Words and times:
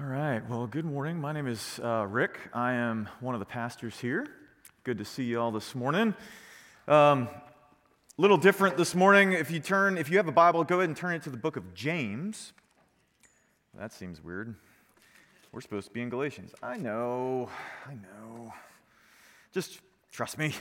All 0.00 0.06
right. 0.06 0.40
Well, 0.48 0.66
good 0.66 0.86
morning. 0.86 1.20
My 1.20 1.32
name 1.32 1.46
is 1.46 1.78
uh, 1.84 2.06
Rick. 2.08 2.38
I 2.54 2.72
am 2.72 3.06
one 3.20 3.34
of 3.34 3.38
the 3.38 3.44
pastors 3.44 4.00
here. 4.00 4.26
Good 4.82 4.96
to 4.96 5.04
see 5.04 5.24
you 5.24 5.38
all 5.38 5.52
this 5.52 5.74
morning. 5.74 6.14
A 6.88 6.94
um, 6.94 7.28
little 8.16 8.38
different 8.38 8.78
this 8.78 8.94
morning. 8.94 9.32
If 9.32 9.50
you 9.50 9.60
turn, 9.60 9.98
if 9.98 10.08
you 10.08 10.16
have 10.16 10.26
a 10.26 10.32
Bible, 10.32 10.64
go 10.64 10.76
ahead 10.76 10.88
and 10.88 10.96
turn 10.96 11.12
it 11.12 11.22
to 11.24 11.30
the 11.30 11.36
book 11.36 11.58
of 11.58 11.74
James. 11.74 12.54
That 13.78 13.92
seems 13.92 14.24
weird. 14.24 14.54
We're 15.52 15.60
supposed 15.60 15.88
to 15.88 15.92
be 15.92 16.00
in 16.00 16.08
Galatians. 16.08 16.54
I 16.62 16.78
know. 16.78 17.50
I 17.86 17.92
know. 17.92 18.54
Just 19.52 19.80
trust 20.12 20.38
me. 20.38 20.54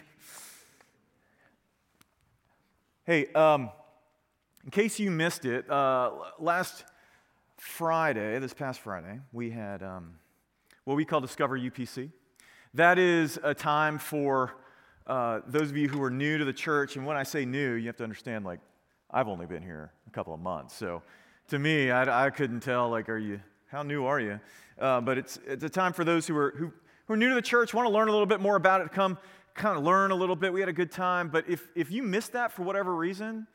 Hey, 3.05 3.31
um, 3.31 3.69
in 4.65 4.71
case 4.71 4.99
you 4.99 5.09
missed 5.11 5.45
it, 5.45 5.69
uh, 5.69 6.11
last 6.39 6.83
Friday, 7.59 8.39
this 8.39 8.53
past 8.53 8.79
Friday, 8.79 9.19
we 9.33 9.51
had 9.51 9.83
um, 9.83 10.13
what 10.85 10.95
we 10.95 11.03
call 11.03 11.19
Discover 11.19 11.59
UPC. 11.59 12.09
That 12.73 12.97
is 12.97 13.37
a 13.43 13.53
time 13.53 13.97
for 13.97 14.55
uh, 15.05 15.41
those 15.45 15.69
of 15.69 15.75
you 15.75 15.89
who 15.89 16.01
are 16.01 16.09
new 16.09 16.37
to 16.37 16.45
the 16.45 16.53
church. 16.53 16.95
And 16.95 17.05
when 17.05 17.17
I 17.17 17.23
say 17.23 17.43
new, 17.43 17.73
you 17.73 17.87
have 17.87 17.97
to 17.97 18.03
understand, 18.03 18.45
like, 18.45 18.61
I've 19.11 19.27
only 19.27 19.45
been 19.45 19.61
here 19.61 19.91
a 20.07 20.09
couple 20.11 20.33
of 20.33 20.39
months. 20.39 20.73
So 20.73 21.01
to 21.49 21.59
me, 21.59 21.91
I, 21.91 22.27
I 22.27 22.29
couldn't 22.29 22.61
tell, 22.61 22.89
like, 22.89 23.09
are 23.09 23.17
you, 23.17 23.41
how 23.67 23.83
new 23.83 24.05
are 24.05 24.21
you? 24.21 24.39
Uh, 24.79 25.01
but 25.01 25.17
it's, 25.17 25.37
it's 25.45 25.63
a 25.65 25.69
time 25.69 25.91
for 25.91 26.05
those 26.05 26.27
who 26.27 26.37
are, 26.37 26.53
who, 26.55 26.71
who 27.07 27.13
are 27.13 27.17
new 27.17 27.27
to 27.27 27.35
the 27.35 27.41
church, 27.41 27.73
want 27.73 27.87
to 27.87 27.93
learn 27.93 28.07
a 28.07 28.11
little 28.11 28.25
bit 28.25 28.39
more 28.39 28.55
about 28.55 28.79
it, 28.79 28.91
come 28.93 29.17
kind 29.53 29.77
of 29.77 29.83
learn 29.83 30.11
a 30.11 30.15
little 30.15 30.37
bit. 30.37 30.53
We 30.53 30.61
had 30.61 30.69
a 30.69 30.73
good 30.73 30.91
time. 30.91 31.27
But 31.27 31.49
if, 31.49 31.67
if 31.75 31.91
you 31.91 32.03
missed 32.03 32.31
that 32.33 32.53
for 32.53 32.63
whatever 32.63 32.95
reason, 32.95 33.47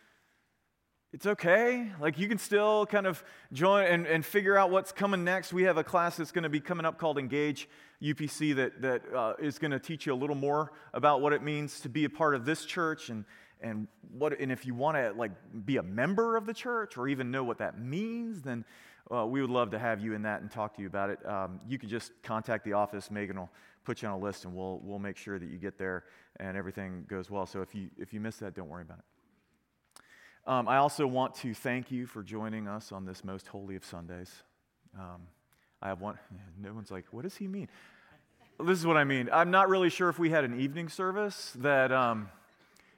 it's 1.14 1.26
okay. 1.26 1.92
Like 2.00 2.18
you 2.18 2.26
can 2.26 2.38
still 2.38 2.86
kind 2.86 3.06
of 3.06 3.22
join 3.52 3.84
and, 3.84 4.04
and 4.04 4.26
figure 4.26 4.58
out 4.58 4.72
what's 4.72 4.90
coming 4.90 5.22
next. 5.22 5.52
We 5.52 5.62
have 5.62 5.76
a 5.76 5.84
class 5.84 6.16
that's 6.16 6.32
going 6.32 6.42
to 6.42 6.48
be 6.48 6.58
coming 6.58 6.84
up 6.84 6.98
called 6.98 7.18
Engage 7.18 7.68
UPC 8.02 8.56
that, 8.56 8.82
that 8.82 9.02
uh, 9.14 9.34
is 9.38 9.60
going 9.60 9.70
to 9.70 9.78
teach 9.78 10.06
you 10.06 10.12
a 10.12 10.16
little 10.16 10.34
more 10.34 10.72
about 10.92 11.20
what 11.20 11.32
it 11.32 11.40
means 11.40 11.78
to 11.82 11.88
be 11.88 12.04
a 12.04 12.10
part 12.10 12.34
of 12.34 12.44
this 12.44 12.64
church 12.64 13.10
and, 13.10 13.24
and, 13.60 13.86
what, 14.18 14.40
and 14.40 14.50
if 14.50 14.66
you 14.66 14.74
want 14.74 14.96
to 14.96 15.12
like 15.16 15.30
be 15.64 15.76
a 15.76 15.84
member 15.84 16.36
of 16.36 16.46
the 16.46 16.52
church 16.52 16.98
or 16.98 17.06
even 17.06 17.30
know 17.30 17.44
what 17.44 17.58
that 17.58 17.78
means, 17.78 18.42
then 18.42 18.64
uh, 19.14 19.24
we 19.24 19.40
would 19.40 19.50
love 19.50 19.70
to 19.70 19.78
have 19.78 20.00
you 20.00 20.14
in 20.14 20.22
that 20.22 20.40
and 20.40 20.50
talk 20.50 20.74
to 20.74 20.82
you 20.82 20.88
about 20.88 21.10
it. 21.10 21.24
Um, 21.24 21.60
you 21.68 21.78
can 21.78 21.88
just 21.88 22.10
contact 22.24 22.64
the 22.64 22.72
office. 22.72 23.08
Megan 23.08 23.38
will 23.38 23.50
put 23.84 24.02
you 24.02 24.08
on 24.08 24.14
a 24.14 24.18
list 24.18 24.46
and 24.46 24.52
we'll, 24.56 24.80
we'll 24.82 24.98
make 24.98 25.16
sure 25.16 25.38
that 25.38 25.48
you 25.48 25.58
get 25.58 25.78
there 25.78 26.02
and 26.40 26.56
everything 26.56 27.04
goes 27.08 27.30
well. 27.30 27.46
So 27.46 27.62
if 27.62 27.72
you, 27.72 27.88
if 27.98 28.12
you 28.12 28.18
miss 28.18 28.38
that, 28.38 28.56
don't 28.56 28.68
worry 28.68 28.82
about 28.82 28.98
it. 28.98 29.04
Um, 30.46 30.68
I 30.68 30.76
also 30.76 31.06
want 31.06 31.34
to 31.36 31.54
thank 31.54 31.90
you 31.90 32.04
for 32.04 32.22
joining 32.22 32.68
us 32.68 32.92
on 32.92 33.06
this 33.06 33.24
most 33.24 33.46
holy 33.46 33.76
of 33.76 33.84
Sundays. 33.84 34.30
Um, 34.94 35.22
I 35.80 35.88
have 35.88 36.02
one, 36.02 36.18
no 36.62 36.74
one's 36.74 36.90
like, 36.90 37.06
what 37.12 37.22
does 37.22 37.34
he 37.34 37.48
mean? 37.48 37.68
This 38.62 38.78
is 38.78 38.86
what 38.86 38.98
I 38.98 39.04
mean. 39.04 39.30
I'm 39.32 39.50
not 39.50 39.70
really 39.70 39.88
sure 39.88 40.10
if 40.10 40.18
we 40.18 40.28
had 40.28 40.44
an 40.44 40.60
evening 40.60 40.90
service 40.90 41.54
that 41.60 41.90
um, 41.92 42.28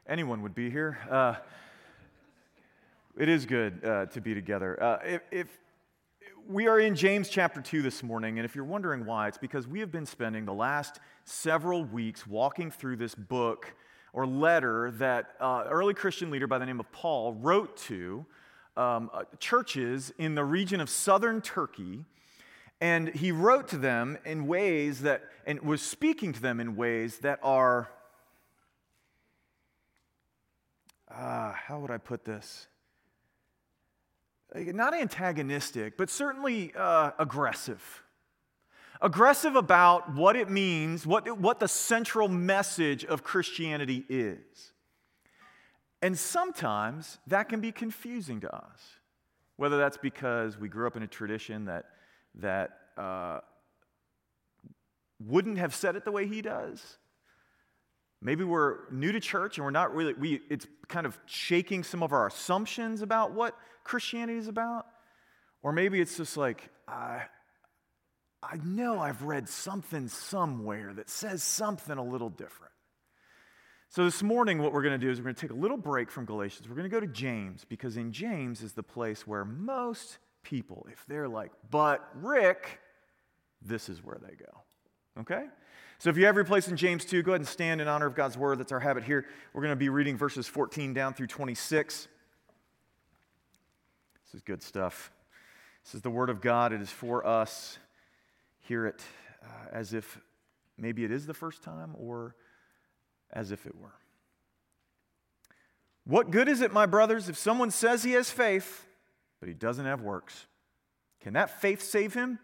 anyone 0.08 0.42
would 0.42 0.56
be 0.56 0.70
here. 0.70 0.98
Uh, 1.08 1.34
it 3.16 3.28
is 3.28 3.47
good 3.47 3.84
uh, 3.84 4.06
to 4.06 4.20
be 4.20 4.34
together. 4.34 4.83
Uh, 4.83 4.98
if, 5.05 5.22
if 5.31 5.58
we 6.48 6.66
are 6.66 6.81
in 6.81 6.97
James 6.97 7.28
chapter 7.28 7.60
2 7.60 7.81
this 7.81 8.03
morning, 8.03 8.41
and 8.41 8.44
if 8.44 8.56
you're 8.56 8.64
wondering 8.64 9.06
why, 9.06 9.28
it's 9.28 9.38
because 9.38 9.69
we 9.69 9.78
have 9.78 9.92
been 9.92 10.05
spending 10.05 10.47
the 10.47 10.53
last 10.53 10.98
several 11.25 11.84
weeks 11.84 12.27
walking 12.27 12.72
through 12.72 12.97
this 12.97 13.14
book 13.14 13.72
or 14.17 14.27
letter 14.27 14.91
that 14.92 15.27
uh, 15.41 15.64
early 15.69 15.92
Christian 15.92 16.31
leader 16.31 16.47
by 16.47 16.56
the 16.56 16.64
name 16.64 16.81
of 16.81 16.91
Paul 16.91 17.34
wrote 17.34 17.77
to 17.77 18.25
um, 18.75 19.11
uh, 19.12 19.25
churches 19.39 20.11
in 20.17 20.34
the 20.34 20.42
region 20.42 20.81
of 20.81 20.89
southern 20.89 21.42
Turkey. 21.42 22.06
And 22.81 23.09
he 23.09 23.31
wrote 23.31 23.69
to 23.69 23.77
them 23.77 24.17
in 24.25 24.47
ways 24.47 25.03
that, 25.03 25.25
and 25.47 25.61
was 25.61 25.83
speaking 25.83 26.33
to 26.33 26.41
them 26.41 26.61
in 26.61 26.77
ways 26.77 27.19
that 27.19 27.41
are, 27.42 27.91
uh, 31.15 31.53
how 31.53 31.78
would 31.81 31.91
I 31.91 31.98
put 31.98 32.25
this? 32.25 32.69
Not 34.54 34.94
antagonistic, 34.94 35.98
but 35.98 36.09
certainly 36.09 36.72
uh, 36.75 37.10
aggressive 37.19 38.03
aggressive 39.01 39.57
about 39.57 40.15
what 40.15 40.37
it 40.37 40.51
means, 40.51 41.07
what, 41.07 41.39
what 41.39 41.61
the 41.61 41.69
central 41.69 42.29
message 42.29 43.05
of 43.05 43.23
Christianity 43.23 44.05
is. 44.09 44.73
And 46.03 46.19
sometimes 46.19 47.19
that 47.27 47.49
can 47.49 47.61
be 47.61 47.73
confusing 47.73 48.41
to 48.41 48.55
us, 48.55 48.81
whether 49.57 49.79
that's 49.79 49.97
because 49.97 50.59
we 50.59 50.69
grew 50.69 50.87
up 50.87 50.97
in 50.97 51.03
a 51.03 51.07
tradition 51.07 51.65
that, 51.67 51.87
that 52.37 52.79
uh, 52.97 53.41
wouldn't 55.25 55.59
have 55.59 55.75
said 55.75 55.97
it 55.97 56.05
the 56.05 56.13
way 56.13 56.27
he 56.27 56.43
does. 56.43 56.99
Maybe 58.23 58.45
we're 58.45 58.91
new 58.91 59.13
to 59.13 59.21
church 59.21 59.59
and 59.59 59.65
we're 59.65 59.71
not 59.71 59.95
really, 59.95 60.15
we, 60.15 60.41
it's 60.49 60.67
kind 60.89 61.07
of 61.07 61.19
shaking 61.27 61.83
some 61.83 62.03
of 62.03 62.13
our 62.13 62.27
assumptions 62.27 63.03
about 63.03 63.33
what 63.33 63.57
Christianity 63.84 64.39
is 64.39 64.49
about. 64.49 64.87
Or 65.63 65.73
maybe 65.73 66.01
it's 66.01 66.17
just 66.17 66.37
like, 66.37 66.71
I, 66.89 67.23
I 68.49 68.59
know 68.65 69.01
I've 69.01 69.23
read 69.23 69.49
something 69.49 70.09
somewhere 70.09 70.93
that 70.95 71.11
says 71.11 71.43
something 71.43 71.99
a 71.99 72.05
little 72.05 72.31
different. 72.31 72.73
So, 73.89 74.05
this 74.05 74.23
morning, 74.23 74.61
what 74.61 74.73
we're 74.73 74.83
going 74.83 74.99
to 74.99 75.05
do 75.05 75.11
is 75.11 75.19
we're 75.19 75.25
going 75.25 75.34
to 75.34 75.41
take 75.41 75.51
a 75.51 75.61
little 75.61 75.77
break 75.77 76.11
from 76.11 76.25
Galatians. 76.25 76.69
We're 76.69 76.77
going 76.77 76.89
to 76.89 76.95
go 76.95 77.01
to 77.01 77.07
James 77.07 77.65
because 77.65 77.97
in 77.97 78.12
James 78.12 78.62
is 78.62 78.73
the 78.73 78.83
place 78.83 79.27
where 79.27 79.45
most 79.45 80.19
people, 80.43 80.87
if 80.91 81.05
they're 81.07 81.29
like, 81.29 81.53
but 81.71 82.09
Rick, 82.15 82.81
this 83.62 83.89
is 83.89 84.05
where 84.05 84.19
they 84.21 84.34
go. 84.34 85.21
Okay? 85.21 85.47
So, 85.99 86.11
if 86.11 86.17
you 86.17 86.27
have 86.27 86.34
your 86.34 86.45
place 86.45 86.69
in 86.69 86.77
James 86.77 87.05
2, 87.05 87.23
go 87.23 87.33
ahead 87.33 87.41
and 87.41 87.49
stand 87.49 87.81
in 87.81 87.89
honor 87.89 88.07
of 88.07 88.15
God's 88.15 88.37
word. 88.37 88.59
That's 88.59 88.73
our 88.73 88.81
habit 88.81 89.05
here. 89.05 89.27
We're 89.55 89.63
going 89.63 89.73
to 89.73 89.77
be 89.77 89.89
reading 89.89 90.17
verses 90.17 90.47
14 90.47 90.93
down 90.93 91.15
through 91.15 91.28
26. 91.28 92.09
This 94.25 94.34
is 94.34 94.43
good 94.43 94.63
stuff. 94.63 95.11
This 95.84 95.95
is 95.95 96.03
the 96.03 96.11
word 96.11 96.28
of 96.28 96.41
God, 96.41 96.73
it 96.73 96.81
is 96.81 96.91
for 96.91 97.27
us 97.27 97.78
hear 98.66 98.87
it 98.87 99.03
uh, 99.43 99.47
as 99.72 99.94
if 99.94 100.21
maybe 100.77 101.04
it 101.04 101.10
is 101.10 101.27
the 101.27 101.34
first 101.34 101.62
time 101.62 101.94
or 101.99 102.34
as 103.32 103.50
if 103.50 103.66
it 103.66 103.75
were. 103.77 103.94
What 106.04 106.31
good 106.31 106.49
is 106.49 106.60
it, 106.60 106.72
my 106.72 106.87
brothers, 106.87 107.28
if 107.28 107.37
someone 107.37 107.71
says 107.71 108.04
he 108.04 108.12
has 108.12 108.31
faith, 108.31 108.87
but 109.41 109.49
he 109.49 109.54
doesn't 109.54 109.84
have 109.84 110.03
works? 110.03 110.47
Can 111.21 111.32
that 111.32 111.60
faith 111.60 111.82
save 111.82 112.15
him? 112.15 112.38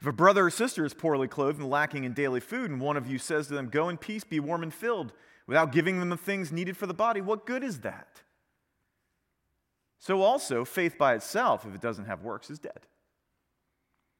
If 0.00 0.06
a 0.06 0.12
brother 0.12 0.46
or 0.46 0.50
sister 0.50 0.84
is 0.84 0.94
poorly 0.94 1.28
clothed 1.28 1.58
and 1.58 1.68
lacking 1.68 2.04
in 2.04 2.12
daily 2.12 2.40
food, 2.40 2.70
and 2.70 2.80
one 2.80 2.96
of 2.96 3.10
you 3.10 3.18
says 3.18 3.48
to 3.48 3.54
them, 3.54 3.68
Go 3.68 3.88
in 3.88 3.96
peace, 3.96 4.24
be 4.24 4.40
warm 4.40 4.62
and 4.62 4.72
filled, 4.72 5.12
without 5.46 5.72
giving 5.72 5.98
them 5.98 6.08
the 6.08 6.16
things 6.16 6.52
needed 6.52 6.76
for 6.76 6.86
the 6.86 6.94
body, 6.94 7.20
what 7.20 7.46
good 7.46 7.62
is 7.62 7.80
that? 7.80 8.22
So 9.98 10.22
also, 10.22 10.64
faith 10.64 10.96
by 10.96 11.14
itself, 11.14 11.66
if 11.66 11.74
it 11.74 11.80
doesn't 11.80 12.06
have 12.06 12.22
works, 12.22 12.50
is 12.50 12.58
dead. 12.58 12.86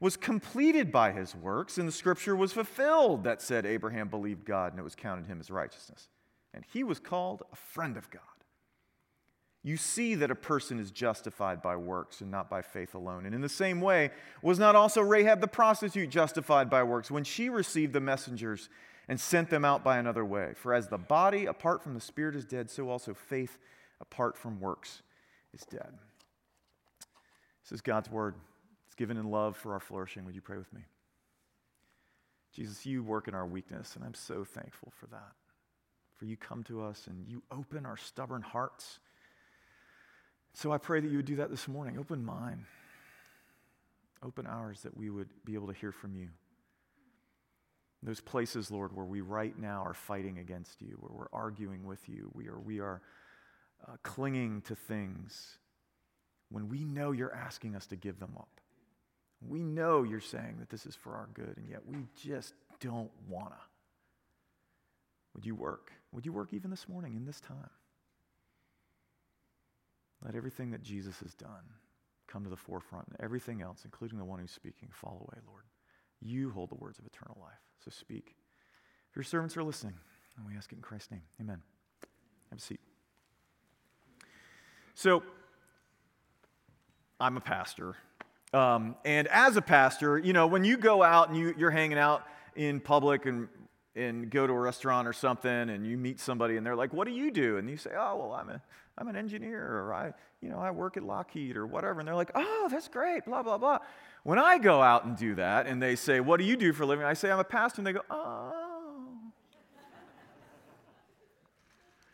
was 0.00 0.16
completed 0.16 0.92
by 0.92 1.12
his 1.12 1.34
works, 1.34 1.78
and 1.78 1.88
the 1.88 1.92
scripture 1.92 2.36
was 2.36 2.52
fulfilled 2.52 3.24
that 3.24 3.42
said, 3.42 3.66
Abraham 3.66 4.08
believed 4.08 4.44
God, 4.44 4.72
and 4.72 4.78
it 4.78 4.84
was 4.84 4.94
counted 4.94 5.26
him 5.26 5.40
as 5.40 5.50
righteousness. 5.50 6.08
And 6.54 6.64
he 6.72 6.84
was 6.84 7.00
called 7.00 7.42
a 7.52 7.56
friend 7.56 7.96
of 7.96 8.10
God. 8.10 8.22
You 9.64 9.76
see 9.76 10.14
that 10.14 10.30
a 10.30 10.36
person 10.36 10.78
is 10.78 10.92
justified 10.92 11.60
by 11.62 11.76
works 11.76 12.20
and 12.20 12.30
not 12.30 12.48
by 12.48 12.62
faith 12.62 12.94
alone. 12.94 13.26
And 13.26 13.34
in 13.34 13.40
the 13.40 13.48
same 13.48 13.80
way, 13.80 14.10
was 14.40 14.58
not 14.58 14.76
also 14.76 15.02
Rahab 15.02 15.40
the 15.40 15.48
prostitute 15.48 16.10
justified 16.10 16.70
by 16.70 16.84
works 16.84 17.10
when 17.10 17.24
she 17.24 17.48
received 17.48 17.92
the 17.92 18.00
messengers 18.00 18.68
and 19.08 19.18
sent 19.18 19.50
them 19.50 19.64
out 19.64 19.82
by 19.82 19.98
another 19.98 20.24
way? 20.24 20.52
For 20.54 20.72
as 20.72 20.88
the 20.88 20.96
body 20.96 21.46
apart 21.46 21.82
from 21.82 21.94
the 21.94 22.00
spirit 22.00 22.36
is 22.36 22.44
dead, 22.44 22.70
so 22.70 22.88
also 22.88 23.14
faith 23.14 23.58
apart 24.00 24.38
from 24.38 24.60
works 24.60 25.02
is 25.52 25.62
dead. 25.62 25.92
This 27.64 27.72
is 27.72 27.80
God's 27.80 28.10
word 28.10 28.36
given 28.98 29.16
in 29.16 29.30
love 29.30 29.56
for 29.56 29.72
our 29.72 29.80
flourishing. 29.80 30.26
Would 30.26 30.34
you 30.34 30.42
pray 30.42 30.58
with 30.58 30.70
me? 30.74 30.82
Jesus, 32.52 32.84
you 32.84 33.02
work 33.02 33.28
in 33.28 33.34
our 33.34 33.46
weakness, 33.46 33.94
and 33.94 34.04
I'm 34.04 34.14
so 34.14 34.44
thankful 34.44 34.92
for 34.98 35.06
that. 35.06 35.32
For 36.16 36.24
you 36.24 36.36
come 36.36 36.64
to 36.64 36.82
us 36.82 37.06
and 37.06 37.26
you 37.28 37.42
open 37.50 37.86
our 37.86 37.96
stubborn 37.96 38.42
hearts. 38.42 38.98
So 40.52 40.72
I 40.72 40.78
pray 40.78 40.98
that 40.98 41.08
you 41.08 41.18
would 41.18 41.26
do 41.26 41.36
that 41.36 41.50
this 41.50 41.68
morning. 41.68 41.96
Open 41.96 42.24
mine, 42.24 42.66
open 44.24 44.46
ours, 44.46 44.80
that 44.82 44.96
we 44.96 45.10
would 45.10 45.28
be 45.44 45.54
able 45.54 45.68
to 45.68 45.72
hear 45.72 45.92
from 45.92 46.16
you. 46.16 46.28
Those 48.02 48.20
places, 48.20 48.70
Lord, 48.70 48.96
where 48.96 49.06
we 49.06 49.20
right 49.20 49.56
now 49.56 49.84
are 49.84 49.94
fighting 49.94 50.38
against 50.38 50.82
you, 50.82 50.96
where 50.98 51.12
we're 51.12 51.38
arguing 51.38 51.84
with 51.86 52.08
you, 52.08 52.30
we 52.34 52.48
are, 52.48 52.58
we 52.58 52.80
are 52.80 53.00
uh, 53.86 53.96
clinging 54.02 54.62
to 54.62 54.74
things 54.74 55.58
when 56.50 56.68
we 56.68 56.82
know 56.82 57.12
you're 57.12 57.34
asking 57.34 57.76
us 57.76 57.86
to 57.86 57.96
give 57.96 58.18
them 58.18 58.32
up. 58.36 58.60
We 59.46 59.60
know 59.60 60.02
you're 60.02 60.20
saying 60.20 60.56
that 60.58 60.68
this 60.68 60.86
is 60.86 60.96
for 60.96 61.14
our 61.14 61.28
good, 61.32 61.56
and 61.56 61.68
yet 61.68 61.86
we 61.86 62.06
just 62.16 62.54
don't 62.80 63.10
want 63.28 63.50
to. 63.50 63.58
Would 65.34 65.46
you 65.46 65.54
work? 65.54 65.92
Would 66.12 66.26
you 66.26 66.32
work 66.32 66.52
even 66.52 66.70
this 66.70 66.88
morning 66.88 67.14
in 67.14 67.24
this 67.24 67.40
time? 67.40 67.70
Let 70.24 70.34
everything 70.34 70.72
that 70.72 70.82
Jesus 70.82 71.20
has 71.20 71.34
done 71.34 71.62
come 72.26 72.44
to 72.44 72.50
the 72.50 72.56
forefront, 72.56 73.08
and 73.08 73.16
everything 73.20 73.62
else, 73.62 73.82
including 73.84 74.18
the 74.18 74.24
one 74.24 74.38
who's 74.38 74.50
speaking, 74.50 74.88
fall 74.92 75.26
away, 75.28 75.40
Lord. 75.46 75.64
You 76.20 76.50
hold 76.50 76.70
the 76.70 76.74
words 76.74 76.98
of 76.98 77.06
eternal 77.06 77.38
life, 77.40 77.58
so 77.84 77.90
speak. 77.90 78.34
If 79.10 79.16
your 79.16 79.22
servants 79.22 79.56
are 79.56 79.62
listening, 79.62 79.94
and 80.36 80.46
we 80.46 80.56
ask 80.56 80.70
it 80.72 80.76
in 80.76 80.82
Christ's 80.82 81.10
name, 81.10 81.22
amen. 81.40 81.62
Have 82.50 82.58
a 82.58 82.62
seat. 82.62 82.80
So, 84.94 85.22
I'm 87.20 87.36
a 87.36 87.40
pastor. 87.40 87.96
Um, 88.54 88.96
and 89.04 89.28
as 89.28 89.56
a 89.56 89.62
pastor, 89.62 90.18
you 90.18 90.32
know, 90.32 90.46
when 90.46 90.64
you 90.64 90.76
go 90.76 91.02
out 91.02 91.28
and 91.28 91.36
you, 91.36 91.54
you're 91.58 91.70
hanging 91.70 91.98
out 91.98 92.22
in 92.56 92.80
public 92.80 93.26
and, 93.26 93.48
and 93.94 94.30
go 94.30 94.46
to 94.46 94.52
a 94.52 94.58
restaurant 94.58 95.06
or 95.06 95.12
something 95.12 95.50
and 95.50 95.86
you 95.86 95.98
meet 95.98 96.18
somebody 96.18 96.56
and 96.56 96.66
they're 96.66 96.76
like, 96.76 96.92
what 96.92 97.06
do 97.06 97.12
you 97.12 97.30
do? 97.30 97.58
And 97.58 97.68
you 97.68 97.76
say, 97.76 97.90
oh, 97.96 98.16
well, 98.16 98.32
I'm, 98.32 98.48
a, 98.48 98.62
I'm 98.96 99.08
an 99.08 99.16
engineer 99.16 99.60
or 99.60 99.92
I, 99.92 100.12
you 100.40 100.48
know, 100.48 100.58
I 100.58 100.70
work 100.70 100.96
at 100.96 101.02
Lockheed 101.02 101.56
or 101.56 101.66
whatever. 101.66 102.00
And 102.00 102.08
they're 102.08 102.14
like, 102.14 102.30
oh, 102.34 102.68
that's 102.70 102.88
great, 102.88 103.26
blah, 103.26 103.42
blah, 103.42 103.58
blah. 103.58 103.80
When 104.22 104.38
I 104.38 104.58
go 104.58 104.80
out 104.80 105.04
and 105.04 105.16
do 105.16 105.34
that 105.34 105.66
and 105.66 105.82
they 105.82 105.94
say, 105.94 106.20
what 106.20 106.38
do 106.38 106.44
you 106.44 106.56
do 106.56 106.72
for 106.72 106.84
a 106.84 106.86
living? 106.86 107.04
I 107.04 107.14
say, 107.14 107.30
I'm 107.30 107.38
a 107.38 107.44
pastor. 107.44 107.80
And 107.80 107.86
they 107.86 107.92
go, 107.92 108.02
oh. 108.10 108.54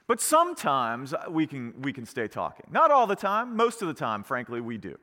But 0.07 0.21
sometimes 0.21 1.15
we 1.31 1.47
can, 1.47 1.81
we 1.81 1.93
can 1.93 2.05
stay 2.05 2.29
talking. 2.29 2.67
Not 2.71 2.91
all 2.91 3.07
the 3.07 3.17
time. 3.17 3.57
Most 3.57 3.81
of 3.81 3.89
the 3.89 3.95
time, 3.95 4.23
frankly, 4.23 4.61
we 4.61 4.77
do. 4.77 4.99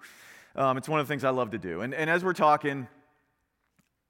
Um, 0.56 0.77
it's 0.77 0.89
one 0.89 1.00
of 1.00 1.07
the 1.07 1.12
things 1.12 1.24
I 1.24 1.30
love 1.30 1.51
to 1.51 1.57
do. 1.57 1.81
And, 1.81 1.94
and 1.94 2.09
as 2.09 2.24
we're 2.24 2.33
talking, 2.33 2.88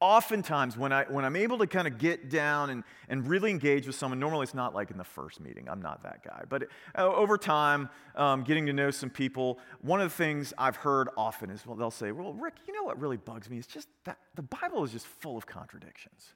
oftentimes 0.01 0.75
when, 0.75 0.91
I, 0.91 1.05
when 1.05 1.23
I'm 1.23 1.35
able 1.35 1.59
to 1.59 1.67
kind 1.67 1.87
of 1.87 1.99
get 1.99 2.29
down 2.29 2.71
and, 2.71 2.83
and 3.07 3.27
really 3.27 3.51
engage 3.51 3.85
with 3.85 3.95
someone, 3.95 4.19
normally 4.19 4.43
it's 4.43 4.55
not 4.55 4.73
like 4.73 4.89
in 4.89 4.97
the 4.97 5.03
first 5.03 5.39
meeting, 5.39 5.69
I'm 5.69 5.81
not 5.81 6.03
that 6.03 6.23
guy. 6.23 6.43
But 6.49 6.63
uh, 6.97 7.07
over 7.07 7.37
time, 7.37 7.87
um, 8.15 8.43
getting 8.43 8.65
to 8.65 8.73
know 8.73 8.89
some 8.89 9.11
people, 9.11 9.59
one 9.81 10.01
of 10.01 10.09
the 10.09 10.15
things 10.15 10.53
I've 10.57 10.75
heard 10.75 11.09
often 11.15 11.51
is 11.51 11.65
well, 11.65 11.75
they'll 11.77 11.91
say, 11.91 12.11
Well, 12.11 12.33
Rick, 12.33 12.55
you 12.67 12.73
know 12.73 12.83
what 12.83 12.99
really 12.99 13.17
bugs 13.17 13.49
me? 13.49 13.57
It's 13.57 13.67
just 13.67 13.87
that 14.05 14.17
the 14.35 14.41
Bible 14.41 14.83
is 14.83 14.91
just 14.91 15.05
full 15.05 15.37
of 15.37 15.45
contradictions. 15.45 16.33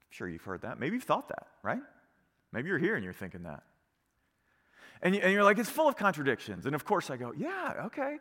I'm 0.00 0.10
sure 0.10 0.28
you've 0.28 0.44
heard 0.44 0.62
that. 0.62 0.80
Maybe 0.80 0.96
you've 0.96 1.04
thought 1.04 1.28
that, 1.28 1.46
right? 1.62 1.80
Maybe 2.52 2.68
you're 2.68 2.78
here 2.78 2.96
and 2.96 3.04
you're 3.04 3.12
thinking 3.12 3.44
that. 3.44 3.62
And, 5.02 5.14
you, 5.14 5.20
and 5.20 5.32
you're 5.32 5.44
like, 5.44 5.58
it's 5.58 5.70
full 5.70 5.88
of 5.88 5.96
contradictions. 5.96 6.66
And 6.66 6.74
of 6.74 6.84
course 6.84 7.10
I 7.10 7.16
go, 7.16 7.32
yeah, 7.36 7.84
okay. 7.86 8.18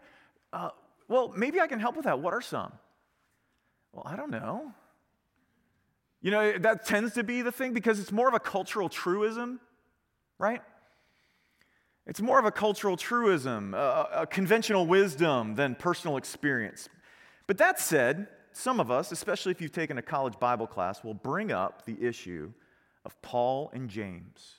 Uh, 0.52 0.70
well, 1.08 1.34
maybe 1.36 1.60
I 1.60 1.68
can 1.68 1.80
help 1.80 1.96
with 1.96 2.06
that. 2.06 2.20
What 2.20 2.34
are 2.34 2.42
some? 2.42 2.72
Well, 3.94 4.04
I 4.06 4.16
don't 4.16 4.32
know. 4.32 4.74
You 6.22 6.32
know, 6.32 6.58
that 6.58 6.86
tends 6.86 7.14
to 7.14 7.24
be 7.24 7.42
the 7.42 7.52
thing 7.52 7.74
because 7.74 8.00
it's 8.00 8.12
more 8.12 8.28
of 8.28 8.34
a 8.34 8.40
cultural 8.40 8.90
truism, 8.90 9.60
right? 10.40 10.62
It's 12.08 12.22
more 12.22 12.40
of 12.40 12.46
a 12.46 12.52
cultural 12.52 12.98
truism, 12.98 13.74
a, 13.74 14.10
a 14.12 14.28
conventional 14.28 14.86
wisdom 14.86 15.56
than 15.56 15.76
personal 15.76 16.18
experience. 16.18 16.90
But 17.48 17.58
that 17.60 17.80
said, 17.80 18.28
some 18.52 18.80
of 18.80 18.90
us, 18.90 19.12
especially 19.12 19.52
if 19.52 19.62
you've 19.62 19.72
taken 19.72 19.98
a 19.98 20.02
college 20.02 20.40
Bible 20.40 20.68
class, 20.68 21.04
will 21.04 21.14
bring 21.14 21.52
up 21.52 21.86
the 21.86 22.02
issue 22.02 22.52
of 23.06 23.20
Paul 23.22 23.70
and 23.74 23.90
James 23.90 24.56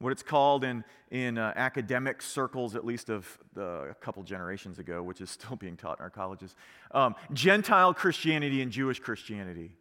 what 0.00 0.12
it's 0.12 0.22
called 0.22 0.64
in, 0.64 0.84
in 1.10 1.38
uh, 1.38 1.52
academic 1.56 2.22
circles, 2.22 2.76
at 2.76 2.84
least 2.84 3.10
of 3.10 3.26
the, 3.54 3.88
a 3.90 3.94
couple 3.94 4.22
generations 4.22 4.78
ago, 4.78 5.02
which 5.02 5.20
is 5.20 5.30
still 5.38 5.56
being 5.56 5.76
taught 5.76 5.98
in 5.98 6.02
our 6.02 6.10
colleges 6.10 6.54
um, 6.92 7.14
Gentile 7.32 7.92
Christianity 7.92 8.62
and 8.62 8.70
Jewish 8.70 9.00
Christianity. 9.00 9.72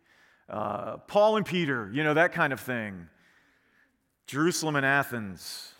Uh, 0.49 0.97
Paul 0.97 1.37
and 1.37 1.45
Peter, 1.45 1.89
you 1.93 2.03
know, 2.03 2.13
that 2.13 2.31
kind 2.31 2.53
of 2.53 2.59
thing. 2.59 3.07
Jerusalem 4.27 4.75
and 4.75 4.85
Athens. 4.85 5.73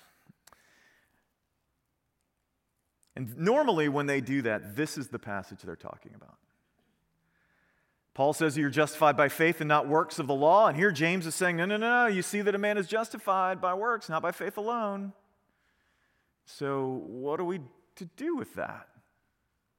And 3.15 3.37
normally, 3.37 3.89
when 3.89 4.05
they 4.05 4.21
do 4.21 4.41
that, 4.43 4.75
this 4.75 4.97
is 4.97 5.07
the 5.07 5.19
passage 5.19 5.59
they're 5.63 5.75
talking 5.75 6.11
about. 6.15 6.37
Paul 8.17 8.33
says 8.33 8.57
you're 8.57 8.71
justified 8.71 9.15
by 9.15 9.29
faith 9.29 9.61
and 9.61 9.67
not 9.67 9.87
works 9.87 10.17
of 10.17 10.25
the 10.25 10.33
law. 10.33 10.65
And 10.65 10.75
here 10.75 10.89
James 10.89 11.27
is 11.27 11.35
saying, 11.35 11.55
no, 11.55 11.67
no, 11.67 11.77
no, 11.77 12.07
you 12.07 12.23
see 12.23 12.41
that 12.41 12.55
a 12.55 12.57
man 12.57 12.75
is 12.79 12.87
justified 12.87 13.61
by 13.61 13.75
works, 13.75 14.09
not 14.09 14.23
by 14.23 14.31
faith 14.31 14.57
alone. 14.57 15.13
So, 16.47 17.03
what 17.05 17.39
are 17.39 17.43
we 17.43 17.59
to 17.97 18.05
do 18.17 18.35
with 18.35 18.55
that? 18.55 18.87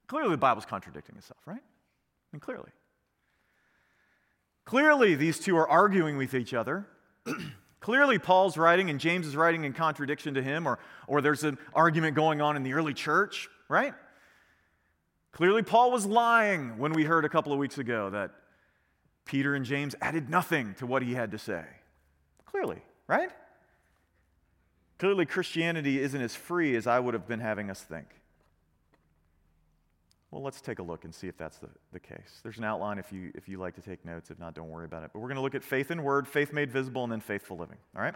Clearly, 0.06 0.30
the 0.30 0.36
Bible's 0.36 0.66
contradicting 0.66 1.16
itself, 1.16 1.40
right? 1.46 1.56
I 1.56 2.28
mean, 2.32 2.38
clearly. 2.38 2.70
Clearly, 4.64 5.16
these 5.16 5.40
two 5.40 5.56
are 5.56 5.68
arguing 5.68 6.16
with 6.16 6.32
each 6.32 6.54
other. 6.54 6.86
Clearly, 7.80 8.20
Paul's 8.20 8.56
writing 8.56 8.88
and 8.88 9.00
James 9.00 9.26
is 9.26 9.34
writing 9.34 9.64
in 9.64 9.72
contradiction 9.72 10.34
to 10.34 10.42
him, 10.44 10.64
or, 10.64 10.78
or 11.08 11.20
there's 11.20 11.42
an 11.42 11.58
argument 11.74 12.14
going 12.14 12.40
on 12.40 12.54
in 12.54 12.62
the 12.62 12.74
early 12.74 12.94
church, 12.94 13.48
right? 13.68 13.94
Clearly, 15.32 15.62
Paul 15.62 15.90
was 15.90 16.06
lying 16.06 16.78
when 16.78 16.92
we 16.92 17.04
heard 17.04 17.24
a 17.24 17.28
couple 17.28 17.52
of 17.52 17.58
weeks 17.58 17.78
ago 17.78 18.10
that 18.10 18.32
Peter 19.24 19.54
and 19.54 19.64
James 19.64 19.94
added 20.00 20.30
nothing 20.30 20.74
to 20.78 20.86
what 20.86 21.02
he 21.02 21.14
had 21.14 21.30
to 21.32 21.38
say. 21.38 21.64
Clearly, 22.46 22.78
right? 23.06 23.30
Clearly, 24.98 25.26
Christianity 25.26 26.00
isn't 26.00 26.20
as 26.20 26.34
free 26.34 26.74
as 26.74 26.86
I 26.86 26.98
would 26.98 27.14
have 27.14 27.28
been 27.28 27.40
having 27.40 27.70
us 27.70 27.80
think. 27.82 28.06
Well, 30.30 30.42
let's 30.42 30.60
take 30.60 30.78
a 30.78 30.82
look 30.82 31.04
and 31.04 31.14
see 31.14 31.26
if 31.26 31.38
that's 31.38 31.58
the, 31.58 31.68
the 31.92 32.00
case. 32.00 32.40
There's 32.42 32.58
an 32.58 32.64
outline 32.64 32.98
if 32.98 33.12
you, 33.12 33.30
if 33.34 33.48
you 33.48 33.58
like 33.58 33.74
to 33.76 33.80
take 33.80 34.04
notes. 34.04 34.30
If 34.30 34.38
not, 34.38 34.54
don't 34.54 34.68
worry 34.68 34.84
about 34.84 35.02
it. 35.04 35.10
But 35.12 35.20
we're 35.20 35.28
going 35.28 35.36
to 35.36 35.42
look 35.42 35.54
at 35.54 35.64
faith 35.64 35.90
in 35.90 36.02
word, 36.02 36.28
faith 36.28 36.52
made 36.52 36.70
visible, 36.70 37.02
and 37.02 37.12
then 37.12 37.20
faithful 37.20 37.56
living. 37.56 37.78
All 37.96 38.02
right? 38.02 38.14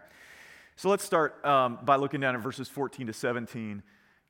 So 0.77 0.91
let's 0.91 1.05
start 1.05 1.43
um, 1.45 1.79
by 1.85 1.97
looking 1.97 2.21
down 2.21 2.35
at 2.35 2.43
verses 2.43 2.69
14 2.69 3.07
to 3.07 3.13
17 3.13 3.83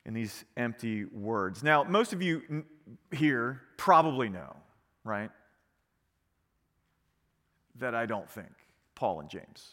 in 0.04 0.14
these 0.14 0.44
empty 0.56 1.04
words. 1.04 1.62
Now, 1.62 1.84
most 1.84 2.12
of 2.12 2.22
you 2.22 2.64
here 3.10 3.60
probably 3.76 4.28
know, 4.28 4.56
right, 5.04 5.30
that 7.78 7.94
I 7.94 8.06
don't 8.06 8.28
think 8.28 8.50
Paul 8.94 9.20
and 9.20 9.28
James 9.28 9.70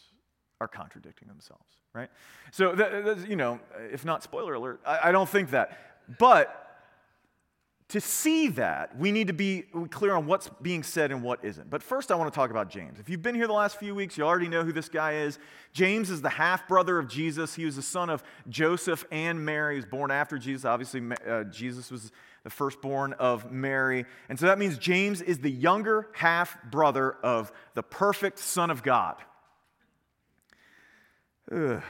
are 0.60 0.68
contradicting 0.68 1.28
themselves, 1.28 1.64
right? 1.92 2.10
So, 2.52 2.74
you 3.28 3.36
know, 3.36 3.60
if 3.92 4.04
not 4.04 4.22
spoiler 4.22 4.54
alert, 4.54 4.80
I, 4.86 5.08
I 5.08 5.12
don't 5.12 5.28
think 5.28 5.50
that. 5.50 5.78
But 6.18 6.69
to 7.90 8.00
see 8.00 8.48
that, 8.48 8.96
we 8.96 9.10
need 9.10 9.26
to 9.26 9.32
be 9.32 9.64
clear 9.90 10.14
on 10.14 10.26
what's 10.26 10.48
being 10.62 10.84
said 10.84 11.10
and 11.10 11.22
what 11.22 11.44
isn't. 11.44 11.68
But 11.68 11.82
first, 11.82 12.12
I 12.12 12.14
want 12.14 12.32
to 12.32 12.36
talk 12.36 12.50
about 12.50 12.70
James. 12.70 13.00
If 13.00 13.08
you've 13.08 13.22
been 13.22 13.34
here 13.34 13.48
the 13.48 13.52
last 13.52 13.78
few 13.78 13.96
weeks, 13.96 14.16
you 14.16 14.24
already 14.24 14.46
know 14.48 14.64
who 14.64 14.72
this 14.72 14.88
guy 14.88 15.14
is. 15.14 15.40
James 15.72 16.08
is 16.08 16.22
the 16.22 16.28
half 16.28 16.68
brother 16.68 16.98
of 16.98 17.08
Jesus. 17.08 17.54
He 17.54 17.64
was 17.64 17.74
the 17.74 17.82
son 17.82 18.08
of 18.08 18.22
Joseph 18.48 19.04
and 19.10 19.44
Mary. 19.44 19.74
He 19.74 19.80
was 19.80 19.86
born 19.86 20.12
after 20.12 20.38
Jesus. 20.38 20.64
Obviously, 20.64 21.02
uh, 21.28 21.44
Jesus 21.44 21.90
was 21.90 22.12
the 22.44 22.50
firstborn 22.50 23.12
of 23.14 23.50
Mary. 23.50 24.06
And 24.28 24.38
so 24.38 24.46
that 24.46 24.58
means 24.58 24.78
James 24.78 25.20
is 25.20 25.38
the 25.38 25.50
younger 25.50 26.08
half 26.12 26.56
brother 26.70 27.16
of 27.24 27.50
the 27.74 27.82
perfect 27.82 28.38
Son 28.38 28.70
of 28.70 28.84
God. 28.84 29.16
Ugh. 31.52 31.82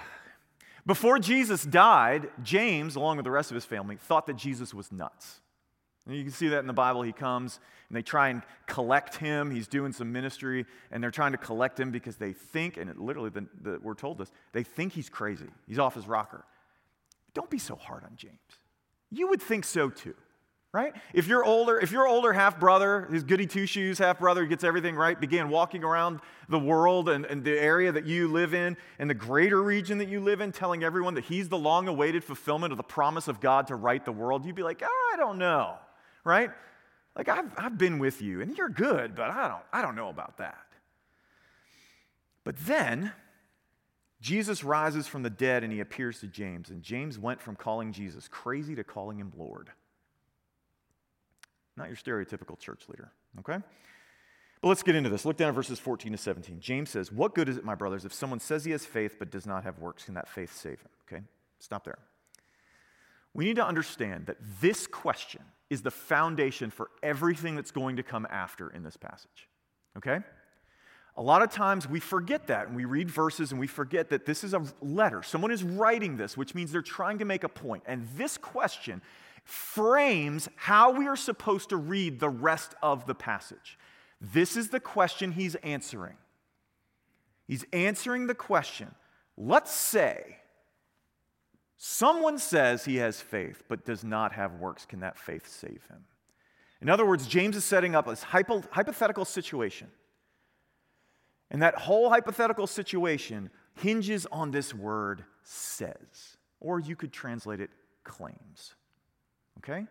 Before 0.87 1.19
Jesus 1.19 1.62
died, 1.62 2.30
James, 2.42 2.97
along 2.97 3.16
with 3.19 3.25
the 3.25 3.30
rest 3.30 3.50
of 3.50 3.54
his 3.54 3.66
family, 3.66 3.97
thought 3.97 4.26
that 4.26 4.37
Jesus 4.37 4.73
was 4.73 4.90
nuts. 4.90 5.39
And 6.11 6.19
you 6.19 6.25
can 6.25 6.33
see 6.33 6.49
that 6.49 6.59
in 6.59 6.67
the 6.67 6.73
Bible. 6.73 7.02
He 7.02 7.12
comes 7.12 7.61
and 7.88 7.97
they 7.97 8.02
try 8.02 8.31
and 8.31 8.43
collect 8.67 9.14
him. 9.14 9.49
He's 9.49 9.69
doing 9.69 9.93
some 9.93 10.11
ministry 10.11 10.67
and 10.90 11.00
they're 11.00 11.12
trying 11.12 11.31
to 11.31 11.38
collect 11.38 11.79
him 11.79 11.93
because 11.93 12.17
they 12.17 12.33
think, 12.33 12.79
and 12.79 12.90
it 12.90 12.99
literally, 12.99 13.31
the, 13.31 13.47
the, 13.62 13.79
we're 13.81 13.95
told 13.95 14.19
this, 14.19 14.33
they 14.52 14.64
think 14.64 14.93
he's 14.93 15.09
crazy. 15.09 15.47
He's 15.69 15.79
off 15.79 15.95
his 15.95 16.09
rocker. 16.09 16.45
Don't 17.33 17.49
be 17.49 17.61
so 17.61 17.76
hard 17.76 18.02
on 18.02 18.17
James. 18.17 18.35
You 19.12 19.29
would 19.29 19.40
think 19.40 19.64
so 19.64 19.88
too, 19.88 20.17
right? 20.73 20.93
If 21.14 21.29
your 21.29 21.45
older, 21.45 21.79
if 21.79 21.93
your 21.93 22.09
older 22.09 22.33
half 22.33 22.59
brother, 22.59 23.07
his 23.12 23.23
goody 23.23 23.47
two 23.47 23.67
shoes 23.67 23.97
half 24.00 24.19
brother, 24.19 24.47
gets 24.47 24.64
everything 24.64 24.97
right, 24.97 25.21
began 25.21 25.49
walking 25.49 25.85
around 25.85 26.19
the 26.49 26.59
world 26.59 27.09
and, 27.09 27.25
and 27.25 27.45
the 27.45 27.57
area 27.57 27.93
that 27.93 28.05
you 28.05 28.26
live 28.26 28.52
in 28.52 28.76
and 28.99 29.09
the 29.09 29.14
greater 29.14 29.62
region 29.62 29.99
that 29.99 30.09
you 30.09 30.19
live 30.19 30.40
in, 30.40 30.50
telling 30.50 30.83
everyone 30.83 31.14
that 31.14 31.25
he's 31.26 31.49
the 31.49 31.59
long 31.59 31.87
awaited 31.87 32.25
fulfillment 32.25 32.73
of 32.73 32.79
the 32.79 32.83
promise 32.83 33.29
of 33.29 33.38
God 33.38 33.69
to 33.69 33.76
right 33.76 34.05
the 34.05 34.11
world, 34.11 34.45
you'd 34.45 34.57
be 34.57 34.64
like, 34.64 34.83
oh, 34.85 35.11
I 35.14 35.17
don't 35.17 35.38
know 35.38 35.76
right? 36.25 36.50
Like 37.17 37.29
I've, 37.29 37.50
I've 37.57 37.79
been 37.79 37.99
with 37.99 38.23
you 38.23 38.41
and 38.41 38.57
you're 38.57 38.69
good, 38.69 39.15
but 39.15 39.31
I 39.31 39.49
don't, 39.49 39.62
I 39.73 39.83
don't 39.83 39.97
know 39.97 40.09
about 40.09 40.39
that. 40.39 40.67
But 42.45 42.57
then 42.59 43.12
Jesus 44.21 44.62
rises 44.62 45.07
from 45.07 45.23
the 45.23 45.31
dead 45.31 45.65
and 45.65 45.73
he 45.73 45.81
appears 45.81 46.21
to 46.21 46.27
James. 46.27 46.71
And 46.71 46.83
James 46.83 47.19
went 47.19 47.41
from 47.41 47.57
calling 47.57 47.93
Jesus 47.93 48.29
crazy 48.29 48.75
to 48.75 48.85
calling 48.85 49.19
him 49.19 49.33
Lord. 49.37 49.71
Not 51.77 51.89
your 51.89 51.97
stereotypical 51.97 52.59
church 52.59 52.83
leader, 52.89 53.12
okay? 53.41 53.59
But 54.61 54.69
let's 54.69 54.83
get 54.83 54.95
into 54.95 55.09
this. 55.09 55.25
Look 55.25 55.39
down 55.39 55.49
at 55.49 55.55
verses 55.55 55.79
14 55.79 56.12
to 56.12 56.19
17. 56.19 56.61
James 56.61 56.91
says, 56.91 57.11
What 57.11 57.35
good 57.35 57.49
is 57.49 57.57
it, 57.57 57.65
my 57.65 57.75
brothers, 57.75 58.05
if 58.05 58.12
someone 58.12 58.41
says 58.41 58.65
he 58.65 58.73
has 58.73 58.85
faith 58.85 59.17
but 59.19 59.31
does 59.31 59.47
not 59.47 59.65
have 59.65 59.79
works? 59.79 60.05
Can 60.05 60.15
that 60.15 60.29
faith 60.29 60.55
save 60.55 60.81
him? 60.81 60.91
Okay, 61.09 61.23
stop 61.59 61.85
there. 61.85 61.99
We 63.33 63.45
need 63.45 63.57
to 63.57 63.65
understand 63.65 64.27
that 64.27 64.37
this 64.61 64.87
question 64.87 65.43
is 65.71 65.83
the 65.83 65.91
foundation 65.91 66.71
for 66.71 66.91
everything 67.03 67.55
that's 67.55 67.71
going 67.71 67.97
to 67.97 68.03
come 68.03 68.27
after 68.29 68.69
in 68.69 68.83
this 68.83 68.97
passage. 68.97 69.49
Okay? 69.97 70.19
A 71.17 71.23
lot 71.23 71.43
of 71.43 71.50
times 71.50 71.89
we 71.89 72.00
forget 72.00 72.49
that 72.49 72.69
and 72.69 72.77
we 72.77 72.85
read 72.85 73.11
verses 73.11 73.53
and 73.53 73.61
we 73.61 73.67
forget 73.67 74.11
that 74.11 74.27
this 74.27 74.45
is 74.45 74.53
a 74.53 74.62
letter. 74.83 75.23
Someone 75.23 75.50
is 75.50 75.62
writing 75.62 76.17
this, 76.17 76.37
which 76.37 76.55
means 76.55 76.73
they're 76.73 76.83
trying 76.83 77.19
to 77.19 77.25
make 77.25 77.45
a 77.45 77.49
point. 77.49 77.85
And 77.87 78.07
this 78.17 78.37
question 78.37 79.00
frames 79.45 80.49
how 80.57 80.93
we 80.93 81.07
are 81.07 81.17
supposed 81.17 81.71
to 81.71 81.77
read 81.77 82.21
the 82.21 82.29
rest 82.29 82.75
of 82.83 83.07
the 83.07 83.15
passage. 83.15 83.79
This 84.21 84.57
is 84.57 84.69
the 84.69 84.81
question 84.81 85.33
he's 85.33 85.55
answering. 85.57 86.17
He's 87.47 87.65
answering 87.73 88.27
the 88.27 88.35
question 88.35 88.95
let's 89.37 89.73
say 89.73 90.37
someone 91.83 92.39
says 92.39 92.85
he 92.85 92.97
has 92.97 93.23
faith 93.23 93.65
but 93.67 93.87
does 93.87 94.05
not 94.05 94.33
have 94.33 94.57
works. 94.57 94.85
Can 94.85 95.01
that 95.01 95.19
faith 95.19 95.49
save 95.49 95.83
him? 95.89 96.05
In 96.83 96.91
other 96.91 97.07
words, 97.07 97.27
James 97.27 97.57
is 97.57 97.65
setting 97.65 97.95
up 97.95 98.07
this 98.07 98.23
hypo- 98.23 98.63
hypothetical 98.71 99.25
situation. 99.25 99.89
And 101.51 101.63
that 101.63 101.75
whole 101.75 102.11
hypothetical 102.11 102.67
situation 102.67 103.49
hinges 103.75 104.27
on 104.31 104.51
this 104.51 104.75
word 104.75 105.25
says, 105.43 106.37
or 106.61 106.79
you 106.79 106.97
could 106.97 107.13
translate 107.13 107.61
it 107.61 107.71
claims. 108.05 108.75
Okay? 109.59 109.87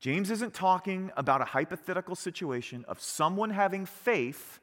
James 0.00 0.30
isn't 0.30 0.54
talking 0.54 1.10
about 1.18 1.42
a 1.42 1.44
hypothetical 1.44 2.16
situation 2.16 2.86
of 2.88 2.98
someone 2.98 3.50
having 3.50 3.84
faith 3.84 4.58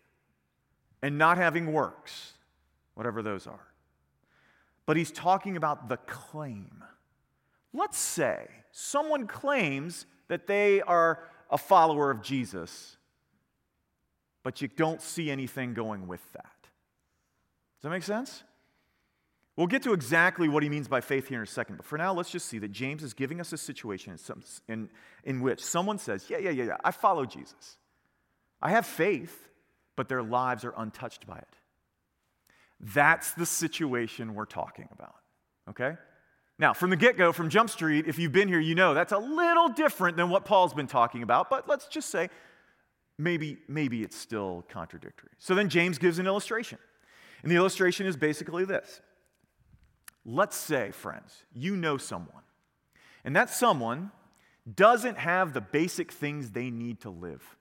and 1.04 1.20
not 1.20 1.38
having 1.38 1.72
works, 1.72 2.34
whatever 2.96 3.22
those 3.22 3.46
are. 3.46 3.67
But 4.88 4.98
he's 4.98 5.12
talking 5.12 5.58
about 5.58 5.90
the 5.90 5.98
claim. 5.98 6.84
Let's 7.74 8.00
say 8.00 8.48
someone 8.72 9.28
claims 9.28 10.08
that 10.30 10.48
they 10.48 10.82
are 10.82 11.24
a 11.52 11.58
follower 11.58 12.10
of 12.10 12.24
Jesus, 12.24 12.98
but 14.44 14.62
you 14.62 14.70
don't 14.70 15.02
see 15.02 15.30
anything 15.30 15.74
going 15.76 16.08
with 16.08 16.22
that. 16.34 16.56
Does 16.62 17.84
that 17.84 17.90
make 17.90 18.04
sense? 18.04 18.44
We'll 19.58 19.68
get 19.68 19.84
to 19.84 19.94
exactly 19.94 20.48
what 20.48 20.64
he 20.64 20.70
means 20.70 20.88
by 20.88 21.02
faith 21.02 21.28
here 21.28 21.40
in 21.40 21.44
a 21.44 21.48
second, 21.48 21.78
but 21.78 21.86
for 21.86 21.98
now, 21.98 22.14
let's 22.14 22.30
just 22.30 22.46
see 22.46 22.60
that 22.60 22.72
James 22.72 23.04
is 23.04 23.14
giving 23.14 23.42
us 23.42 23.52
a 23.52 23.58
situation 23.58 24.14
in, 24.14 24.18
some, 24.18 24.44
in, 24.68 24.90
in 25.24 25.42
which 25.42 25.64
someone 25.64 25.98
says, 25.98 26.30
Yeah, 26.30 26.38
yeah, 26.38 26.52
yeah, 26.52 26.64
yeah, 26.66 26.78
I 26.84 26.92
follow 26.92 27.26
Jesus. 27.26 27.78
I 28.62 28.70
have 28.70 28.86
faith, 28.86 29.50
but 29.96 30.08
their 30.08 30.24
lives 30.24 30.64
are 30.64 30.74
untouched 30.78 31.28
by 31.28 31.40
it. 31.40 31.58
That's 32.80 33.32
the 33.32 33.46
situation 33.46 34.36
we're 34.36 34.46
talking 34.46 34.88
about, 34.92 35.16
okay? 35.70 35.96
Now, 36.60 36.74
from 36.74 36.90
the 36.90 36.96
get 36.96 37.18
go, 37.18 37.32
from 37.32 37.50
Jump 37.50 37.70
Street, 37.70 38.06
if 38.08 38.18
you've 38.18 38.32
been 38.32 38.48
here, 38.48 38.60
you 38.60 38.76
know 38.76 38.94
that's 38.94 39.12
a 39.12 39.18
little 39.18 39.70
different 39.70 40.18
than 40.18 40.30
what 40.30 40.46
Paul's 40.46 40.74
been 40.74 40.88
talking 40.88 41.24
about, 41.24 41.50
but 41.50 41.68
let's 41.68 41.88
just 41.88 42.10
say 42.10 42.30
maybe, 43.18 43.58
maybe 43.68 44.04
it's 44.04 44.16
still 44.16 44.66
contradictory. 44.70 45.32
So 45.38 45.56
then 45.56 45.70
James 45.70 45.98
gives 45.98 46.20
an 46.20 46.28
illustration. 46.28 46.80
And 47.44 47.52
the 47.52 47.56
illustration 47.56 48.06
is 48.06 48.18
basically 48.18 48.66
this 48.66 49.02
Let's 50.26 50.58
say, 50.58 50.92
friends, 50.92 51.44
you 51.54 51.78
know 51.78 51.98
someone, 51.98 52.44
and 53.24 53.36
that 53.36 53.50
someone 53.50 54.12
doesn't 54.76 55.18
have 55.18 55.54
the 55.54 55.62
basic 55.62 56.12
things 56.12 56.52
they 56.52 56.70
need 56.70 57.00
to 57.02 57.10
live. 57.10 57.56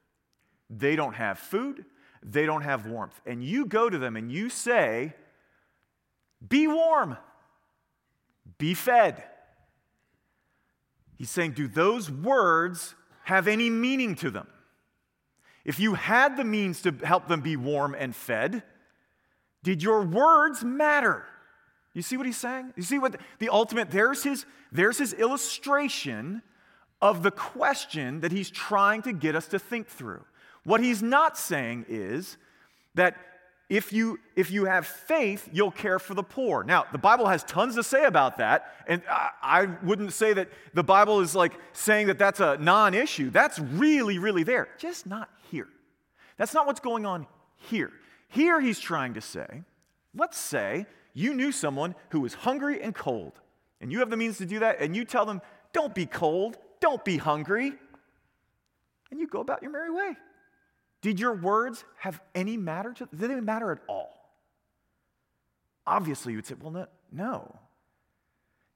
They 0.69 0.97
don't 0.97 1.15
have 1.15 1.39
food, 1.39 1.85
they 2.23 2.47
don't 2.47 2.63
have 2.63 2.87
warmth. 2.87 3.21
And 3.27 3.43
you 3.43 3.67
go 3.67 3.89
to 3.89 3.99
them 3.99 4.17
and 4.17 4.31
you 4.31 4.49
say, 4.49 5.15
Be 6.47 6.67
warm, 6.67 7.17
be 8.59 8.75
fed. 8.75 9.23
He's 11.17 11.31
saying, 11.31 11.53
Do 11.53 11.69
those 11.69 12.11
words 12.11 12.95
have 13.25 13.49
any 13.49 13.71
meaning 13.71 14.15
to 14.17 14.31
them? 14.31 14.49
If 15.65 15.81
you 15.81 15.95
had 15.95 16.37
the 16.37 16.45
means 16.45 16.83
to 16.83 16.93
help 17.03 17.27
them 17.27 17.41
be 17.41 17.57
warm 17.57 17.97
and 17.99 18.15
fed, 18.15 18.63
did 19.65 19.83
your 19.83 20.03
words 20.03 20.63
matter? 20.63 21.27
You 21.93 22.03
see 22.03 22.17
what 22.17 22.27
he's 22.27 22.37
saying? 22.37 22.73
You 22.77 22.83
see 22.83 22.99
what 22.99 23.13
the, 23.13 23.19
the 23.41 23.49
ultimate, 23.49 23.91
there's 23.91 24.23
his, 24.23 24.47
there's 24.71 24.99
his 24.99 25.13
illustration 25.15 26.43
of 27.01 27.23
the 27.23 27.31
question 27.31 28.21
that 28.21 28.33
he's 28.33 28.51
trying 28.51 29.03
to 29.03 29.13
get 29.13 29.35
us 29.35 29.49
to 29.49 29.59
think 29.59 29.89
through. 29.89 30.25
What 30.67 30.81
he's 30.81 31.01
not 31.01 31.39
saying 31.39 31.87
is 31.89 32.37
that 32.97 33.17
if 33.69 33.93
you, 33.93 34.19
if 34.35 34.51
you 34.51 34.65
have 34.65 34.85
faith, 34.85 35.49
you'll 35.53 35.71
care 35.71 36.01
for 36.01 36.15
the 36.15 36.25
poor. 36.25 36.65
Now, 36.65 36.87
the 36.91 36.99
Bible 36.99 37.27
has 37.27 37.45
tons 37.45 37.77
to 37.77 37.85
say 37.85 38.05
about 38.05 38.39
that, 38.39 38.75
and 38.89 39.01
I, 39.09 39.31
I 39.41 39.65
wouldn't 39.85 40.13
say 40.13 40.33
that 40.33 40.49
the 40.75 40.83
Bible 40.83 41.21
is 41.21 41.37
like 41.37 41.53
saying 41.73 42.09
that 42.09 42.19
that's 42.19 42.41
a 42.41 42.57
non 42.59 42.95
issue. 42.95 43.31
That's 43.31 43.61
really, 43.61 44.19
really 44.19 44.43
there, 44.43 44.67
just 44.77 45.07
not 45.07 45.31
here. 45.53 45.69
That's 46.37 46.53
not 46.53 46.67
what's 46.67 46.81
going 46.81 47.07
on 47.07 47.29
here. 47.55 47.93
Here, 48.29 48.61
he's 48.61 48.81
trying 48.81 49.15
to 49.15 49.21
say, 49.21 49.63
let's 50.17 50.37
say 50.37 50.87
you 51.15 51.33
knew 51.33 51.53
someone 51.53 51.95
who 52.11 52.21
was 52.21 52.35
hungry 52.35 52.83
and 52.83 52.93
cold, 52.93 53.35
and 53.81 53.93
you 53.93 54.01
have 54.01 54.11
the 54.11 54.17
means 54.17 54.39
to 54.39 54.47
do 54.47 54.59
that, 54.59 54.81
and 54.81 54.97
you 54.97 55.05
tell 55.05 55.27
them, 55.27 55.41
don't 55.73 55.95
be 55.95 56.07
cold, 56.07 56.59
don't 56.81 57.05
be 57.05 57.19
hungry, 57.19 57.73
and 59.13 59.21
you 59.21 59.29
go 59.29 59.41
about 59.41 59.63
your 59.63 59.71
merry 59.71 59.93
way. 59.93 60.17
Did 61.07 61.21
your 61.21 61.35
words 61.35 61.85
have 61.99 62.21
any 62.35 62.57
matter 62.57 62.93
to 62.93 63.07
them? 63.07 63.17
did 63.17 63.31
they 63.31 63.41
matter 63.41 63.71
at 63.71 63.79
all? 63.87 64.29
Obviously, 65.87 66.33
you 66.33 66.39
would 66.39 66.47
say, 66.47 66.57
well, 66.61 66.73
no, 66.73 66.87
no. 67.13 67.61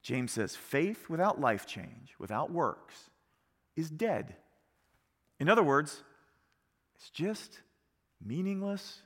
James 0.05 0.31
says, 0.31 0.55
faith 0.55 1.09
without 1.09 1.41
life 1.41 1.67
change, 1.67 2.15
without 2.21 2.53
works, 2.53 3.11
is 3.75 3.91
dead. 3.91 4.37
In 5.41 5.49
other 5.49 5.65
words, 5.65 6.05
it's 6.95 7.11
just 7.11 7.63
meaningless 8.25 9.01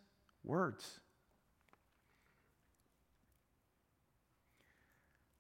words. 0.45 1.01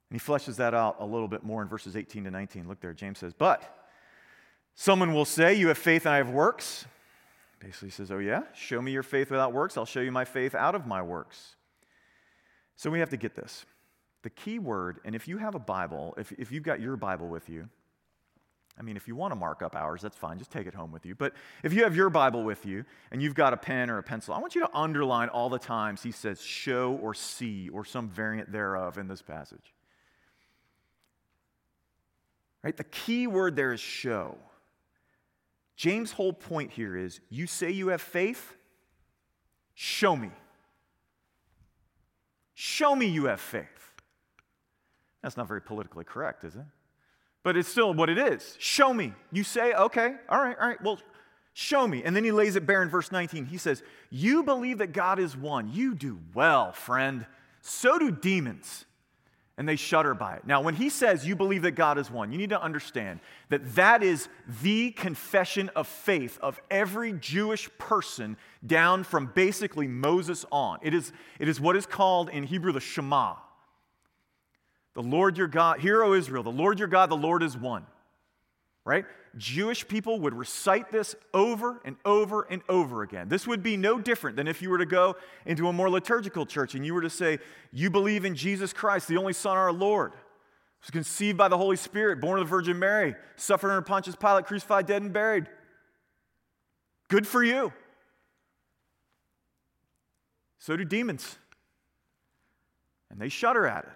And 0.08 0.18
he 0.18 0.26
fleshes 0.26 0.56
that 0.56 0.72
out 0.72 0.96
a 1.00 1.04
little 1.04 1.28
bit 1.28 1.44
more 1.44 1.60
in 1.60 1.68
verses 1.68 1.96
18 1.96 2.24
to 2.24 2.30
19. 2.30 2.66
Look 2.66 2.80
there, 2.80 2.94
James 2.94 3.18
says, 3.18 3.34
But 3.34 3.62
someone 4.74 5.12
will 5.12 5.26
say, 5.26 5.52
You 5.52 5.68
have 5.68 5.76
faith 5.76 6.06
and 6.06 6.14
I 6.14 6.16
have 6.16 6.30
works. 6.30 6.86
Basically 7.64 7.90
says, 7.90 8.10
Oh, 8.10 8.18
yeah? 8.18 8.42
Show 8.52 8.82
me 8.82 8.92
your 8.92 9.02
faith 9.02 9.30
without 9.30 9.52
works. 9.52 9.76
I'll 9.76 9.86
show 9.86 10.00
you 10.00 10.12
my 10.12 10.24
faith 10.24 10.54
out 10.54 10.74
of 10.74 10.86
my 10.86 11.00
works. 11.00 11.56
So 12.76 12.90
we 12.90 12.98
have 13.00 13.10
to 13.10 13.16
get 13.16 13.34
this. 13.34 13.64
The 14.22 14.30
key 14.30 14.58
word, 14.58 15.00
and 15.04 15.14
if 15.14 15.28
you 15.28 15.38
have 15.38 15.54
a 15.54 15.58
Bible, 15.58 16.14
if, 16.18 16.32
if 16.32 16.52
you've 16.52 16.62
got 16.62 16.80
your 16.80 16.96
Bible 16.96 17.28
with 17.28 17.48
you, 17.48 17.68
I 18.78 18.82
mean, 18.82 18.96
if 18.96 19.06
you 19.06 19.14
want 19.14 19.30
to 19.30 19.36
mark 19.36 19.62
up 19.62 19.76
ours, 19.76 20.02
that's 20.02 20.16
fine. 20.16 20.38
Just 20.38 20.50
take 20.50 20.66
it 20.66 20.74
home 20.74 20.90
with 20.90 21.06
you. 21.06 21.14
But 21.14 21.34
if 21.62 21.72
you 21.72 21.84
have 21.84 21.94
your 21.94 22.10
Bible 22.10 22.42
with 22.42 22.66
you 22.66 22.84
and 23.12 23.22
you've 23.22 23.34
got 23.34 23.52
a 23.52 23.56
pen 23.56 23.88
or 23.88 23.98
a 23.98 24.02
pencil, 24.02 24.34
I 24.34 24.38
want 24.38 24.54
you 24.54 24.62
to 24.62 24.70
underline 24.74 25.28
all 25.28 25.48
the 25.48 25.60
times 25.60 26.02
he 26.02 26.10
says 26.10 26.42
show 26.42 26.98
or 27.00 27.14
see 27.14 27.68
or 27.68 27.84
some 27.84 28.08
variant 28.08 28.50
thereof 28.50 28.98
in 28.98 29.06
this 29.06 29.22
passage. 29.22 29.72
Right? 32.64 32.76
The 32.76 32.84
key 32.84 33.26
word 33.26 33.54
there 33.54 33.72
is 33.72 33.80
show. 33.80 34.38
James' 35.76 36.12
whole 36.12 36.32
point 36.32 36.72
here 36.72 36.96
is 36.96 37.20
you 37.30 37.46
say 37.46 37.70
you 37.70 37.88
have 37.88 38.00
faith, 38.00 38.54
show 39.74 40.14
me. 40.14 40.30
Show 42.54 42.94
me 42.94 43.06
you 43.06 43.24
have 43.24 43.40
faith. 43.40 43.92
That's 45.22 45.36
not 45.36 45.48
very 45.48 45.60
politically 45.60 46.04
correct, 46.04 46.44
is 46.44 46.54
it? 46.54 46.64
But 47.42 47.56
it's 47.56 47.68
still 47.68 47.92
what 47.92 48.08
it 48.08 48.18
is. 48.18 48.56
Show 48.58 48.94
me. 48.94 49.12
You 49.32 49.42
say, 49.42 49.74
okay, 49.74 50.14
all 50.28 50.40
right, 50.40 50.56
all 50.60 50.68
right, 50.68 50.82
well, 50.82 50.98
show 51.52 51.86
me. 51.88 52.02
And 52.04 52.14
then 52.14 52.24
he 52.24 52.30
lays 52.30 52.56
it 52.56 52.66
bare 52.66 52.82
in 52.82 52.88
verse 52.88 53.10
19. 53.10 53.46
He 53.46 53.58
says, 53.58 53.82
You 54.10 54.44
believe 54.44 54.78
that 54.78 54.92
God 54.92 55.18
is 55.18 55.36
one. 55.36 55.70
You 55.72 55.94
do 55.94 56.20
well, 56.34 56.72
friend. 56.72 57.26
So 57.60 57.98
do 57.98 58.10
demons 58.10 58.86
and 59.56 59.68
they 59.68 59.76
shudder 59.76 60.14
by 60.14 60.34
it. 60.34 60.46
Now, 60.46 60.60
when 60.60 60.74
he 60.74 60.88
says 60.88 61.26
you 61.26 61.36
believe 61.36 61.62
that 61.62 61.72
God 61.72 61.96
is 61.96 62.10
one, 62.10 62.32
you 62.32 62.38
need 62.38 62.50
to 62.50 62.60
understand 62.60 63.20
that 63.50 63.74
that 63.76 64.02
is 64.02 64.28
the 64.62 64.90
confession 64.90 65.70
of 65.76 65.86
faith 65.86 66.38
of 66.40 66.60
every 66.70 67.12
Jewish 67.12 67.70
person 67.78 68.36
down 68.66 69.04
from 69.04 69.30
basically 69.34 69.86
Moses 69.86 70.44
on. 70.50 70.80
It 70.82 70.92
is, 70.92 71.12
it 71.38 71.48
is 71.48 71.60
what 71.60 71.76
is 71.76 71.86
called 71.86 72.30
in 72.30 72.44
Hebrew 72.44 72.72
the 72.72 72.80
Shema. 72.80 73.36
The 74.94 75.02
Lord 75.02 75.38
your 75.38 75.48
God, 75.48 75.80
hear, 75.80 76.02
O 76.02 76.14
Israel, 76.14 76.42
the 76.42 76.50
Lord 76.50 76.78
your 76.78 76.88
God, 76.88 77.10
the 77.10 77.16
Lord 77.16 77.42
is 77.42 77.56
one. 77.56 77.86
Right? 78.84 79.06
Jewish 79.38 79.88
people 79.88 80.20
would 80.20 80.34
recite 80.34 80.92
this 80.92 81.14
over 81.32 81.80
and 81.84 81.96
over 82.04 82.42
and 82.42 82.62
over 82.68 83.02
again. 83.02 83.28
This 83.28 83.46
would 83.46 83.62
be 83.62 83.76
no 83.76 83.98
different 83.98 84.36
than 84.36 84.46
if 84.46 84.60
you 84.60 84.68
were 84.68 84.78
to 84.78 84.86
go 84.86 85.16
into 85.46 85.68
a 85.68 85.72
more 85.72 85.88
liturgical 85.88 86.44
church 86.44 86.74
and 86.74 86.84
you 86.84 86.94
were 86.94 87.00
to 87.00 87.10
say, 87.10 87.38
You 87.72 87.90
believe 87.90 88.24
in 88.24 88.34
Jesus 88.34 88.72
Christ, 88.72 89.08
the 89.08 89.16
only 89.16 89.32
Son, 89.32 89.56
of 89.56 89.62
our 89.62 89.72
Lord, 89.72 90.12
was 90.82 90.90
conceived 90.90 91.38
by 91.38 91.48
the 91.48 91.56
Holy 91.56 91.76
Spirit, 91.76 92.20
born 92.20 92.38
of 92.38 92.46
the 92.46 92.50
Virgin 92.50 92.78
Mary, 92.78 93.14
suffered 93.36 93.70
under 93.70 93.82
Pontius 93.82 94.16
Pilate, 94.16 94.44
crucified, 94.44 94.86
dead, 94.86 95.02
and 95.02 95.12
buried. 95.12 95.46
Good 97.08 97.26
for 97.26 97.42
you. 97.42 97.72
So 100.58 100.76
do 100.76 100.84
demons. 100.84 101.36
And 103.10 103.20
they 103.20 103.28
shudder 103.28 103.66
at 103.66 103.84
it. 103.84 103.90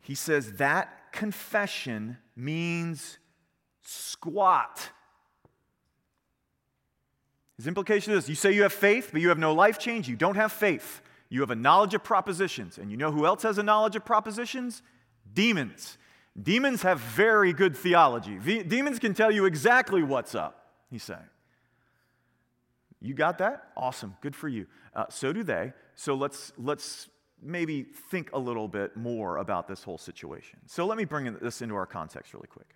He 0.00 0.14
says 0.14 0.52
that 0.54 0.92
confession 1.16 2.18
means 2.36 3.18
squat. 3.82 4.90
His 7.56 7.66
implication 7.66 8.12
is 8.12 8.28
you 8.28 8.34
say 8.34 8.52
you 8.52 8.62
have 8.62 8.72
faith, 8.72 9.08
but 9.12 9.20
you 9.20 9.30
have 9.30 9.38
no 9.38 9.54
life 9.54 9.78
change. 9.78 10.08
You 10.08 10.16
don't 10.16 10.36
have 10.36 10.52
faith. 10.52 11.00
You 11.28 11.40
have 11.40 11.50
a 11.50 11.56
knowledge 11.56 11.94
of 11.94 12.04
propositions. 12.04 12.78
And 12.78 12.90
you 12.90 12.96
know 12.96 13.10
who 13.10 13.26
else 13.26 13.42
has 13.42 13.58
a 13.58 13.62
knowledge 13.62 13.96
of 13.96 14.04
propositions? 14.04 14.82
Demons. 15.32 15.98
Demons 16.40 16.82
have 16.82 17.00
very 17.00 17.52
good 17.52 17.74
theology. 17.76 18.38
The, 18.38 18.62
demons 18.62 18.98
can 18.98 19.14
tell 19.14 19.32
you 19.32 19.46
exactly 19.46 20.02
what's 20.02 20.34
up, 20.34 20.70
he's 20.90 21.02
saying. 21.02 21.30
You 23.00 23.14
got 23.14 23.38
that? 23.38 23.70
Awesome. 23.76 24.16
Good 24.20 24.36
for 24.36 24.48
you. 24.48 24.66
Uh, 24.94 25.06
so 25.08 25.32
do 25.32 25.42
they. 25.42 25.72
So 25.94 26.14
let's, 26.14 26.52
let's 26.58 27.08
maybe 27.42 27.82
think 27.82 28.30
a 28.32 28.38
little 28.38 28.68
bit 28.68 28.96
more 28.96 29.38
about 29.38 29.68
this 29.68 29.82
whole 29.82 29.98
situation. 29.98 30.58
So 30.66 30.86
let 30.86 30.96
me 30.96 31.04
bring 31.04 31.32
this 31.40 31.62
into 31.62 31.74
our 31.74 31.86
context 31.86 32.34
really 32.34 32.48
quick. 32.48 32.68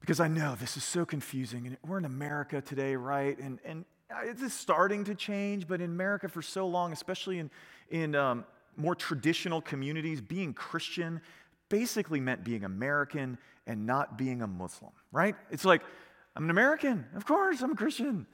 Because 0.00 0.18
I 0.18 0.26
know 0.26 0.56
this 0.58 0.76
is 0.76 0.82
so 0.82 1.04
confusing, 1.04 1.66
and 1.66 1.76
we're 1.86 1.98
in 1.98 2.04
America 2.04 2.60
today, 2.60 2.96
right? 2.96 3.38
And, 3.38 3.60
and 3.64 3.84
it's 4.24 4.52
starting 4.52 5.04
to 5.04 5.14
change, 5.14 5.68
but 5.68 5.80
in 5.80 5.90
America 5.90 6.28
for 6.28 6.42
so 6.42 6.66
long, 6.66 6.92
especially 6.92 7.38
in, 7.38 7.50
in 7.90 8.14
um, 8.14 8.44
more 8.76 8.94
traditional 8.94 9.60
communities, 9.60 10.20
being 10.20 10.54
Christian 10.54 11.20
basically 11.68 12.20
meant 12.20 12.44
being 12.44 12.64
American 12.64 13.38
and 13.66 13.86
not 13.86 14.18
being 14.18 14.42
a 14.42 14.46
Muslim, 14.46 14.92
right? 15.12 15.36
It's 15.50 15.64
like, 15.64 15.82
I'm 16.34 16.44
an 16.44 16.50
American. 16.50 17.06
Of 17.14 17.24
course, 17.24 17.62
I'm 17.62 17.72
a 17.72 17.76
Christian. 17.76 18.26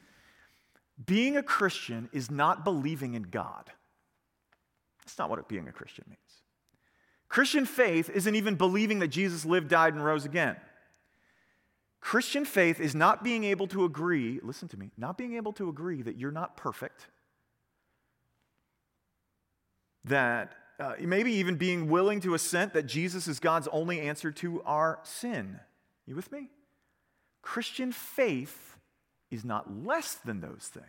Being 1.04 1.37
a 1.37 1.42
Christian 1.42 2.09
is 2.12 2.30
not 2.30 2.64
believing 2.64 3.14
in 3.14 3.23
God. 3.23 3.71
That's 5.09 5.19
not 5.19 5.31
what 5.31 5.49
being 5.49 5.67
a 5.69 5.73
Christian 5.73 6.05
means. 6.07 6.43
Christian 7.31 7.65
faith 7.65 8.11
isn't 8.11 8.35
even 8.35 8.57
believing 8.57 8.99
that 8.99 9.09
Jesus 9.09 9.47
lived, 9.47 9.69
died, 9.69 9.95
and 9.95 10.05
rose 10.05 10.27
again. 10.27 10.57
Christian 12.03 12.45
faith 12.45 12.79
is 12.79 12.95
not 12.95 13.25
being 13.25 13.45
able 13.45 13.67
to 13.69 13.87
agree, 13.87 14.38
listen 14.43 14.69
to 14.69 14.79
me, 14.79 14.91
not 14.99 15.17
being 15.17 15.37
able 15.37 15.55
to 15.55 15.71
agree 15.71 16.03
that 16.03 16.19
you're 16.19 16.31
not 16.31 16.59
perfect, 16.59 17.07
that 20.05 20.53
uh, 20.79 20.93
maybe 21.00 21.33
even 21.33 21.57
being 21.57 21.88
willing 21.88 22.21
to 22.21 22.35
assent 22.35 22.75
that 22.75 22.83
Jesus 22.83 23.29
is 23.29 23.41
God's 23.41 23.69
only 23.69 24.00
answer 24.00 24.31
to 24.31 24.62
our 24.65 24.99
sin. 25.05 25.59
You 26.07 26.17
with 26.17 26.31
me? 26.31 26.50
Christian 27.41 27.93
faith 27.93 28.77
is 29.31 29.43
not 29.43 29.85
less 29.87 30.17
than 30.17 30.43
those 30.43 30.71
things, 30.71 30.87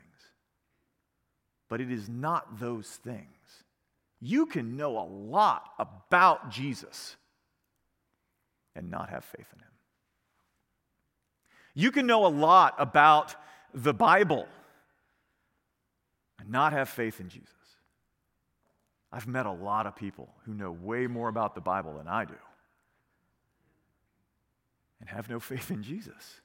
but 1.69 1.79
it 1.79 1.89
is 1.89 2.09
not 2.09 2.59
those 2.59 2.89
things. 2.89 3.38
You 4.21 4.45
can 4.45 4.75
know 4.75 4.97
a 4.99 5.07
lot 5.07 5.63
about 5.79 6.49
Jesus 6.49 7.15
and 8.75 8.89
not 8.89 9.09
have 9.09 9.23
faith 9.23 9.47
in 9.53 9.59
him. 9.59 9.67
You 11.73 11.91
can 11.91 12.05
know 12.05 12.25
a 12.25 12.27
lot 12.27 12.75
about 12.77 13.35
the 13.73 13.93
Bible 13.93 14.47
and 16.39 16.49
not 16.49 16.73
have 16.73 16.89
faith 16.89 17.19
in 17.19 17.29
Jesus. 17.29 17.49
I've 19.11 19.27
met 19.27 19.45
a 19.45 19.51
lot 19.51 19.87
of 19.87 19.95
people 19.95 20.29
who 20.45 20.53
know 20.53 20.71
way 20.71 21.07
more 21.07 21.29
about 21.29 21.55
the 21.55 21.61
Bible 21.61 21.97
than 21.97 22.07
I 22.07 22.25
do 22.25 22.35
and 24.99 25.09
have 25.09 25.29
no 25.29 25.39
faith 25.39 25.71
in 25.71 25.83
Jesus. 25.83 26.41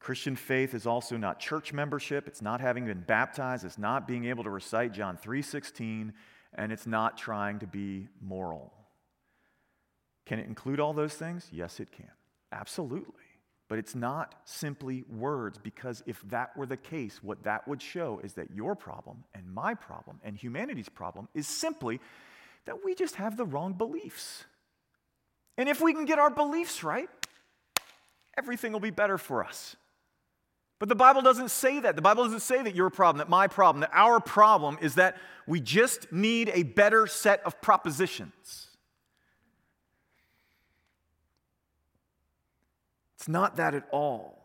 Christian 0.00 0.34
faith 0.34 0.74
is 0.74 0.86
also 0.86 1.16
not 1.18 1.38
church 1.38 1.72
membership, 1.72 2.26
it's 2.26 2.42
not 2.42 2.60
having 2.60 2.86
been 2.86 3.02
baptized, 3.02 3.64
it's 3.64 3.78
not 3.78 4.08
being 4.08 4.24
able 4.24 4.42
to 4.44 4.50
recite 4.50 4.92
John 4.92 5.16
3:16, 5.16 6.14
and 6.54 6.72
it's 6.72 6.86
not 6.86 7.16
trying 7.18 7.58
to 7.60 7.66
be 7.66 8.08
moral. 8.20 8.72
Can 10.24 10.38
it 10.38 10.46
include 10.46 10.80
all 10.80 10.94
those 10.94 11.14
things? 11.14 11.48
Yes, 11.52 11.80
it 11.80 11.92
can. 11.92 12.10
Absolutely. 12.50 13.14
But 13.68 13.78
it's 13.78 13.94
not 13.94 14.34
simply 14.44 15.04
words, 15.08 15.58
because 15.58 16.02
if 16.06 16.20
that 16.22 16.56
were 16.56 16.66
the 16.66 16.76
case, 16.76 17.22
what 17.22 17.44
that 17.44 17.68
would 17.68 17.80
show 17.80 18.20
is 18.24 18.34
that 18.34 18.50
your 18.50 18.74
problem 18.74 19.24
and 19.34 19.52
my 19.52 19.74
problem 19.74 20.18
and 20.24 20.36
humanity's 20.36 20.88
problem 20.88 21.28
is 21.34 21.46
simply 21.46 22.00
that 22.64 22.84
we 22.84 22.94
just 22.94 23.16
have 23.16 23.36
the 23.36 23.44
wrong 23.44 23.74
beliefs. 23.74 24.44
And 25.56 25.68
if 25.68 25.80
we 25.80 25.92
can 25.92 26.04
get 26.04 26.18
our 26.18 26.30
beliefs 26.30 26.82
right, 26.82 27.08
everything 28.36 28.72
will 28.72 28.80
be 28.80 28.90
better 28.90 29.18
for 29.18 29.44
us. 29.44 29.76
But 30.80 30.88
the 30.88 30.96
Bible 30.96 31.20
doesn't 31.20 31.50
say 31.50 31.78
that. 31.78 31.94
The 31.94 32.02
Bible 32.02 32.24
doesn't 32.24 32.40
say 32.40 32.62
that 32.62 32.74
your 32.74 32.88
problem, 32.90 33.18
that 33.18 33.28
my 33.28 33.46
problem, 33.46 33.82
that 33.82 33.90
our 33.92 34.18
problem 34.18 34.78
is 34.80 34.96
that 34.96 35.18
we 35.46 35.60
just 35.60 36.10
need 36.10 36.50
a 36.54 36.64
better 36.64 37.06
set 37.06 37.42
of 37.44 37.60
propositions. 37.60 38.68
It's 43.16 43.28
not 43.28 43.56
that 43.56 43.74
at 43.74 43.86
all. 43.92 44.38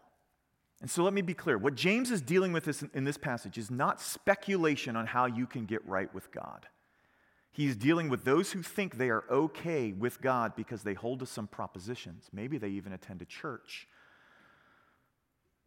And 0.82 0.92
so 0.92 1.04
let 1.04 1.14
me 1.14 1.22
be 1.22 1.34
clear. 1.34 1.58
What 1.58 1.76
James 1.76 2.12
is 2.12 2.22
dealing 2.22 2.52
with 2.52 2.84
in 2.94 3.06
this 3.06 3.18
passage 3.18 3.58
is 3.58 3.72
not 3.72 4.02
speculation 4.02 4.98
on 4.98 5.08
how 5.08 5.28
you 5.28 5.48
can 5.48 5.66
get 5.66 5.88
right 5.88 6.14
with 6.14 6.32
God. 6.32 6.68
He's 7.54 7.78
dealing 7.78 8.10
with 8.10 8.26
those 8.26 8.52
who 8.52 8.62
think 8.62 8.98
they 8.98 9.10
are 9.10 9.24
okay 9.32 9.94
with 9.94 10.20
God 10.20 10.58
because 10.58 10.84
they 10.84 10.94
hold 10.96 11.20
to 11.20 11.26
some 11.26 11.48
propositions. 11.48 12.28
Maybe 12.34 12.58
they 12.58 12.68
even 12.68 12.92
attend 12.92 13.22
a 13.22 13.26
church. 13.26 13.88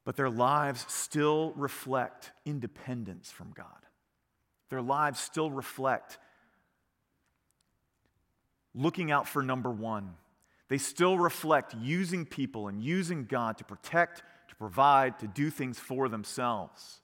But 0.09 0.17
their 0.17 0.31
lives 0.31 0.87
still 0.89 1.53
reflect 1.55 2.33
independence 2.47 3.31
from 3.31 3.53
God. 3.55 3.67
Their 4.71 4.81
lives 4.81 5.21
still 5.21 5.51
reflect 5.51 6.17
looking 8.75 9.11
out 9.11 9.29
for 9.29 9.43
number 9.43 9.71
one 9.71 10.15
they 10.71 10.79
still 10.79 11.19
reflect 11.19 11.75
using 11.75 12.25
people 12.25 12.69
and 12.69 12.83
using 12.83 13.27
God 13.27 13.59
to 13.59 13.65
protect, 13.65 14.23
to 14.49 14.57
provide, 14.57 15.19
to 15.19 15.27
do 15.27 15.51
things 15.51 15.79
for 15.79 16.09
themselves. 16.09 17.03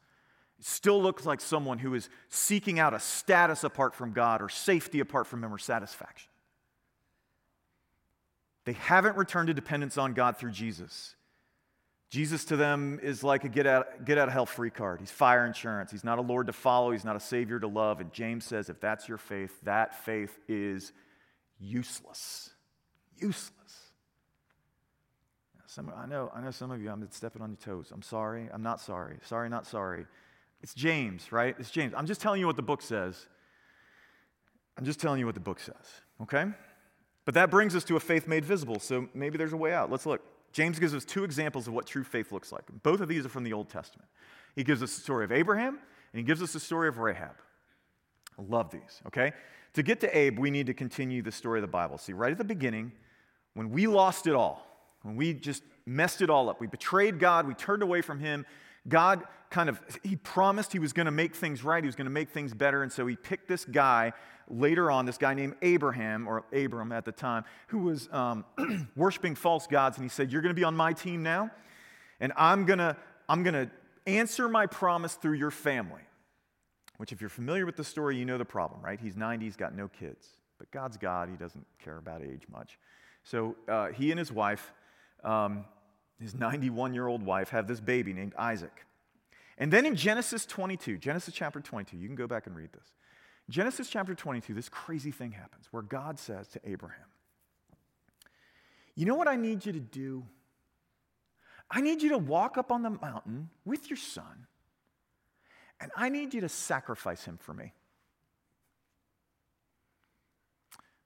It 0.59 0.65
still 0.65 1.03
looks 1.03 1.27
like 1.27 1.43
someone 1.43 1.81
who 1.81 1.93
is 1.93 2.09
seeking 2.31 2.79
out 2.79 2.95
a 2.95 3.01
status 3.01 3.65
apart 3.65 3.95
from 3.95 4.15
God 4.15 4.41
or 4.41 4.49
safety 4.49 5.01
apart 5.01 5.27
from 5.27 5.45
Him 5.45 5.53
or 5.53 5.59
satisfaction. 5.59 6.31
They 8.65 8.73
haven't 8.73 9.19
returned 9.19 9.49
to 9.49 9.55
dependence 9.55 9.99
on 9.99 10.15
God 10.15 10.39
through 10.39 10.53
Jesus. 10.53 11.17
Jesus 12.15 12.45
to 12.47 12.57
them 12.57 13.01
is 13.03 13.25
like 13.25 13.43
a 13.45 13.49
get 13.49 13.67
out, 13.67 14.05
get 14.05 14.19
out 14.19 14.29
of 14.29 14.35
hell 14.35 14.47
free 14.47 14.71
card. 14.71 15.01
He's 15.01 15.11
fire 15.11 15.45
insurance. 15.45 15.91
He's 15.91 16.05
not 16.05 16.19
a 16.19 16.23
Lord 16.23 16.47
to 16.47 16.53
follow. 16.53 16.93
He's 16.93 17.05
not 17.05 17.17
a 17.17 17.21
Savior 17.21 17.59
to 17.59 17.67
love. 17.67 18.01
And 18.01 18.13
James 18.13 18.45
says 18.45 18.69
if 18.69 18.81
that's 18.81 19.09
your 19.09 19.19
faith, 19.19 19.53
that 19.63 20.05
faith 20.05 20.39
is 20.49 20.93
useless 21.59 22.51
useless. 23.21 23.53
Some, 25.67 25.93
I, 25.97 26.07
know, 26.07 26.31
I 26.35 26.41
know 26.41 26.53
some 26.53 26.71
of 26.71 26.81
you, 26.81 26.91
I'm 26.91 27.07
stepping 27.11 27.43
on 27.43 27.51
your 27.51 27.57
toes. 27.57 27.91
I'm 27.93 28.03
sorry. 28.03 28.49
I'm 28.53 28.63
not 28.63 28.81
sorry. 28.81 29.17
Sorry, 29.25 29.49
not 29.49 29.67
sorry. 29.67 30.07
It's 30.63 30.73
James, 30.73 31.33
right? 31.33 31.57
It's 31.59 31.71
James. 31.71 31.95
I'm 31.97 32.07
just 32.07 32.21
telling 32.21 32.41
you 32.41 32.47
what 32.47 32.57
the 32.57 32.63
book 32.63 32.81
says. 32.81 33.27
I'm 34.79 34.85
just 34.85 35.01
telling 35.01 35.19
you 35.19 35.27
what 35.27 35.35
the 35.35 35.41
book 35.41 35.59
says, 35.61 35.75
okay? 36.23 36.47
But 37.25 37.35
that 37.35 37.51
brings 37.51 37.75
us 37.75 37.85
to 37.85 37.97
a 37.97 38.01
faith 38.01 38.27
made 38.29 38.45
visible, 38.45 38.79
so 38.79 39.09
maybe 39.15 39.39
there's 39.39 39.53
a 39.53 39.57
way 39.57 39.73
out. 39.73 39.91
Let's 39.91 40.07
look. 40.07 40.23
James 40.55 40.79
gives 40.79 40.95
us 40.95 41.05
two 41.05 41.25
examples 41.25 41.67
of 41.67 41.75
what 41.75 41.85
true 41.85 42.05
faith 42.05 42.31
looks 42.31 42.53
like. 42.53 42.63
Both 42.85 43.01
of 43.01 43.09
these 43.09 43.27
are 43.27 43.29
from 43.29 43.43
the 43.43 43.53
Old 43.53 43.69
Testament. 43.69 44.09
He 44.55 44.63
gives 44.63 44.85
us 44.85 44.95
the 44.95 45.01
story 45.03 45.25
of 45.25 45.33
Abraham, 45.33 45.75
and 45.75 46.19
he 46.19 46.23
gives 46.23 46.41
us 46.41 46.53
the 46.53 46.61
story 46.61 46.87
of 46.87 46.99
Rahab. 46.99 47.35
I 48.39 48.43
love 48.49 48.71
these, 48.71 49.03
okay? 49.09 49.33
To 49.75 49.83
get 49.83 50.01
to 50.01 50.17
Abe, 50.17 50.39
we 50.39 50.53
need 50.53 50.67
to 50.67 50.75
continue 50.75 51.23
the 51.23 51.33
story 51.33 51.59
of 51.59 51.63
the 51.63 51.69
Bible. 51.69 51.99
See, 51.99 52.13
right 52.13 52.31
at 52.31 52.39
the 52.39 52.45
beginning, 52.45 52.93
when 53.55 53.71
we 53.71 53.89
lost 53.89 54.29
it 54.29 54.35
all, 54.35 54.65
when 55.03 55.17
we 55.17 55.35
just 55.35 55.65
messed 55.87 56.23
it 56.23 56.31
all 56.31 56.49
up, 56.49 56.61
we 56.61 56.69
betrayed 56.69 57.19
God, 57.19 57.49
we 57.49 57.55
turned 57.55 57.83
away 57.83 58.01
from 58.01 58.21
Him, 58.21 58.47
God 58.87 59.25
kind 59.51 59.69
of, 59.69 59.81
He 60.05 60.15
promised 60.15 60.73
He 60.73 60.79
was 60.79 60.93
going 60.93 61.07
to 61.07 61.13
make 61.13 61.35
things 61.35 61.65
right, 61.65 61.83
He 61.83 61.89
was 61.89 61.97
going 61.97 62.07
to 62.07 62.13
make 62.13 62.31
things 62.31 62.55
better, 62.55 62.85
and 62.85 62.93
so 62.93 63.09
He 63.09 63.17
picked 63.17 63.49
this 63.49 63.65
guy 63.65 64.13
later 64.49 64.91
on, 64.91 65.07
this 65.07 65.19
guy 65.19 65.35
named 65.35 65.55
Abraham, 65.63 66.27
or 66.29 66.45
Abram 66.53 66.93
at 66.93 67.05
the 67.05 67.13
time, 67.13 67.45
who 67.69 67.79
was 67.79 68.09
um, 68.13 68.45
worshiping 68.97 69.35
false 69.35 69.67
gods, 69.67 69.97
and 69.97 70.05
He 70.05 70.09
said, 70.09 70.31
You're 70.33 70.43
going 70.43 70.55
to 70.55 70.59
be 70.59 70.65
on 70.65 70.77
my 70.77 70.93
team 70.93 71.23
now, 71.23 71.51
and 72.21 72.33
I'm 72.37 72.65
going 72.65 72.79
to, 72.79 72.97
I'm 73.29 73.43
going 73.43 73.55
to 73.55 73.71
answer 74.07 74.49
my 74.49 74.67
promise 74.67 75.15
through 75.15 75.35
your 75.35 75.51
family. 75.51 76.03
Which, 76.97 77.11
if 77.11 77.21
you're 77.21 77.31
familiar 77.31 77.67
with 77.67 77.77
the 77.77 77.85
story, 77.85 78.17
you 78.17 78.25
know 78.25 78.39
the 78.39 78.45
problem, 78.45 78.81
right? 78.81 79.01
He's 79.01 79.17
90, 79.17 79.45
he's 79.45 79.57
got 79.57 79.75
no 79.75 79.89
kids. 79.89 80.29
But 80.59 80.71
God's 80.71 80.97
God, 80.97 81.29
He 81.29 81.37
doesn't 81.37 81.67
care 81.83 81.99
about 81.99 82.23
age 82.23 82.43
much. 82.49 82.79
So 83.25 83.57
uh, 83.69 83.89
he 83.89 84.11
and 84.11 84.19
his 84.19 84.31
wife, 84.31 84.73
um, 85.25 85.65
his 86.21 86.35
91 86.35 86.95
year 86.95 87.07
old 87.07 87.23
wife, 87.23 87.49
have 87.49 87.67
this 87.67 87.81
baby 87.81 88.13
named 88.13 88.35
Isaac. 88.39 88.85
And 89.57 89.73
then 89.73 89.87
in 89.87 89.97
Genesis 89.97 90.45
22, 90.47 90.99
Genesis 90.99 91.33
chapter 91.35 91.61
22, 91.61 91.97
you 91.97 92.07
can 92.07 92.17
go 92.17 92.27
back 92.27 92.47
and 92.47 92.55
read 92.55 92.73
this. 92.73 92.93
Genesis 93.51 93.89
chapter 93.89 94.15
22, 94.15 94.55
this 94.55 94.69
crazy 94.69 95.11
thing 95.11 95.33
happens 95.33 95.67
where 95.71 95.83
God 95.83 96.19
says 96.19 96.49
to 96.49 96.61
Abraham, 96.65 97.07
You 98.95 99.07
know 99.07 99.15
what 99.15 99.29
I 99.29 99.37
need 99.37 99.67
you 99.67 99.73
to 99.73 99.81
do? 99.81 100.25
I 101.71 101.81
need 101.81 102.03
you 102.03 102.11
to 102.11 102.19
walk 102.19 102.57
up 102.57 102.71
on 102.71 102.83
the 102.83 102.91
mountain 102.91 103.51
with 103.65 103.91
your 103.91 103.97
son, 103.97 104.47
and 105.81 105.91
I 105.97 106.09
need 106.09 106.33
you 106.33 106.41
to 106.43 106.49
sacrifice 106.49 107.25
him 107.25 107.39
for 107.39 107.53
me. 107.53 107.73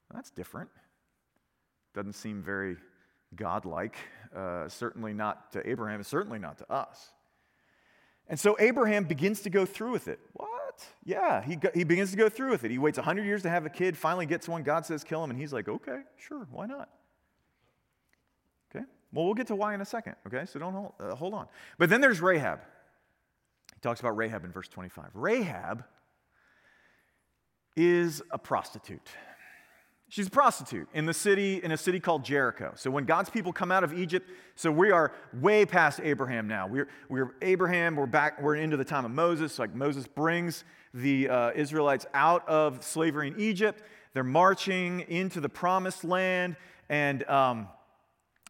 Well, 0.08 0.16
that's 0.16 0.30
different. 0.30 0.70
Doesn't 1.94 2.14
seem 2.14 2.42
very 2.42 2.76
godlike. 3.34 3.96
Uh, 4.34 4.68
certainly 4.68 5.12
not 5.12 5.52
to 5.52 5.68
Abraham, 5.68 6.02
certainly 6.02 6.38
not 6.38 6.58
to 6.58 6.72
us. 6.72 7.10
And 8.28 8.38
so 8.38 8.56
Abraham 8.60 9.04
begins 9.04 9.40
to 9.42 9.50
go 9.50 9.64
through 9.64 9.92
with 9.92 10.06
it. 10.06 10.20
Yeah, 11.04 11.42
he, 11.42 11.58
he 11.74 11.84
begins 11.84 12.10
to 12.10 12.16
go 12.16 12.28
through 12.28 12.50
with 12.50 12.64
it. 12.64 12.70
He 12.70 12.78
waits 12.78 12.98
100 12.98 13.24
years 13.24 13.42
to 13.42 13.50
have 13.50 13.66
a 13.66 13.70
kid, 13.70 13.96
finally 13.96 14.26
gets 14.26 14.48
one. 14.48 14.62
God 14.62 14.84
says, 14.86 15.04
kill 15.04 15.22
him. 15.22 15.30
And 15.30 15.38
he's 15.38 15.52
like, 15.52 15.68
okay, 15.68 16.00
sure, 16.16 16.46
why 16.50 16.66
not? 16.66 16.88
Okay, 18.70 18.84
well, 19.12 19.24
we'll 19.24 19.34
get 19.34 19.46
to 19.48 19.56
why 19.56 19.74
in 19.74 19.80
a 19.80 19.84
second, 19.84 20.16
okay? 20.26 20.44
So 20.46 20.58
don't 20.58 20.72
hold, 20.72 20.92
uh, 21.00 21.14
hold 21.14 21.34
on. 21.34 21.46
But 21.78 21.90
then 21.90 22.00
there's 22.00 22.20
Rahab. 22.20 22.60
He 23.74 23.80
talks 23.80 24.00
about 24.00 24.16
Rahab 24.16 24.44
in 24.44 24.52
verse 24.52 24.68
25. 24.68 25.10
Rahab 25.14 25.84
is 27.76 28.22
a 28.30 28.38
prostitute. 28.38 29.08
She's 30.10 30.26
a 30.26 30.30
prostitute 30.30 30.88
in 30.94 31.04
the 31.04 31.12
city, 31.12 31.62
in 31.62 31.70
a 31.70 31.76
city 31.76 32.00
called 32.00 32.24
Jericho. 32.24 32.72
So 32.76 32.90
when 32.90 33.04
God's 33.04 33.28
people 33.28 33.52
come 33.52 33.70
out 33.70 33.84
of 33.84 33.92
Egypt, 33.92 34.30
so 34.54 34.72
we 34.72 34.90
are 34.90 35.12
way 35.34 35.66
past 35.66 36.00
Abraham 36.02 36.48
now. 36.48 36.66
We're, 36.66 36.88
we're 37.10 37.34
Abraham, 37.42 37.94
we're 37.94 38.06
back, 38.06 38.40
we're 38.40 38.54
into 38.54 38.78
the 38.78 38.86
time 38.86 39.04
of 39.04 39.10
Moses. 39.10 39.58
Like 39.58 39.74
Moses 39.74 40.06
brings 40.06 40.64
the 40.94 41.28
uh, 41.28 41.50
Israelites 41.54 42.06
out 42.14 42.48
of 42.48 42.82
slavery 42.82 43.28
in 43.28 43.38
Egypt. 43.38 43.82
They're 44.14 44.24
marching 44.24 45.00
into 45.00 45.42
the 45.42 45.50
promised 45.50 46.04
land, 46.04 46.56
and 46.88 47.28
um, 47.28 47.68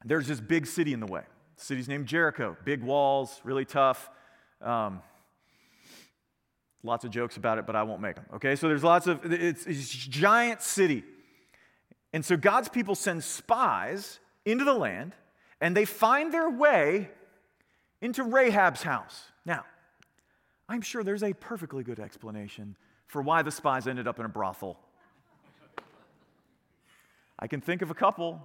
there's 0.05 0.29
this 0.29 0.41
big 0.41 0.65
city 0.65 0.93
in 0.93 1.01
the 1.01 1.07
way. 1.07 1.23
The 1.57 1.65
city's 1.65 1.89
named 1.89 2.07
Jericho. 2.07 2.57
Big 2.65 2.85
walls, 2.85 3.41
really 3.43 3.65
tough. 3.65 4.09
Um, 4.63 5.03
lots 6.85 7.05
of 7.05 7.11
jokes 7.11 7.37
about 7.37 7.59
it, 7.59 7.67
but 7.67 7.75
I 7.75 7.83
won't 7.83 8.01
make 8.01 8.15
them. 8.15 8.27
Okay, 8.35 8.55
so 8.55 8.69
there's 8.69 8.85
lots 8.85 9.09
of, 9.09 9.21
it's, 9.25 9.67
it's 9.67 9.93
a 9.93 10.09
giant 10.09 10.63
city. 10.63 11.03
And 12.13 12.25
so 12.25 12.37
God's 12.37 12.69
people 12.69 12.95
send 12.95 13.23
spies 13.23 14.19
into 14.45 14.65
the 14.65 14.75
land 14.75 15.15
and 15.61 15.77
they 15.77 15.85
find 15.85 16.33
their 16.33 16.49
way 16.49 17.11
into 18.01 18.23
Rahab's 18.23 18.83
house. 18.83 19.25
Now, 19.45 19.65
I'm 20.69 20.81
sure 20.81 21.03
there's 21.03 21.23
a 21.23 21.33
perfectly 21.33 21.83
good 21.83 21.99
explanation 21.99 22.77
for 23.07 23.23
why 23.23 23.43
the 23.43 23.51
spies 23.51 23.87
ended 23.87 24.07
up 24.07 24.19
in 24.19 24.27
a 24.27 24.29
brothel. 24.29 24.79
I 27.39 27.47
can 27.47 27.61
think 27.61 27.83
of 27.83 27.91
a 27.91 27.95
couple. 27.95 28.41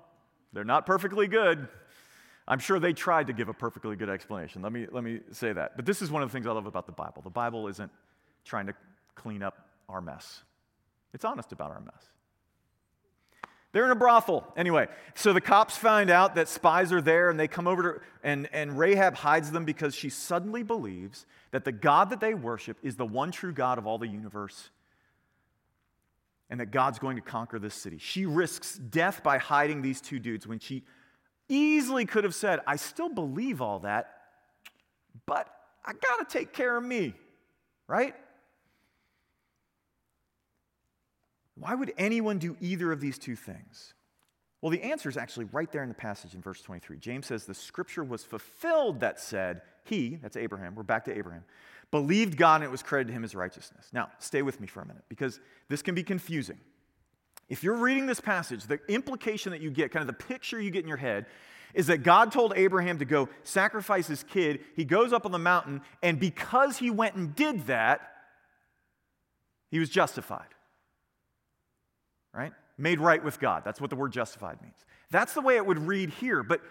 They're 0.54 0.64
not 0.64 0.86
perfectly 0.86 1.28
good. 1.28 1.68
I'm 2.48 2.60
sure 2.60 2.80
they 2.80 2.94
tried 2.94 3.28
to 3.28 3.34
give 3.34 3.50
a 3.50 3.54
perfectly 3.54 3.96
good 3.96 4.10
explanation. 4.10 4.62
Let 4.62 4.72
me, 4.72 4.88
let 4.92 5.04
me 5.04 5.22
say 5.32 5.54
that. 5.54 5.76
But 5.76 5.86
this 5.86 6.02
is 6.02 6.12
one 6.12 6.22
of 6.22 6.30
the 6.30 6.34
things 6.34 6.46
I 6.46 6.52
love 6.52 6.66
about 6.66 6.86
the 6.86 6.92
Bible. 6.92 7.22
The 7.22 7.30
Bible 7.30 7.68
isn't 7.68 7.92
trying 8.44 8.68
to 8.68 8.74
clean 9.16 9.42
up 9.42 9.70
our 9.90 10.02
mess, 10.02 10.44
it's 11.14 11.26
honest 11.26 11.52
about 11.52 11.72
our 11.72 11.82
mess. 11.82 12.13
They're 13.74 13.86
in 13.86 13.92
a 13.92 13.96
brothel. 13.96 14.54
Anyway, 14.56 14.88
so 15.16 15.34
the 15.34 15.42
cops 15.42 15.76
find 15.76 16.10
out 16.10 16.36
that 16.36 16.48
spies 16.48 16.94
are 16.94 17.02
there 17.02 17.30
and 17.30 17.40
they 17.40 17.48
come 17.48 17.68
over 17.68 17.82
to, 17.82 18.02
and, 18.24 18.48
and 18.54 18.78
Rahab 18.78 19.16
hides 19.16 19.52
them 19.52 19.66
because 19.66 19.96
she 19.96 20.10
suddenly 20.10 20.62
believes 20.62 21.26
that 21.52 21.66
the 21.66 21.72
God 21.72 22.12
that 22.12 22.20
they 22.20 22.36
worship 22.36 22.78
is 22.84 22.96
the 22.96 23.06
one 23.06 23.32
true 23.32 23.52
God 23.52 23.80
of 23.80 23.88
all 23.88 23.98
the 23.98 24.08
universe 24.08 24.70
and 26.52 26.60
that 26.60 26.68
God's 26.68 27.00
going 27.00 27.16
to 27.16 27.22
conquer 27.22 27.58
this 27.58 27.74
city. 27.74 27.98
She 27.98 28.28
risks 28.28 28.78
death 28.78 29.24
by 29.24 29.40
hiding 29.40 29.82
these 29.82 30.00
two 30.00 30.20
dudes 30.20 30.46
when 30.46 30.60
she 30.60 30.84
easily 31.50 32.06
could 32.06 32.24
have 32.26 32.36
said, 32.36 32.60
I 32.68 32.76
still 32.76 33.10
believe 33.10 33.60
all 33.60 33.80
that, 33.80 34.12
but 35.26 35.48
I 35.84 35.94
got 35.94 36.30
to 36.30 36.38
take 36.38 36.54
care 36.54 36.78
of 36.78 36.84
me, 36.84 37.16
right? 37.88 38.16
Why 41.64 41.76
would 41.76 41.94
anyone 41.98 42.40
do 42.40 42.58
either 42.60 42.92
of 42.92 43.00
these 43.00 43.18
two 43.18 43.38
things? 43.38 43.94
Well, 44.62 44.70
the 44.70 44.84
answer 44.84 45.08
is 45.08 45.16
actually 45.16 45.46
right 45.46 45.72
there 45.72 45.82
in 45.82 45.88
the 45.88 45.96
passage 45.96 46.36
in 46.36 46.42
verse 46.42 46.62
23. 46.62 46.98
James 46.98 47.26
says, 47.26 47.46
The 47.46 47.54
scripture 47.54 48.04
was 48.04 48.26
fulfilled 48.26 49.00
that 49.00 49.18
said, 49.18 49.62
He, 49.86 50.18
that's 50.22 50.36
Abraham, 50.36 50.76
we're 50.76 50.84
back 50.84 51.06
to 51.06 51.18
Abraham, 51.18 51.46
believed 51.90 52.36
God 52.36 52.56
and 52.56 52.66
it 52.66 52.72
was 52.72 52.84
credited 52.84 53.08
to 53.08 53.14
him 53.14 53.24
as 53.24 53.34
righteousness. 53.34 53.88
Now, 53.94 54.12
stay 54.20 54.42
with 54.42 54.60
me 54.60 54.68
for 54.68 54.82
a 54.82 54.86
minute 54.86 55.06
because 55.08 55.40
this 55.70 55.82
can 55.82 55.96
be 55.96 56.04
confusing. 56.04 56.60
If 57.48 57.64
you're 57.64 57.78
reading 57.78 58.08
this 58.08 58.20
passage, 58.20 58.66
the 58.66 58.82
implication 58.90 59.54
that 59.54 59.62
you 59.62 59.72
get, 59.72 59.92
kind 59.92 60.02
of 60.02 60.08
the 60.08 60.26
picture 60.26 60.60
you 60.60 60.70
get 60.70 60.84
in 60.84 60.90
your 60.90 60.98
head, 60.98 61.28
is 61.74 61.88
that 61.88 62.04
God 62.04 62.34
told 62.34 62.52
Abraham 62.58 63.00
to 63.00 63.06
go 63.06 63.30
sacrifice 63.44 64.08
his 64.08 64.24
kid. 64.24 64.60
He 64.76 64.84
goes 64.84 65.14
up 65.14 65.26
on 65.26 65.32
the 65.32 65.40
mountain, 65.40 65.80
and 66.02 66.20
because 66.20 66.78
he 66.78 66.92
went 66.92 67.16
and 67.16 67.34
did 67.34 67.68
that, 67.68 68.02
he 69.72 69.80
was 69.80 69.90
justified 69.90 70.48
right? 72.34 72.54
Made 72.78 73.00
right 73.00 73.24
with 73.24 73.40
God. 73.40 73.64
That's 73.64 73.80
what 73.80 73.90
the 73.90 73.96
word 73.96 74.12
justified 74.12 74.62
means. 74.62 74.86
That's 75.12 75.34
the 75.34 75.42
way 75.42 75.56
it 75.56 75.66
would 75.66 75.80
read 75.80 76.10
here. 76.10 76.44
But 76.44 76.62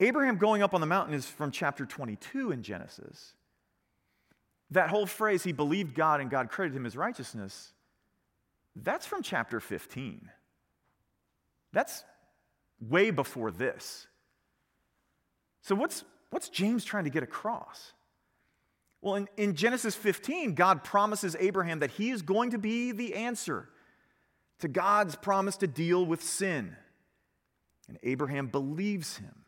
Abraham 0.00 0.36
going 0.36 0.62
up 0.62 0.74
on 0.74 0.80
the 0.80 0.86
mountain 0.86 1.14
is 1.14 1.26
from 1.26 1.50
chapter 1.50 1.86
22 1.86 2.52
in 2.52 2.62
Genesis. 2.62 3.32
That 4.70 4.90
whole 4.90 5.06
phrase, 5.06 5.42
he 5.42 5.52
believed 5.52 5.94
God 5.94 6.20
and 6.20 6.30
God 6.30 6.50
credited 6.50 6.76
him 6.76 6.86
as 6.86 6.96
righteousness, 6.96 7.72
that's 8.74 9.06
from 9.06 9.22
chapter 9.22 9.60
15. 9.60 10.30
That's 11.72 12.04
way 12.80 13.10
before 13.10 13.50
this. 13.50 14.06
So, 15.62 15.74
what's, 15.74 16.04
what's 16.30 16.48
James 16.48 16.84
trying 16.84 17.04
to 17.04 17.10
get 17.10 17.22
across? 17.22 17.92
Well, 19.00 19.16
in, 19.16 19.28
in 19.36 19.54
Genesis 19.54 19.94
15, 19.94 20.54
God 20.54 20.84
promises 20.84 21.36
Abraham 21.38 21.80
that 21.80 21.90
he 21.92 22.10
is 22.10 22.22
going 22.22 22.50
to 22.50 22.58
be 22.58 22.92
the 22.92 23.14
answer 23.14 23.68
to 24.62 24.68
God's 24.68 25.16
promise 25.16 25.56
to 25.58 25.66
deal 25.66 26.06
with 26.06 26.22
sin. 26.22 26.76
And 27.88 27.98
Abraham 28.02 28.46
believes 28.46 29.18
him. 29.18 29.44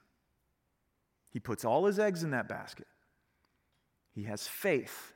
He 1.30 1.40
puts 1.40 1.64
all 1.64 1.86
his 1.86 1.98
eggs 1.98 2.22
in 2.22 2.30
that 2.30 2.48
basket. 2.48 2.86
He 4.12 4.24
has 4.24 4.46
faith. 4.46 5.12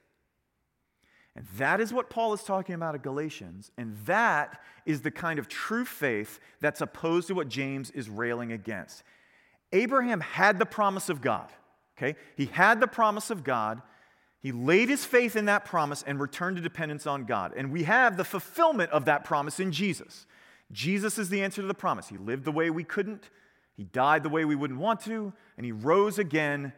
And 1.37 1.46
that 1.56 1.80
is 1.80 1.92
what 1.92 2.11
Paul 2.11 2.32
is 2.32 2.42
talking 2.42 2.74
about 2.74 2.94
in 2.94 3.00
Galatians. 3.00 3.70
And 3.76 3.96
that 4.06 4.61
is 4.87 5.02
the 5.02 5.11
kind 5.11 5.38
of 5.38 5.48
true 5.48 5.84
faith 5.84 6.40
that's 6.61 6.80
opposed 6.80 7.28
to 7.28 7.34
what 7.34 7.48
James 7.48 7.90
is 7.90 8.08
railing 8.08 8.52
against. 8.52 9.02
Abraham 9.72 10.20
had 10.20 10.58
the 10.58 10.66
promise 10.66 11.08
of 11.08 11.20
God, 11.20 11.48
okay? 11.96 12.16
He 12.37 12.46
had 12.46 12.80
the 12.80 12.87
promise 12.87 13.30
of 13.30 13.44
God. 13.44 13.82
He 14.40 14.53
laid 14.53 14.88
his 14.88 15.05
faith 15.05 15.35
in 15.35 15.46
that 15.46 15.64
promise 15.64 16.05
and 16.07 16.20
returned 16.20 16.57
to 16.57 16.62
dependence 16.62 17.07
on 17.07 17.24
God. 17.24 17.53
And 17.57 17.72
we 17.72 17.83
have 17.85 18.16
the 18.16 18.24
fulfillment 18.24 18.90
of 18.92 19.05
that 19.07 19.24
promise 19.24 19.59
in 19.59 19.72
Jesus. 19.72 20.27
Jesus 20.70 21.18
is 21.18 21.29
the 21.29 21.42
answer 21.42 21.61
to 21.61 21.66
the 21.66 21.74
promise. 21.74 22.09
He 22.09 22.16
lived 22.16 22.44
the 22.44 22.53
way 22.53 22.70
we 22.70 22.85
couldn't, 22.85 23.31
he 23.77 23.85
died 23.85 24.22
the 24.22 24.29
way 24.29 24.44
we 24.44 24.55
wouldn't 24.55 24.81
want 24.81 25.01
to, 25.03 25.33
and 25.57 25.64
he 25.64 25.72
rose 25.72 26.18
again 26.18 26.72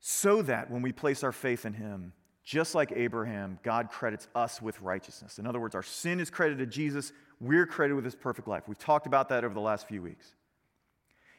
so 0.00 0.42
that 0.42 0.70
when 0.70 0.82
we 0.82 0.92
place 0.92 1.22
our 1.22 1.32
faith 1.32 1.64
in 1.64 1.74
him, 1.74 2.12
just 2.44 2.74
like 2.74 2.92
Abraham, 2.94 3.58
God 3.62 3.88
credits 3.88 4.26
us 4.34 4.60
with 4.60 4.80
righteousness. 4.82 5.38
In 5.38 5.46
other 5.46 5.60
words, 5.60 5.76
our 5.76 5.82
sin 5.82 6.18
is 6.18 6.28
credited 6.28 6.58
to 6.58 6.74
Jesus, 6.74 7.12
we're 7.40 7.66
credited 7.66 7.96
with 7.96 8.04
his 8.04 8.16
perfect 8.16 8.48
life. 8.48 8.64
We've 8.66 8.78
talked 8.78 9.06
about 9.06 9.28
that 9.28 9.44
over 9.44 9.54
the 9.54 9.60
last 9.60 9.86
few 9.86 10.02
weeks. 10.02 10.34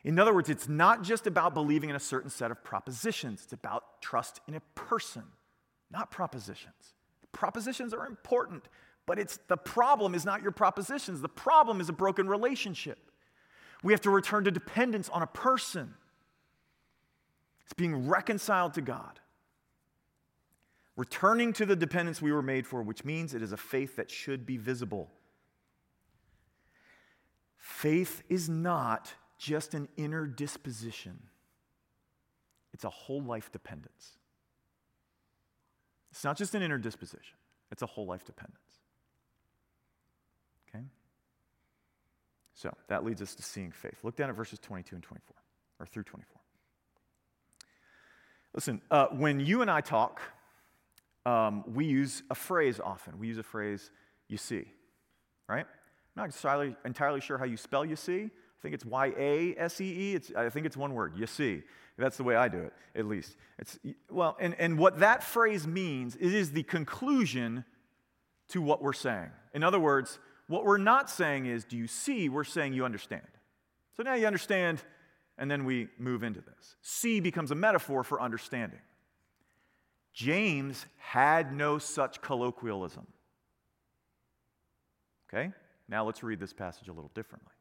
In 0.04 0.20
other 0.20 0.34
words, 0.34 0.50
it's 0.50 0.68
not 0.68 1.02
just 1.02 1.28
about 1.28 1.54
believing 1.54 1.90
in 1.90 1.96
a 1.96 2.00
certain 2.00 2.30
set 2.30 2.52
of 2.52 2.64
propositions, 2.64 3.44
it's 3.44 3.54
about 3.54 4.02
trust 4.02 4.42
in 4.48 4.56
a 4.56 4.60
person, 4.76 5.24
not 5.92 6.12
propositions. 6.12 6.94
Propositions 7.32 7.94
are 7.94 8.06
important, 8.06 8.68
but 9.06 9.18
it's 9.18 9.40
the 9.48 9.58
problem 9.58 10.14
is 10.14 10.26
not 10.26 10.42
your 10.42 10.52
propositions. 10.52 11.22
The 11.22 11.30
problem 11.30 11.82
is 11.82 11.90
a 11.90 11.94
broken 11.94 12.28
relationship. 12.28 13.00
We 13.82 13.92
have 13.94 14.02
to 14.02 14.10
return 14.10 14.44
to 14.44 14.52
dependence 14.52 15.10
on 15.10 15.22
a 15.22 15.28
person. 15.28 15.94
It's 17.66 17.74
being 17.74 18.08
reconciled 18.08 18.74
to 18.76 18.82
God. 18.82 19.20
Returning 20.96 21.54
to 21.54 21.66
the 21.66 21.76
dependence 21.76 22.22
we 22.22 22.32
were 22.32 22.44
made 22.44 22.68
for, 22.68 22.84
which 22.84 23.04
means 23.04 23.34
it 23.34 23.42
is 23.42 23.52
a 23.52 23.58
faith 23.58 23.96
that 23.96 24.12
should 24.12 24.46
be 24.46 24.58
visible. 24.58 25.10
Faith 27.58 28.22
is 28.30 28.48
not 28.48 29.14
just 29.38 29.74
an 29.74 29.88
inner 29.98 30.26
disposition, 30.26 31.20
it's 32.74 32.84
a 32.84 32.90
whole 32.90 33.22
life 33.22 33.52
dependence. 33.52 34.18
It's 36.12 36.24
not 36.24 36.38
just 36.38 36.54
an 36.56 36.62
inner 36.62 36.78
disposition, 36.78 37.38
it's 37.72 37.82
a 37.82 37.88
whole 37.88 38.06
life 38.06 38.26
dependence. 38.26 38.60
Okay? 40.70 40.84
So 42.54 42.72
that 42.88 43.04
leads 43.04 43.22
us 43.22 43.36
to 43.36 43.44
seeing 43.44 43.72
faith. 43.72 44.04
Look 44.04 44.16
down 44.16 44.30
at 44.30 44.36
verses 44.36 44.60
22 44.60 44.96
and 44.96 45.04
24, 45.04 45.36
or 45.80 45.86
through 45.86 46.04
24. 46.04 46.40
Listen, 48.54 48.82
uh, 48.92 49.08
when 49.08 49.40
you 49.40 49.62
and 49.64 49.72
I 49.72 49.82
talk, 49.82 50.22
um, 51.26 51.64
we 51.74 51.86
use 51.86 52.22
a 52.30 52.36
phrase 52.36 52.80
often. 52.80 53.18
We 53.18 53.28
use 53.28 53.38
a 53.38 53.44
phrase, 53.44 53.90
you 54.28 54.38
see, 54.38 54.66
right? 55.48 55.66
I'm 55.66 56.16
not 56.16 56.26
entirely, 56.26 56.76
entirely 56.86 57.22
sure 57.22 57.38
how 57.38 57.46
you 57.46 57.58
spell 57.58 57.84
you 57.84 57.96
see. 57.96 58.30
I 58.64 58.66
think 58.66 58.76
it's 58.76 58.86
Y 58.86 59.14
A 59.18 59.56
S 59.58 59.82
E 59.82 60.16
E. 60.16 60.20
I 60.38 60.48
think 60.48 60.66
it's 60.66 60.78
one 60.78 60.94
word, 60.94 61.18
you 61.18 61.28
see. 61.28 61.64
That's 61.98 62.16
the 62.16 62.24
way 62.24 62.38
I 62.38 62.48
do 62.48 62.60
it, 62.60 62.74
at 62.96 63.06
least. 63.06 63.36
It's, 63.60 63.78
well, 64.10 64.38
and, 64.40 64.56
and 64.58 64.80
what 64.80 65.00
that 65.00 65.22
phrase 65.22 65.68
means, 65.68 66.16
it 66.16 66.34
is 66.34 66.52
the 66.52 66.64
conclusion 66.64 67.66
to 68.48 68.62
what 68.62 68.82
we're 68.82 68.94
saying. 68.94 69.32
In 69.54 69.64
other 69.64 69.82
words, 69.82 70.18
what 70.48 70.64
we're 70.64 70.78
not 70.78 71.10
saying 71.10 71.46
is, 71.46 71.66
do 71.66 71.76
you 71.76 71.88
see? 71.88 72.30
We're 72.30 72.46
saying 72.46 72.72
you 72.72 72.86
understand. 72.86 73.28
So 73.98 74.04
now 74.04 74.14
you 74.14 74.28
understand, 74.28 74.82
and 75.38 75.52
then 75.52 75.66
we 75.66 75.90
move 76.00 76.24
into 76.24 76.40
this. 76.40 76.78
See 76.82 77.20
becomes 77.20 77.52
a 77.52 77.56
metaphor 77.56 78.06
for 78.06 78.22
understanding. 78.22 78.80
James 80.14 80.86
had 81.00 81.54
no 81.54 81.80
such 81.80 82.22
colloquialism. 82.22 83.08
Okay? 85.28 85.52
Now 85.90 86.06
let's 86.06 86.24
read 86.24 86.40
this 86.40 86.54
passage 86.54 86.88
a 86.88 86.94
little 86.94 87.12
differently. 87.14 87.53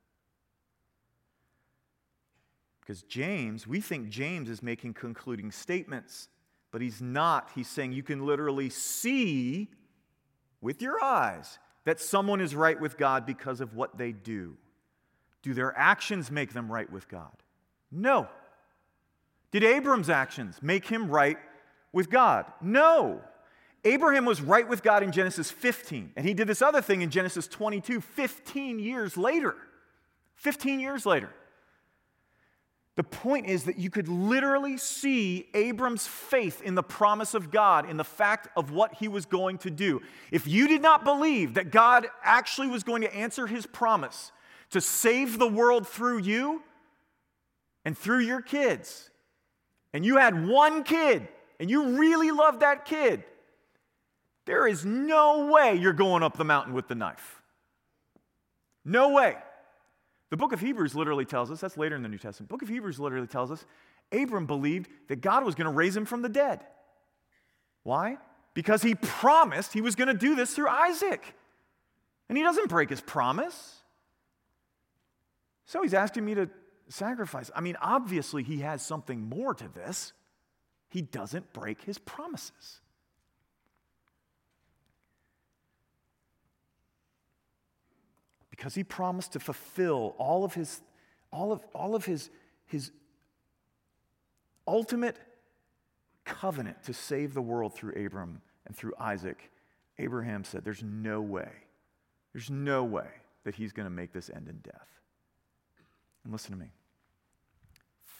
Because 2.83 3.03
James, 3.03 3.67
we 3.67 3.81
think 3.81 4.09
James 4.09 4.51
is 4.51 4.63
making 4.63 4.95
concluding 4.95 5.53
statements, 5.53 6.29
but 6.73 6.81
he's 6.81 7.01
not. 7.01 7.51
He's 7.55 7.69
saying 7.69 7.93
you 7.93 8.03
can 8.03 8.27
literally 8.27 8.71
see 8.71 9.69
with 10.61 10.83
your 10.83 11.03
eyes 11.03 11.59
that 11.85 12.01
someone 12.01 12.41
is 12.41 12.55
right 12.55 12.79
with 12.81 12.99
God 12.99 13.25
because 13.25 13.61
of 13.61 13.75
what 13.75 13.97
they 13.97 14.11
do. 14.11 14.57
Do 15.43 15.55
their 15.55 15.77
actions 15.77 16.31
make 16.31 16.53
them 16.53 16.71
right 16.71 16.91
with 16.91 17.09
God? 17.09 17.33
No. 17.91 18.29
Did 19.53 19.63
Abram's 19.63 20.11
actions 20.11 20.59
make 20.61 20.87
him 20.87 21.09
right 21.09 21.39
with 21.93 22.11
God? 22.11 22.47
No. 22.61 23.23
Abraham 23.85 24.25
was 24.25 24.41
right 24.41 24.69
with 24.69 24.83
God 24.83 25.03
in 25.03 25.13
Genesis 25.13 25.51
15, 25.51 26.13
and 26.17 26.27
he 26.27 26.35
did 26.35 26.47
this 26.47 26.63
other 26.63 26.81
thing 26.81 27.03
in 27.03 27.11
Genesis 27.11 27.47
22 27.49 28.01
15 28.01 28.79
years 28.79 29.17
later. 29.17 29.57
15 30.37 30.81
years 30.81 31.07
later. 31.07 31.31
The 32.95 33.03
point 33.03 33.47
is 33.47 33.65
that 33.65 33.79
you 33.79 33.89
could 33.89 34.07
literally 34.07 34.77
see 34.77 35.49
Abram's 35.55 36.07
faith 36.07 36.61
in 36.61 36.75
the 36.75 36.83
promise 36.83 37.33
of 37.33 37.51
God, 37.51 37.89
in 37.89 37.97
the 37.97 38.05
fact 38.05 38.49
of 38.55 38.71
what 38.71 38.95
he 38.95 39.09
was 39.09 39.25
going 39.25 39.59
to 39.59 39.71
do. 39.71 40.03
If 40.31 40.47
you 40.47 40.69
did 40.69 40.83
not 40.83 41.03
believe 41.03 41.55
that 41.55 41.71
God 41.71 42.07
actually 42.23 42.69
was 42.69 42.83
going 42.83 43.01
to 43.03 43.15
answer 43.15 43.47
his 43.47 43.65
promise 43.65 44.31
to 44.71 44.81
save 44.81 45.39
the 45.39 45.49
world 45.49 45.89
through 45.89 46.19
you 46.19 46.63
and 47.85 47.97
through 47.97 48.21
your 48.21 48.43
kids, 48.43 49.09
and 49.95 50.05
you 50.05 50.19
had 50.19 50.47
one 50.47 50.85
kid 50.85 51.29
and 51.59 51.71
you 51.71 51.99
really 51.99 52.31
loved 52.31 52.61
that 52.61 52.85
kid, 52.85 53.25
there 54.45 54.67
is 54.67 54.85
no 54.85 55.47
way 55.47 55.77
you're 55.77 55.93
going 55.93 56.23
up 56.23 56.37
the 56.37 56.45
mountain 56.45 56.75
with 56.75 56.89
the 56.89 56.95
knife. 56.95 57.41
No 58.85 59.11
way. 59.11 59.37
The 60.33 60.39
book 60.39 60.55
of 60.55 60.61
Hebrews 60.61 60.95
literally 60.95 61.27
tells 61.27 61.51
us, 61.51 61.61
that's 61.61 61.77
later 61.77 61.95
in 61.95 62.03
the 62.03 62.09
New 62.09 62.17
Testament, 62.17 62.49
book 62.49 62.63
of 62.63 62.69
Hebrews 62.71 62.99
literally 62.99 63.27
tells 63.27 63.51
us 63.51 63.67
Abram 64.11 64.47
believed 64.47 64.89
that 65.09 65.21
God 65.21 65.45
was 65.45 65.55
going 65.55 65.67
to 65.67 65.77
raise 65.77 65.95
him 65.95 66.07
from 66.07 66.23
the 66.23 66.31
dead. 66.31 66.61
Why? 67.83 68.17
Because 68.55 68.81
he 68.81 68.95
promised 68.95 69.75
he 69.75 69.83
was 69.83 69.95
going 69.95 70.09
to 70.09 70.15
do 70.15 70.35
this 70.35 70.55
through 70.55 70.69
Isaac. 70.69 71.23
And 72.31 72.39
he 72.39 72.43
doesn't 72.43 72.71
break 72.71 72.89
his 72.89 73.03
promise. 73.03 73.83
So 75.67 75.83
he's 75.83 75.93
asking 75.93 76.25
me 76.25 76.35
to 76.37 76.49
sacrifice. 76.89 77.51
I 77.55 77.61
mean, 77.61 77.77
obviously, 77.83 78.43
he 78.43 78.61
has 78.61 78.81
something 78.81 79.29
more 79.29 79.53
to 79.53 79.69
this. 79.69 80.15
He 80.89 81.03
doesn't 81.03 81.53
break 81.53 81.83
his 81.83 81.99
promises. 81.99 82.81
Because 88.63 88.77
he 88.77 88.85
promised 88.85 89.33
to 89.33 89.41
fulfill 89.41 90.15
all 90.19 90.45
of 90.45 90.55
his, 90.55 90.83
all 91.33 91.51
of, 91.51 91.65
all 91.75 91.97
of 91.97 92.05
his, 92.05 92.31
his 92.65 92.93
ultimate 94.69 95.17
covenant 96.25 96.81
to 96.85 96.95
save 96.95 97.35
the 97.35 97.43
world 97.43 97.75
through 97.75 97.93
Abram 98.07 98.41
and 98.65 98.77
through 98.77 98.93
Isaac, 99.01 99.51
Abraham 99.99 100.45
said, 100.45 100.65
There's 100.65 100.85
no 100.85 101.21
way, 101.21 101.51
there's 102.33 102.51
no 102.51 102.85
way 102.85 103.09
that 103.43 103.57
he's 103.57 103.73
going 103.73 103.87
to 103.87 103.91
make 103.91 104.13
this 104.13 104.31
end 104.31 104.47
in 104.47 104.59
death. 104.59 105.01
And 106.23 106.33
listen 106.33 106.53
to 106.53 106.57
me 106.57 106.71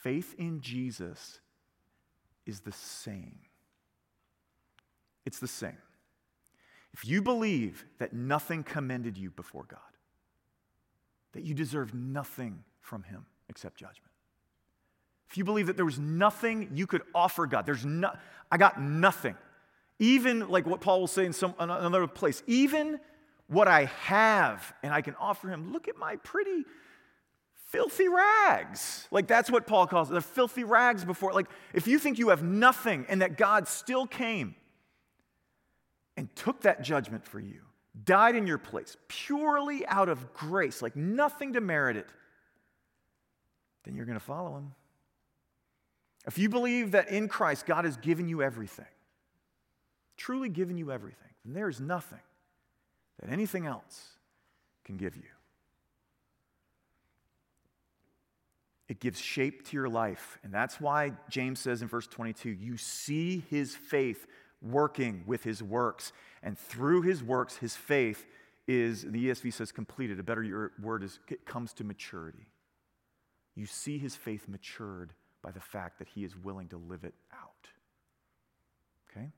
faith 0.03 0.35
in 0.39 0.61
Jesus 0.61 1.39
is 2.47 2.59
the 2.63 2.73
same. 2.73 3.39
It's 5.25 5.39
the 5.39 5.47
same. 5.47 5.79
If 6.93 7.07
you 7.07 7.23
believe 7.23 7.85
that 8.01 8.13
nothing 8.13 8.65
commended 8.65 9.17
you 9.17 9.31
before 9.31 9.67
God, 9.69 9.79
that 11.33 11.45
you 11.45 11.55
deserve 11.55 11.95
nothing 11.95 12.65
from 12.81 13.03
Him 13.03 13.27
except 13.49 13.77
judgment. 13.77 14.11
If 15.29 15.39
you 15.39 15.45
believe 15.45 15.69
that 15.69 15.77
there 15.77 15.87
was 15.87 15.99
nothing 15.99 16.71
you 16.75 16.87
could 16.87 17.03
offer 17.15 17.47
God, 17.47 17.65
there's 17.65 17.87
no, 17.87 18.13
I 18.51 18.59
got 18.59 18.81
nothing. 18.81 19.35
Even 19.99 20.49
like 20.49 20.67
what 20.67 20.81
Paul 20.81 21.01
will 21.01 21.07
say 21.07 21.25
in 21.25 21.33
some 21.33 21.55
another 21.59 22.07
place, 22.07 22.43
even 22.47 23.01
what 23.47 23.69
I 23.69 23.87
have 24.05 24.75
and 24.83 24.93
I 24.93 25.01
can 25.01 25.15
offer 25.17 25.49
Him, 25.49 25.73
look 25.73 25.89
at 25.89 25.97
my 25.97 26.17
pretty 26.17 26.65
filthy 27.71 28.09
rags. 28.09 29.09
Like 29.11 29.27
that's 29.27 29.51
what 29.51 29.67
Paul 29.67 29.87
calls 29.87 30.11
it, 30.11 30.15
the 30.15 30.21
filthy 30.21 30.65
rags 30.65 31.05
before. 31.05 31.33
Like 31.33 31.49
if 31.73 31.87
you 31.87 31.99
think 31.99 32.19
you 32.19 32.29
have 32.29 32.43
nothing 32.43 33.07
and 33.09 33.23
that 33.23 33.39
God 33.39 33.67
still 33.67 34.07
came 34.07 34.55
and 36.17 36.35
took 36.37 36.61
that 36.63 36.83
judgment 36.83 37.25
for 37.25 37.41
you, 37.41 37.63
died 38.05 38.37
in 38.37 38.47
your 38.47 38.59
place 38.59 38.97
purely 39.09 39.87
out 39.87 40.09
of 40.09 40.33
grace, 40.33 40.83
like 40.83 40.97
nothing 40.97 41.53
to 41.55 41.61
merit 41.61 41.97
it, 41.97 42.09
then 43.85 43.95
you're 43.95 44.07
going 44.07 44.19
to 44.19 44.25
follow 44.25 44.57
him. 44.57 44.73
If 46.27 46.39
you 46.39 46.49
believe 46.49 46.93
that 46.93 47.11
in 47.11 47.29
Christ 47.29 47.67
God 47.67 47.85
has 47.85 47.97
given 47.97 48.29
you 48.29 48.43
everything, 48.43 48.87
truly 50.17 50.49
given 50.49 50.77
you 50.77 50.93
everything, 50.93 51.31
then 51.45 51.55
there 51.55 51.69
is 51.69 51.81
nothing 51.81 52.21
that 53.21 53.31
anything 53.31 53.67
else 53.67 54.11
can 54.85 54.97
give 54.97 55.17
you. 55.17 55.23
It 58.89 59.01
gives 59.01 59.21
shape 59.21 59.67
to 59.69 59.77
your 59.77 59.89
life. 59.89 60.39
And 60.45 60.53
that's 60.53 60.81
why 60.81 61.13
James 61.31 61.61
says 61.61 61.83
in 61.83 61.89
verse 61.89 62.07
22 62.07 62.51
you 62.51 62.77
see 62.77 63.43
his 63.49 63.75
faith 63.75 64.27
working 64.63 65.25
with 65.27 65.45
his 65.45 65.63
works. 65.63 66.13
And 66.43 66.59
through 66.59 67.03
his 67.03 67.23
works, 67.23 67.57
his 67.57 67.77
faith 67.77 68.27
is, 68.67 69.03
the 69.03 69.29
ESV 69.29 69.53
says 69.53 69.73
completed. 69.73 70.19
A 70.21 70.23
better 70.23 70.73
word 70.81 71.03
is 71.03 71.19
it 71.29 71.45
comes 71.45 71.73
to 71.75 71.85
maturity. 71.85 72.47
You 73.55 73.67
see 73.67 73.99
his 73.99 74.17
faith 74.17 74.49
matured 74.49 75.13
by 75.43 75.51
the 75.51 75.61
fact 75.61 75.99
that 75.99 76.09
he 76.09 76.25
is 76.25 76.37
willing 76.37 76.69
to 76.69 76.77
live 76.77 77.05
it 77.05 77.15
out. 77.33 77.69
Okay? 79.11 79.29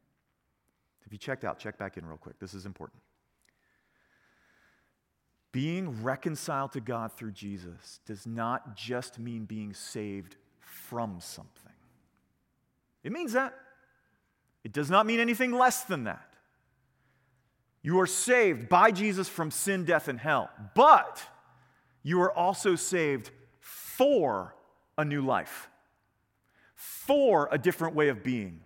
If 1.07 1.13
you 1.13 1.19
checked 1.19 1.45
out, 1.45 1.59
check 1.59 1.79
back 1.79 1.97
in 1.97 2.07
real 2.07 2.19
quick. 2.19 2.39
This 2.39 2.55
is 2.55 2.67
important. 2.67 3.01
Being 5.53 6.03
reconciled 6.03 6.73
to 6.73 6.81
God 6.81 7.13
through 7.13 7.31
Jesus 7.33 8.01
does 8.07 8.27
not 8.27 8.77
just 8.77 9.19
mean 9.19 9.45
being 9.45 9.73
saved 9.73 10.37
from 10.59 11.21
something. 11.21 11.73
It 13.05 13.13
means 13.13 13.35
that. 13.35 13.55
It 14.65 14.73
does 14.73 14.91
not 14.91 15.07
mean 15.07 15.21
anything 15.21 15.53
less 15.53 15.85
than 15.85 16.05
that. 16.05 16.35
You 17.83 18.01
are 18.01 18.07
saved 18.07 18.71
by 18.71 18.91
Jesus 18.91 19.29
from 19.29 19.51
sin, 19.51 19.85
death, 19.85 20.09
and 20.09 20.19
hell, 20.19 20.49
but 20.75 21.23
you 22.03 22.21
are 22.23 22.33
also 22.33 22.75
saved 22.77 23.31
for 23.61 24.55
a 24.97 25.05
new 25.05 25.21
life, 25.21 25.69
for 26.75 27.49
a 27.53 27.59
different 27.59 27.95
way 27.95 28.09
of 28.09 28.23
being, 28.23 28.61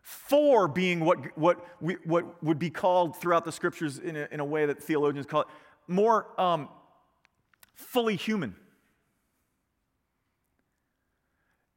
for 0.00 0.68
being 0.68 1.00
what, 1.00 1.36
what, 1.36 1.62
we, 1.82 1.96
what 2.04 2.42
would 2.42 2.58
be 2.58 2.70
called 2.70 3.16
throughout 3.16 3.44
the 3.44 3.52
scriptures 3.52 3.98
in 3.98 4.16
a, 4.16 4.26
in 4.30 4.40
a 4.40 4.44
way 4.44 4.64
that 4.64 4.82
theologians 4.82 5.26
call 5.26 5.42
it 5.42 5.48
more 5.86 6.26
um, 6.40 6.68
fully 7.74 8.16
human. 8.16 8.56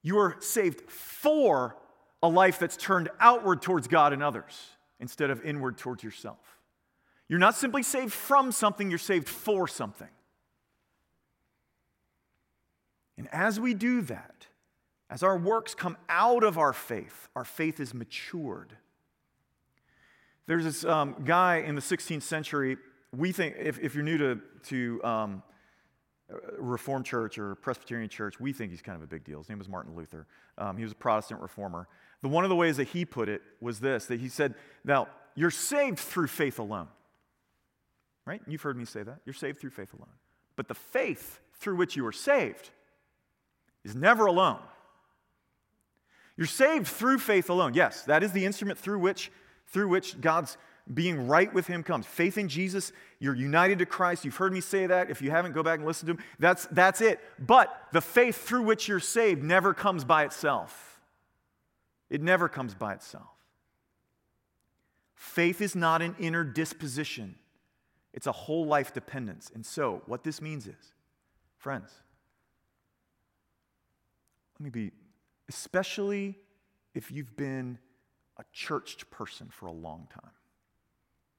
You 0.02 0.18
are 0.20 0.38
saved 0.40 0.90
for 0.90 1.76
a 2.22 2.28
life 2.28 2.60
that's 2.60 2.78
turned 2.78 3.10
outward 3.20 3.62
towards 3.62 3.88
God 3.88 4.14
and 4.14 4.22
others 4.22 4.68
instead 5.00 5.30
of 5.30 5.44
inward 5.44 5.78
towards 5.78 6.04
yourself. 6.04 6.58
You're 7.28 7.40
not 7.40 7.56
simply 7.56 7.84
saved 7.84 8.12
from 8.12 8.52
something, 8.52 8.90
you're 8.90 9.00
saved 9.00 9.30
for 9.30 9.68
something. 9.68 10.10
And 13.18 13.28
as 13.32 13.60
we 13.60 13.74
do 13.74 14.02
that, 14.02 14.48
as 15.10 15.24
our 15.24 15.38
works 15.38 15.76
come 15.76 15.98
out 16.08 16.44
of 16.44 16.58
our 16.58 16.74
faith, 16.74 17.30
our 17.36 17.46
faith 17.46 17.80
is 17.80 17.94
matured. 17.94 18.74
There's 20.46 20.64
this 20.64 20.86
um, 20.86 21.16
guy 21.26 21.58
in 21.58 21.76
the 21.76 21.82
16th 21.82 22.24
century, 22.24 22.78
we 23.16 23.32
think, 23.32 23.56
if, 23.60 23.80
if 23.80 23.94
you're 23.94 24.04
new 24.04 24.18
to, 24.18 24.42
to 24.64 25.04
um, 25.04 25.44
Reformed 26.58 27.06
church 27.06 27.38
or 27.38 27.56
Presbyterian 27.56 28.10
church, 28.10 28.40
we 28.40 28.54
think 28.54 28.72
he's 28.72 28.82
kind 28.82 28.96
of 28.96 29.02
a 29.02 29.08
big 29.08 29.24
deal. 29.24 29.40
His 29.40 29.50
name 29.50 29.58
was 29.58 29.68
Martin 29.68 29.96
Luther. 29.96 30.28
Um, 30.58 30.78
he 30.78 30.84
was 30.84 30.92
a 30.92 30.96
Protestant 30.96 31.42
reformer. 31.42 31.88
The 32.22 32.28
one 32.28 32.44
of 32.44 32.50
the 32.50 32.56
ways 32.56 32.78
that 32.78 32.90
he 32.90 33.06
put 33.06 33.30
it 33.30 33.42
was 33.62 33.80
this 33.80 34.06
that 34.08 34.20
he 34.20 34.30
said, 34.30 34.54
Now, 34.84 35.08
you're 35.36 35.52
saved 35.52 35.98
through 36.00 36.28
faith 36.28 36.60
alone. 36.60 36.88
Right? 38.26 38.42
You've 38.46 38.62
heard 38.62 38.78
me 38.78 38.86
say 38.86 39.02
that. 39.02 39.22
You're 39.26 39.34
saved 39.34 39.60
through 39.60 39.72
faith 39.72 39.94
alone. 39.94 40.12
But 40.56 40.68
the 40.68 40.76
faith 40.76 41.40
through 41.54 41.78
which 41.78 41.96
you 41.96 42.06
are 42.06 42.12
saved 42.12 42.70
is 43.84 43.96
never 43.96 44.28
alone. 44.28 44.60
You're 46.38 46.48
saved 46.48 46.88
through 46.88 47.20
faith 47.20 47.50
alone. 47.50 47.74
Yes, 47.74 48.04
that 48.04 48.24
is 48.24 48.32
the 48.32 48.46
instrument 48.46 48.78
through 48.78 49.00
which, 49.00 49.32
through 49.68 49.88
which 49.88 50.22
God's 50.22 50.58
being 50.94 51.28
right 51.28 51.54
with 51.54 51.68
him 51.68 51.84
comes. 51.84 52.06
Faith 52.06 52.38
in 52.38 52.48
Jesus, 52.48 52.92
you're 53.20 53.36
united 53.36 53.80
to 53.80 53.86
Christ. 53.86 54.26
You've 54.26 54.36
heard 54.36 54.54
me 54.54 54.62
say 54.62 54.88
that. 54.88 55.12
If 55.12 55.22
you 55.22 55.30
haven't, 55.30 55.54
go 55.54 55.62
back 55.62 55.80
and 55.80 55.88
listen 55.88 56.08
to 56.08 56.14
him. 56.14 56.20
That's, 56.40 56.66
that's 56.68 57.02
it. 57.02 57.20
But 57.38 57.76
the 57.92 58.02
faith 58.02 58.38
through 58.48 58.64
which 58.64 58.88
you're 58.88 59.00
saved 59.00 59.44
never 59.44 59.74
comes 59.74 60.04
by 60.04 60.26
itself. 60.26 61.00
It 62.10 62.22
never 62.22 62.50
comes 62.50 62.74
by 62.74 62.94
itself. 62.94 63.28
Faith 65.14 65.62
is 65.62 65.76
not 65.76 66.02
an 66.02 66.16
inner 66.20 66.44
disposition, 66.44 67.36
it's 68.14 68.26
a 68.26 68.32
whole 68.32 68.66
life 68.66 68.94
dependence. 68.94 69.52
And 69.54 69.66
so, 69.66 70.02
what 70.06 70.24
this 70.24 70.42
means 70.42 70.66
is, 70.66 70.94
friends, 71.58 71.92
let 74.58 74.64
me 74.64 74.70
be, 74.70 74.92
especially 75.48 76.38
if 76.96 77.12
you've 77.12 77.36
been 77.38 77.78
a 78.38 78.44
churched 78.52 79.12
person 79.12 79.50
for 79.52 79.68
a 79.68 79.72
long 79.72 80.08
time. 80.12 80.32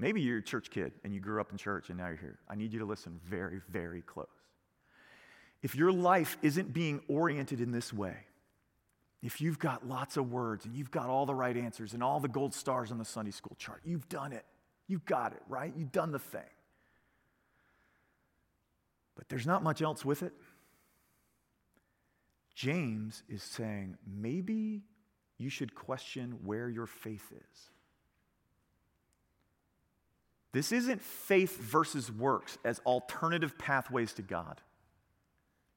Maybe 0.00 0.22
you're 0.22 0.38
a 0.38 0.42
church 0.42 0.70
kid 0.70 0.92
and 1.04 1.12
you 1.12 1.20
grew 1.20 1.42
up 1.42 1.52
in 1.52 1.58
church 1.58 1.90
and 1.90 1.98
now 1.98 2.08
you're 2.08 2.16
here. 2.16 2.38
I 2.48 2.54
need 2.54 2.72
you 2.72 2.78
to 2.78 2.86
listen 2.86 3.20
very, 3.22 3.60
very 3.68 4.00
close. 4.00 4.26
If 5.62 5.74
your 5.74 5.92
life 5.92 6.38
isn't 6.40 6.72
being 6.72 7.02
oriented 7.06 7.60
in 7.60 7.70
this 7.70 7.92
way, 7.92 8.16
if 9.22 9.42
you've 9.42 9.58
got 9.58 9.86
lots 9.86 10.16
of 10.16 10.32
words 10.32 10.64
and 10.64 10.74
you've 10.74 10.90
got 10.90 11.10
all 11.10 11.26
the 11.26 11.34
right 11.34 11.54
answers 11.54 11.92
and 11.92 12.02
all 12.02 12.18
the 12.18 12.28
gold 12.28 12.54
stars 12.54 12.90
on 12.90 12.96
the 12.96 13.04
Sunday 13.04 13.30
school 13.30 13.54
chart, 13.58 13.82
you've 13.84 14.08
done 14.08 14.32
it. 14.32 14.46
You've 14.88 15.04
got 15.04 15.32
it, 15.32 15.42
right? 15.50 15.70
You've 15.76 15.92
done 15.92 16.12
the 16.12 16.18
thing. 16.18 16.40
But 19.16 19.28
there's 19.28 19.46
not 19.46 19.62
much 19.62 19.82
else 19.82 20.02
with 20.02 20.22
it. 20.22 20.32
James 22.54 23.22
is 23.28 23.42
saying 23.42 23.98
maybe 24.10 24.80
you 25.36 25.50
should 25.50 25.74
question 25.74 26.38
where 26.42 26.70
your 26.70 26.86
faith 26.86 27.30
is. 27.32 27.70
This 30.52 30.72
isn't 30.72 31.00
faith 31.00 31.58
versus 31.58 32.10
works 32.10 32.58
as 32.64 32.80
alternative 32.80 33.56
pathways 33.56 34.12
to 34.14 34.22
God. 34.22 34.60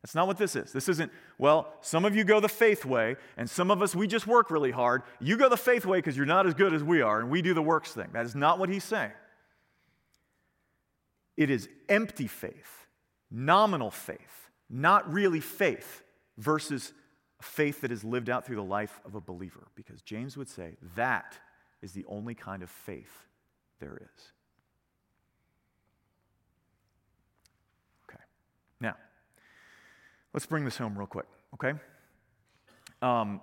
That's 0.01 0.15
not 0.15 0.27
what 0.27 0.37
this 0.37 0.55
is. 0.55 0.73
This 0.73 0.89
isn't, 0.89 1.11
well, 1.37 1.73
some 1.81 2.03
of 2.03 2.15
you 2.15 2.23
go 2.23 2.39
the 2.39 2.49
faith 2.49 2.83
way, 2.83 3.15
and 3.37 3.49
some 3.49 3.71
of 3.71 3.81
us, 3.81 3.95
we 3.95 4.07
just 4.07 4.27
work 4.27 4.51
really 4.51 4.71
hard. 4.71 5.03
You 5.21 5.37
go 5.37 5.47
the 5.47 5.55
faith 5.55 5.85
way 5.85 5.99
because 5.99 6.17
you're 6.17 6.25
not 6.25 6.45
as 6.45 6.53
good 6.53 6.73
as 6.73 6.83
we 6.83 7.01
are, 7.01 7.19
and 7.19 7.29
we 7.29 7.41
do 7.41 7.53
the 7.53 7.61
works 7.61 7.91
thing. 7.93 8.09
That 8.11 8.25
is 8.25 8.35
not 8.35 8.59
what 8.59 8.67
he's 8.67 8.83
saying. 8.83 9.13
It 11.37 11.49
is 11.49 11.69
empty 11.87 12.27
faith, 12.27 12.87
nominal 13.31 13.91
faith, 13.91 14.49
not 14.69 15.11
really 15.11 15.39
faith, 15.39 16.03
versus 16.37 16.93
faith 17.41 17.81
that 17.81 17.91
is 17.91 18.03
lived 18.03 18.29
out 18.29 18.45
through 18.45 18.55
the 18.57 18.63
life 18.63 18.99
of 19.05 19.15
a 19.15 19.21
believer. 19.21 19.67
Because 19.75 20.01
James 20.01 20.35
would 20.35 20.49
say 20.49 20.77
that 20.95 21.37
is 21.81 21.93
the 21.93 22.05
only 22.07 22.33
kind 22.33 22.61
of 22.63 22.69
faith 22.69 23.25
there 23.79 24.01
is. 24.01 24.31
Now, 28.79 28.95
let's 30.33 30.45
bring 30.45 30.65
this 30.65 30.77
home 30.77 30.97
real 30.97 31.07
quick, 31.07 31.25
okay? 31.53 31.73
Um, 33.01 33.41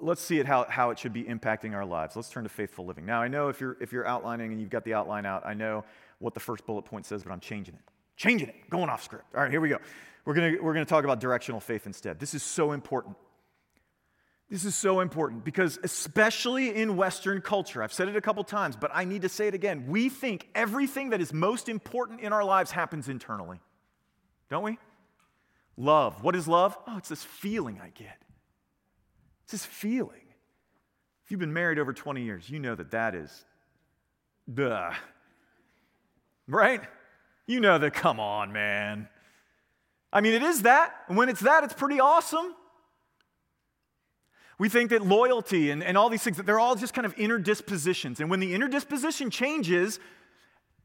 let's 0.00 0.20
see 0.20 0.38
it 0.38 0.46
how, 0.46 0.66
how 0.68 0.90
it 0.90 0.98
should 0.98 1.12
be 1.12 1.24
impacting 1.24 1.74
our 1.74 1.84
lives. 1.84 2.16
Let's 2.16 2.28
turn 2.28 2.44
to 2.44 2.50
faithful 2.50 2.84
living. 2.86 3.06
Now, 3.06 3.22
I 3.22 3.28
know 3.28 3.48
if 3.48 3.60
you're, 3.60 3.76
if 3.80 3.92
you're 3.92 4.06
outlining 4.06 4.52
and 4.52 4.60
you've 4.60 4.70
got 4.70 4.84
the 4.84 4.94
outline 4.94 5.26
out, 5.26 5.46
I 5.46 5.54
know 5.54 5.84
what 6.18 6.34
the 6.34 6.40
first 6.40 6.66
bullet 6.66 6.82
point 6.82 7.06
says, 7.06 7.22
but 7.22 7.32
I'm 7.32 7.40
changing 7.40 7.74
it. 7.74 7.80
Changing 8.16 8.48
it, 8.48 8.70
going 8.70 8.90
off 8.90 9.02
script. 9.02 9.24
All 9.34 9.42
right, 9.42 9.50
here 9.50 9.60
we 9.60 9.68
go. 9.68 9.78
We're 10.24 10.34
going 10.34 10.62
we're 10.62 10.72
going 10.72 10.86
to 10.86 10.88
talk 10.88 11.04
about 11.04 11.20
directional 11.20 11.60
faith 11.60 11.86
instead. 11.86 12.18
This 12.20 12.32
is 12.32 12.42
so 12.42 12.72
important. 12.72 13.16
This 14.48 14.64
is 14.64 14.74
so 14.74 15.00
important 15.00 15.44
because, 15.44 15.78
especially 15.82 16.74
in 16.74 16.96
Western 16.96 17.40
culture, 17.40 17.82
I've 17.82 17.92
said 17.92 18.08
it 18.08 18.16
a 18.16 18.20
couple 18.20 18.44
times, 18.44 18.76
but 18.76 18.90
I 18.94 19.04
need 19.04 19.22
to 19.22 19.28
say 19.28 19.48
it 19.48 19.54
again. 19.54 19.86
We 19.88 20.08
think 20.08 20.48
everything 20.54 21.10
that 21.10 21.20
is 21.20 21.32
most 21.32 21.68
important 21.68 22.20
in 22.20 22.32
our 22.32 22.44
lives 22.44 22.70
happens 22.70 23.08
internally. 23.08 23.58
Don't 24.50 24.62
we? 24.62 24.78
Love. 25.76 26.22
What 26.22 26.36
is 26.36 26.46
love? 26.46 26.76
Oh, 26.86 26.96
it's 26.96 27.08
this 27.08 27.24
feeling 27.24 27.80
I 27.82 27.88
get. 27.88 28.18
It's 29.44 29.52
this 29.52 29.64
feeling. 29.64 30.20
If 31.24 31.30
you've 31.30 31.40
been 31.40 31.52
married 31.52 31.78
over 31.78 31.92
20 31.92 32.22
years, 32.22 32.48
you 32.48 32.58
know 32.58 32.74
that 32.74 32.90
that 32.90 33.14
is, 33.14 33.44
duh. 34.52 34.92
Right? 36.46 36.82
You 37.46 37.60
know 37.60 37.78
that, 37.78 37.94
come 37.94 38.20
on, 38.20 38.52
man. 38.52 39.08
I 40.12 40.20
mean, 40.20 40.34
it 40.34 40.42
is 40.42 40.62
that. 40.62 40.94
And 41.08 41.16
when 41.16 41.28
it's 41.28 41.40
that, 41.40 41.64
it's 41.64 41.74
pretty 41.74 41.98
awesome. 41.98 42.54
We 44.58 44.68
think 44.68 44.90
that 44.90 45.04
loyalty 45.04 45.70
and, 45.70 45.82
and 45.82 45.98
all 45.98 46.08
these 46.08 46.22
things, 46.22 46.36
that 46.36 46.46
they're 46.46 46.60
all 46.60 46.76
just 46.76 46.94
kind 46.94 47.06
of 47.06 47.14
inner 47.18 47.38
dispositions. 47.38 48.20
And 48.20 48.30
when 48.30 48.38
the 48.38 48.54
inner 48.54 48.68
disposition 48.68 49.30
changes, 49.30 49.98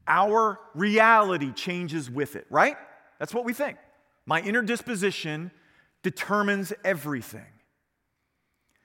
our 0.08 0.58
reality 0.74 1.52
changes 1.52 2.10
with 2.10 2.34
it, 2.34 2.46
right? 2.50 2.76
That's 3.18 3.32
what 3.32 3.44
we 3.44 3.52
think. 3.52 3.78
My 4.30 4.40
inner 4.40 4.62
disposition 4.62 5.50
determines 6.04 6.72
everything. 6.84 7.50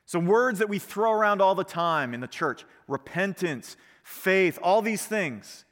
So, 0.07 0.17
words 0.17 0.57
that 0.57 0.69
we 0.69 0.79
throw 0.79 1.11
around 1.11 1.39
all 1.39 1.53
the 1.53 1.63
time 1.63 2.15
in 2.15 2.19
the 2.19 2.27
church 2.27 2.65
repentance, 2.87 3.77
faith, 4.01 4.57
all 4.63 4.81
these 4.81 5.05
things 5.05 5.65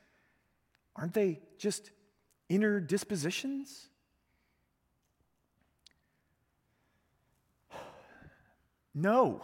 aren't 0.95 1.15
they 1.15 1.39
just 1.57 1.89
inner 2.49 2.79
dispositions? 2.79 3.87
No. 8.93 9.41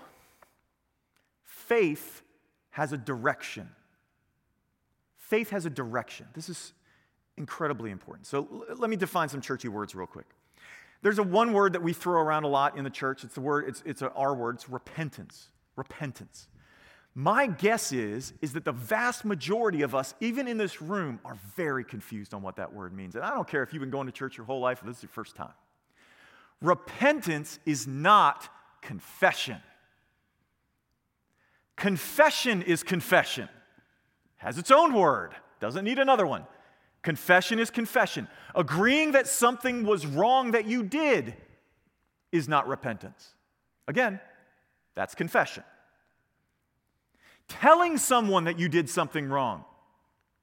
Faith 1.44 2.22
has 2.70 2.94
a 2.94 2.98
direction. 2.98 3.68
Faith 5.18 5.50
has 5.50 5.66
a 5.66 5.72
direction. 5.72 6.28
This 6.36 6.50
is 6.50 6.74
incredibly 7.40 7.90
important. 7.90 8.28
So 8.28 8.48
l- 8.70 8.78
let 8.78 8.90
me 8.90 8.96
define 8.96 9.30
some 9.30 9.42
churchy 9.42 9.68
words 9.68 9.96
real 9.96 10.08
quick. 10.08 10.28
There's 11.02 11.18
a 11.18 11.24
one 11.24 11.54
word 11.54 11.74
that 11.74 11.82
we 11.82 11.94
throw 11.94 12.22
around 12.22 12.44
a 12.44 12.50
lot 12.50 12.78
in 12.78 12.84
the 12.84 12.90
church. 12.90 13.24
It's 13.24 13.34
the 13.34 13.42
word, 13.42 13.68
it's, 13.68 13.82
it's 13.86 14.02
a, 14.02 14.12
our 14.12 14.36
word, 14.36 14.56
it's 14.56 14.70
repentance. 14.70 15.50
Repentance. 15.76 16.48
My 17.16 17.48
guess 17.48 17.92
is, 17.92 18.34
is 18.42 18.54
that 18.54 18.66
the 18.66 18.72
vast 18.72 19.26
majority 19.26 19.82
of 19.82 19.96
us, 19.96 20.14
even 20.20 20.48
in 20.48 20.58
this 20.58 20.82
room, 20.82 21.20
are 21.26 21.38
very 21.56 21.84
confused 21.84 22.34
on 22.34 22.42
what 22.42 22.58
that 22.58 22.74
word 22.74 22.94
means. 22.94 23.16
And 23.16 23.24
I 23.24 23.34
don't 23.34 23.48
care 23.48 23.64
if 23.64 23.74
you've 23.74 23.82
been 23.82 23.90
going 23.90 24.06
to 24.06 24.12
church 24.12 24.38
your 24.38 24.46
whole 24.46 24.60
life 24.60 24.84
or 24.84 24.86
this 24.86 24.98
is 24.98 25.04
your 25.04 25.10
first 25.10 25.36
time. 25.36 25.54
Repentance 26.62 27.60
is 27.66 27.88
not 27.88 28.50
confession. 28.82 29.58
Confession 31.78 32.62
is 32.62 32.84
confession. 32.84 33.48
Has 34.38 34.58
its 34.58 34.72
own 34.72 34.94
word, 34.94 35.34
doesn't 35.60 35.84
need 35.84 36.00
another 36.00 36.28
one. 36.28 36.46
Confession 37.02 37.60
is 37.60 37.70
confession. 37.70 38.28
Agreeing 38.56 39.14
that 39.14 39.28
something 39.28 39.86
was 39.86 40.06
wrong 40.06 40.52
that 40.52 40.66
you 40.66 40.84
did 40.84 41.36
is 42.32 42.48
not 42.48 42.68
repentance. 42.68 43.34
Again, 43.88 44.20
that's 44.96 45.16
confession. 45.16 45.64
Telling 47.48 47.98
someone 47.98 48.44
that 48.44 48.60
you 48.60 48.70
did 48.70 48.90
something 48.90 49.28
wrong, 49.30 49.64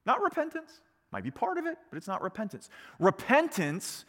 not 0.04 0.20
repentance. 0.22 0.80
Might 1.12 1.24
be 1.24 1.30
part 1.30 1.58
of 1.58 1.66
it, 1.66 1.78
but 1.90 1.96
it's 1.96 2.08
not 2.08 2.22
repentance. 2.22 2.68
Repentance 2.98 4.04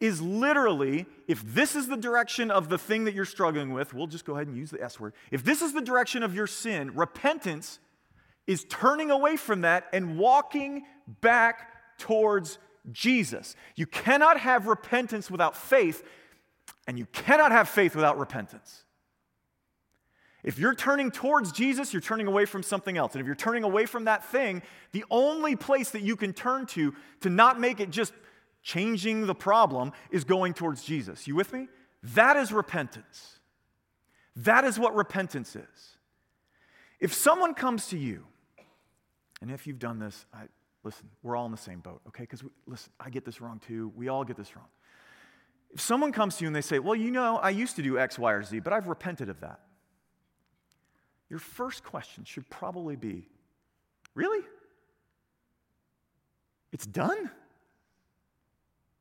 is 0.00 0.20
literally, 0.20 1.06
if 1.28 1.42
this 1.42 1.76
is 1.76 1.86
the 1.86 1.96
direction 1.96 2.50
of 2.50 2.68
the 2.68 2.78
thing 2.78 3.04
that 3.04 3.14
you're 3.14 3.24
struggling 3.24 3.72
with, 3.72 3.94
we'll 3.94 4.06
just 4.06 4.24
go 4.24 4.34
ahead 4.34 4.46
and 4.46 4.56
use 4.56 4.70
the 4.70 4.82
S 4.82 4.98
word. 4.98 5.12
If 5.30 5.44
this 5.44 5.62
is 5.62 5.74
the 5.74 5.82
direction 5.82 6.22
of 6.22 6.34
your 6.34 6.46
sin, 6.46 6.94
repentance 6.94 7.78
is 8.46 8.64
turning 8.68 9.10
away 9.10 9.36
from 9.36 9.60
that 9.60 9.86
and 9.92 10.18
walking 10.18 10.84
back 11.20 11.69
towards 12.00 12.58
Jesus. 12.90 13.54
You 13.76 13.86
cannot 13.86 14.40
have 14.40 14.66
repentance 14.66 15.30
without 15.30 15.56
faith, 15.56 16.02
and 16.86 16.98
you 16.98 17.06
cannot 17.12 17.52
have 17.52 17.68
faith 17.68 17.94
without 17.94 18.18
repentance. 18.18 18.84
If 20.42 20.58
you're 20.58 20.74
turning 20.74 21.10
towards 21.10 21.52
Jesus, 21.52 21.92
you're 21.92 22.00
turning 22.00 22.26
away 22.26 22.46
from 22.46 22.62
something 22.62 22.96
else. 22.96 23.12
And 23.12 23.20
if 23.20 23.26
you're 23.26 23.36
turning 23.36 23.62
away 23.62 23.84
from 23.86 24.04
that 24.06 24.24
thing, 24.24 24.62
the 24.92 25.04
only 25.10 25.54
place 25.54 25.90
that 25.90 26.00
you 26.00 26.16
can 26.16 26.32
turn 26.32 26.66
to 26.66 26.94
to 27.20 27.28
not 27.30 27.60
make 27.60 27.78
it 27.78 27.90
just 27.90 28.14
changing 28.62 29.26
the 29.26 29.34
problem 29.34 29.92
is 30.10 30.24
going 30.24 30.54
towards 30.54 30.82
Jesus. 30.82 31.26
You 31.26 31.36
with 31.36 31.52
me? 31.52 31.68
That 32.02 32.36
is 32.36 32.52
repentance. 32.52 33.38
That 34.34 34.64
is 34.64 34.78
what 34.78 34.94
repentance 34.94 35.54
is. 35.54 35.96
If 36.98 37.12
someone 37.12 37.54
comes 37.54 37.88
to 37.88 37.98
you, 37.98 38.24
and 39.42 39.50
if 39.50 39.66
you've 39.66 39.78
done 39.78 39.98
this, 39.98 40.24
I, 40.32 40.44
listen, 40.82 41.08
we're 41.22 41.36
all 41.36 41.46
in 41.46 41.52
the 41.52 41.58
same 41.58 41.80
boat, 41.80 42.00
okay? 42.08 42.22
Because 42.22 42.42
listen, 42.66 42.92
I 42.98 43.10
get 43.10 43.24
this 43.24 43.40
wrong 43.40 43.60
too. 43.66 43.92
We 43.96 44.08
all 44.08 44.24
get 44.24 44.36
this 44.36 44.54
wrong. 44.56 44.66
If 45.72 45.80
someone 45.80 46.12
comes 46.12 46.36
to 46.36 46.44
you 46.44 46.48
and 46.48 46.56
they 46.56 46.62
say, 46.62 46.78
Well, 46.78 46.96
you 46.96 47.10
know, 47.10 47.36
I 47.36 47.50
used 47.50 47.76
to 47.76 47.82
do 47.82 47.98
X, 47.98 48.18
Y, 48.18 48.32
or 48.32 48.42
Z, 48.42 48.60
but 48.60 48.72
I've 48.72 48.88
repented 48.88 49.28
of 49.28 49.40
that. 49.40 49.60
Your 51.28 51.38
first 51.38 51.84
question 51.84 52.24
should 52.24 52.48
probably 52.50 52.96
be, 52.96 53.28
Really? 54.14 54.44
It's 56.72 56.86
done? 56.86 57.30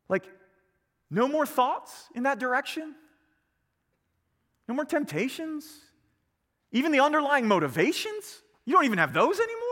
Like, 0.08 0.26
no 1.10 1.28
more 1.28 1.46
thoughts 1.46 2.10
in 2.16 2.24
that 2.24 2.40
direction? 2.40 2.96
No 4.68 4.76
more 4.76 4.86
temptations? 4.86 5.66
Even 6.72 6.92
the 6.92 7.00
underlying 7.00 7.48
motivations? 7.48 8.42
You 8.66 8.74
don't 8.74 8.86
even 8.86 9.00
have 9.00 9.14
those 9.14 9.40
anymore? 9.40 9.69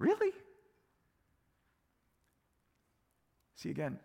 Really? 0.00 0.32
See, 3.54 3.68
again, 3.68 3.98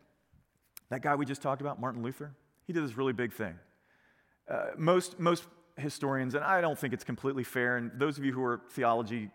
that 0.90 1.02
guy 1.02 1.16
we 1.16 1.26
just 1.26 1.42
talked 1.42 1.62
about, 1.62 1.80
Martin 1.80 2.04
Luther, 2.04 2.34
he 2.68 2.74
did 2.74 2.84
this 2.84 2.98
really 2.98 3.14
big 3.14 3.32
thing. 3.32 3.56
Uh, 4.50 4.66
most, 4.78 5.20
most 5.20 5.46
historians, 5.78 6.36
and 6.36 6.44
I 6.44 6.60
don't 6.60 6.78
think 6.78 6.94
it's 6.94 7.06
completely 7.06 7.46
fair, 7.46 7.78
and 7.78 7.92
those 7.96 8.18
of 8.18 8.26
you 8.26 8.34
who 8.34 8.44
are 8.44 8.62
theology 8.72 9.32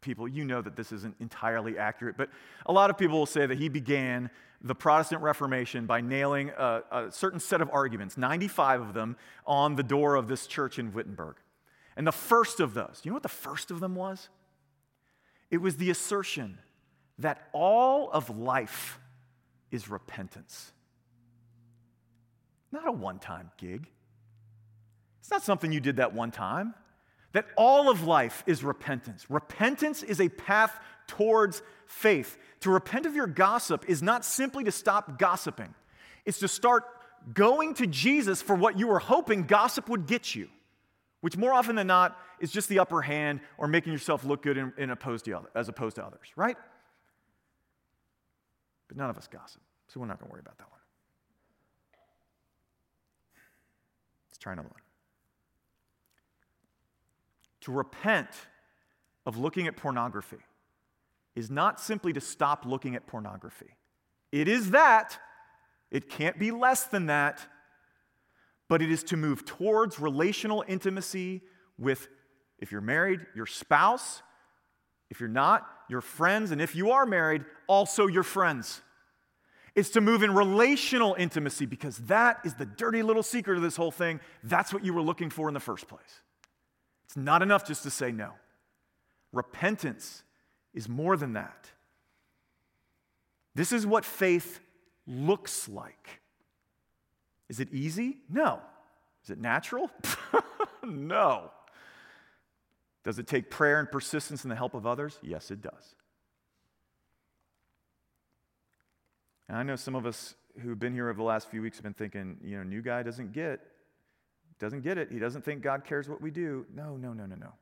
people, 0.00 0.26
you 0.26 0.46
know 0.46 0.62
that 0.62 0.76
this 0.76 0.92
isn't 0.92 1.14
entirely 1.20 1.76
accurate, 1.76 2.16
but 2.16 2.30
a 2.64 2.72
lot 2.72 2.88
of 2.88 2.96
people 2.96 3.18
will 3.18 3.26
say 3.26 3.44
that 3.44 3.58
he 3.58 3.68
began 3.68 4.30
the 4.62 4.74
Protestant 4.74 5.20
Reformation 5.20 5.84
by 5.84 6.00
nailing 6.00 6.50
a, 6.56 6.82
a 6.90 7.12
certain 7.12 7.38
set 7.38 7.60
of 7.60 7.68
arguments, 7.70 8.16
95 8.16 8.80
of 8.80 8.94
them, 8.94 9.16
on 9.46 9.76
the 9.76 9.82
door 9.82 10.14
of 10.14 10.26
this 10.26 10.46
church 10.46 10.78
in 10.78 10.94
Wittenberg. 10.94 11.36
And 11.98 12.06
the 12.06 12.12
first 12.12 12.60
of 12.60 12.72
those, 12.72 13.02
you 13.04 13.10
know 13.10 13.14
what 13.14 13.22
the 13.22 13.28
first 13.28 13.70
of 13.70 13.80
them 13.80 13.94
was? 13.94 14.30
It 15.52 15.60
was 15.60 15.76
the 15.76 15.90
assertion 15.90 16.58
that 17.18 17.46
all 17.52 18.10
of 18.10 18.36
life 18.36 18.98
is 19.70 19.88
repentance. 19.88 20.72
Not 22.72 22.88
a 22.88 22.92
one 22.92 23.18
time 23.18 23.50
gig. 23.58 23.86
It's 25.20 25.30
not 25.30 25.42
something 25.42 25.70
you 25.70 25.78
did 25.78 25.96
that 25.96 26.14
one 26.14 26.30
time. 26.30 26.74
That 27.32 27.46
all 27.56 27.90
of 27.90 28.04
life 28.04 28.42
is 28.46 28.64
repentance. 28.64 29.26
Repentance 29.28 30.02
is 30.02 30.22
a 30.22 30.30
path 30.30 30.80
towards 31.06 31.62
faith. 31.86 32.38
To 32.60 32.70
repent 32.70 33.04
of 33.04 33.14
your 33.14 33.26
gossip 33.26 33.84
is 33.88 34.02
not 34.02 34.24
simply 34.24 34.64
to 34.64 34.72
stop 34.72 35.18
gossiping, 35.18 35.74
it's 36.24 36.38
to 36.38 36.48
start 36.48 36.84
going 37.34 37.74
to 37.74 37.86
Jesus 37.86 38.40
for 38.40 38.56
what 38.56 38.78
you 38.78 38.86
were 38.86 38.98
hoping 38.98 39.44
gossip 39.44 39.90
would 39.90 40.06
get 40.06 40.34
you 40.34 40.48
which 41.22 41.36
more 41.36 41.54
often 41.54 41.76
than 41.76 41.86
not 41.86 42.18
is 42.40 42.50
just 42.50 42.68
the 42.68 42.80
upper 42.80 43.00
hand 43.00 43.40
or 43.56 43.66
making 43.66 43.92
yourself 43.92 44.24
look 44.24 44.42
good 44.42 44.58
in, 44.58 44.72
in 44.76 44.90
opposed 44.90 45.24
to 45.24 45.32
other, 45.32 45.48
as 45.54 45.68
opposed 45.68 45.96
to 45.96 46.04
others, 46.04 46.28
right? 46.36 46.56
But 48.88 48.96
none 48.96 49.08
of 49.08 49.16
us 49.16 49.28
gossip, 49.28 49.62
so 49.86 50.00
we're 50.00 50.06
not 50.06 50.18
going 50.18 50.28
to 50.28 50.32
worry 50.32 50.40
about 50.40 50.58
that 50.58 50.68
one. 50.68 50.80
Let's 54.28 54.38
try 54.38 54.52
another 54.52 54.68
one. 54.68 54.80
To 57.62 57.72
repent 57.72 58.30
of 59.24 59.38
looking 59.38 59.68
at 59.68 59.76
pornography 59.76 60.38
is 61.36 61.50
not 61.50 61.80
simply 61.80 62.12
to 62.14 62.20
stop 62.20 62.66
looking 62.66 62.96
at 62.96 63.06
pornography. 63.06 63.76
It 64.32 64.48
is 64.48 64.72
that, 64.72 65.18
it 65.92 66.10
can't 66.10 66.36
be 66.36 66.50
less 66.50 66.84
than 66.84 67.06
that 67.06 67.46
but 68.68 68.82
it 68.82 68.90
is 68.90 69.02
to 69.04 69.16
move 69.16 69.44
towards 69.44 69.98
relational 70.00 70.64
intimacy 70.66 71.42
with, 71.78 72.08
if 72.58 72.72
you're 72.72 72.80
married, 72.80 73.26
your 73.34 73.46
spouse. 73.46 74.22
If 75.10 75.20
you're 75.20 75.28
not, 75.28 75.68
your 75.90 76.00
friends. 76.00 76.52
And 76.52 76.60
if 76.60 76.74
you 76.74 76.92
are 76.92 77.04
married, 77.04 77.44
also 77.66 78.06
your 78.06 78.22
friends. 78.22 78.80
It's 79.74 79.90
to 79.90 80.00
move 80.00 80.22
in 80.22 80.34
relational 80.34 81.14
intimacy 81.18 81.66
because 81.66 81.98
that 81.98 82.40
is 82.44 82.54
the 82.54 82.66
dirty 82.66 83.02
little 83.02 83.22
secret 83.22 83.56
of 83.56 83.62
this 83.62 83.76
whole 83.76 83.90
thing. 83.90 84.20
That's 84.42 84.72
what 84.72 84.84
you 84.84 84.94
were 84.94 85.02
looking 85.02 85.28
for 85.28 85.48
in 85.48 85.54
the 85.54 85.60
first 85.60 85.88
place. 85.88 86.20
It's 87.04 87.16
not 87.16 87.42
enough 87.42 87.66
just 87.66 87.82
to 87.82 87.90
say 87.90 88.10
no. 88.10 88.30
Repentance 89.32 90.22
is 90.72 90.88
more 90.88 91.16
than 91.16 91.34
that. 91.34 91.70
This 93.54 93.72
is 93.72 93.86
what 93.86 94.04
faith 94.04 94.60
looks 95.06 95.68
like. 95.68 96.21
Is 97.52 97.60
it 97.60 97.68
easy? 97.70 98.16
No. 98.30 98.60
Is 99.22 99.28
it 99.28 99.38
natural? 99.38 99.90
no. 100.82 101.50
Does 103.04 103.18
it 103.18 103.26
take 103.26 103.50
prayer 103.50 103.78
and 103.78 103.92
persistence 103.92 104.42
and 104.42 104.50
the 104.50 104.56
help 104.56 104.72
of 104.72 104.86
others? 104.86 105.18
Yes, 105.22 105.50
it 105.50 105.60
does. 105.60 105.94
And 109.48 109.58
I 109.58 109.64
know 109.64 109.76
some 109.76 109.94
of 109.94 110.06
us 110.06 110.34
who've 110.62 110.78
been 110.78 110.94
here 110.94 111.10
over 111.10 111.18
the 111.18 111.24
last 111.24 111.50
few 111.50 111.60
weeks 111.60 111.76
have 111.76 111.84
been 111.84 111.92
thinking, 111.92 112.38
you 112.42 112.56
know, 112.56 112.62
new 112.62 112.80
guy 112.80 113.02
doesn't 113.02 113.34
get 113.34 113.60
doesn't 114.58 114.80
get 114.80 114.96
it. 114.96 115.12
He 115.12 115.18
doesn't 115.18 115.44
think 115.44 115.60
God 115.60 115.84
cares 115.84 116.08
what 116.08 116.22
we 116.22 116.30
do. 116.30 116.64
No, 116.74 116.96
no, 116.96 117.12
no, 117.12 117.26
no, 117.26 117.36
no. 117.36 117.52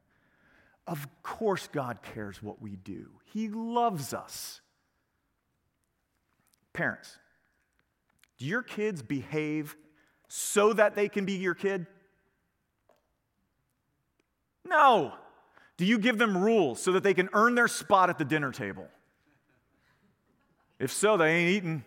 Of 0.86 1.08
course 1.24 1.66
God 1.66 1.98
cares 2.14 2.40
what 2.40 2.62
we 2.62 2.76
do. 2.76 3.08
He 3.24 3.48
loves 3.48 4.14
us. 4.14 4.60
Parents, 6.74 7.18
do 8.40 8.46
your 8.46 8.62
kids 8.62 9.02
behave 9.02 9.76
so 10.26 10.72
that 10.72 10.96
they 10.96 11.08
can 11.08 11.26
be 11.26 11.34
your 11.34 11.54
kid? 11.54 11.86
No. 14.66 15.12
Do 15.76 15.84
you 15.84 15.98
give 15.98 16.16
them 16.16 16.36
rules 16.36 16.82
so 16.82 16.92
that 16.92 17.02
they 17.02 17.12
can 17.12 17.28
earn 17.34 17.54
their 17.54 17.68
spot 17.68 18.08
at 18.08 18.16
the 18.16 18.24
dinner 18.24 18.50
table? 18.50 18.88
If 20.78 20.90
so, 20.90 21.18
they 21.18 21.30
ain't 21.36 21.50
eating. 21.50 21.84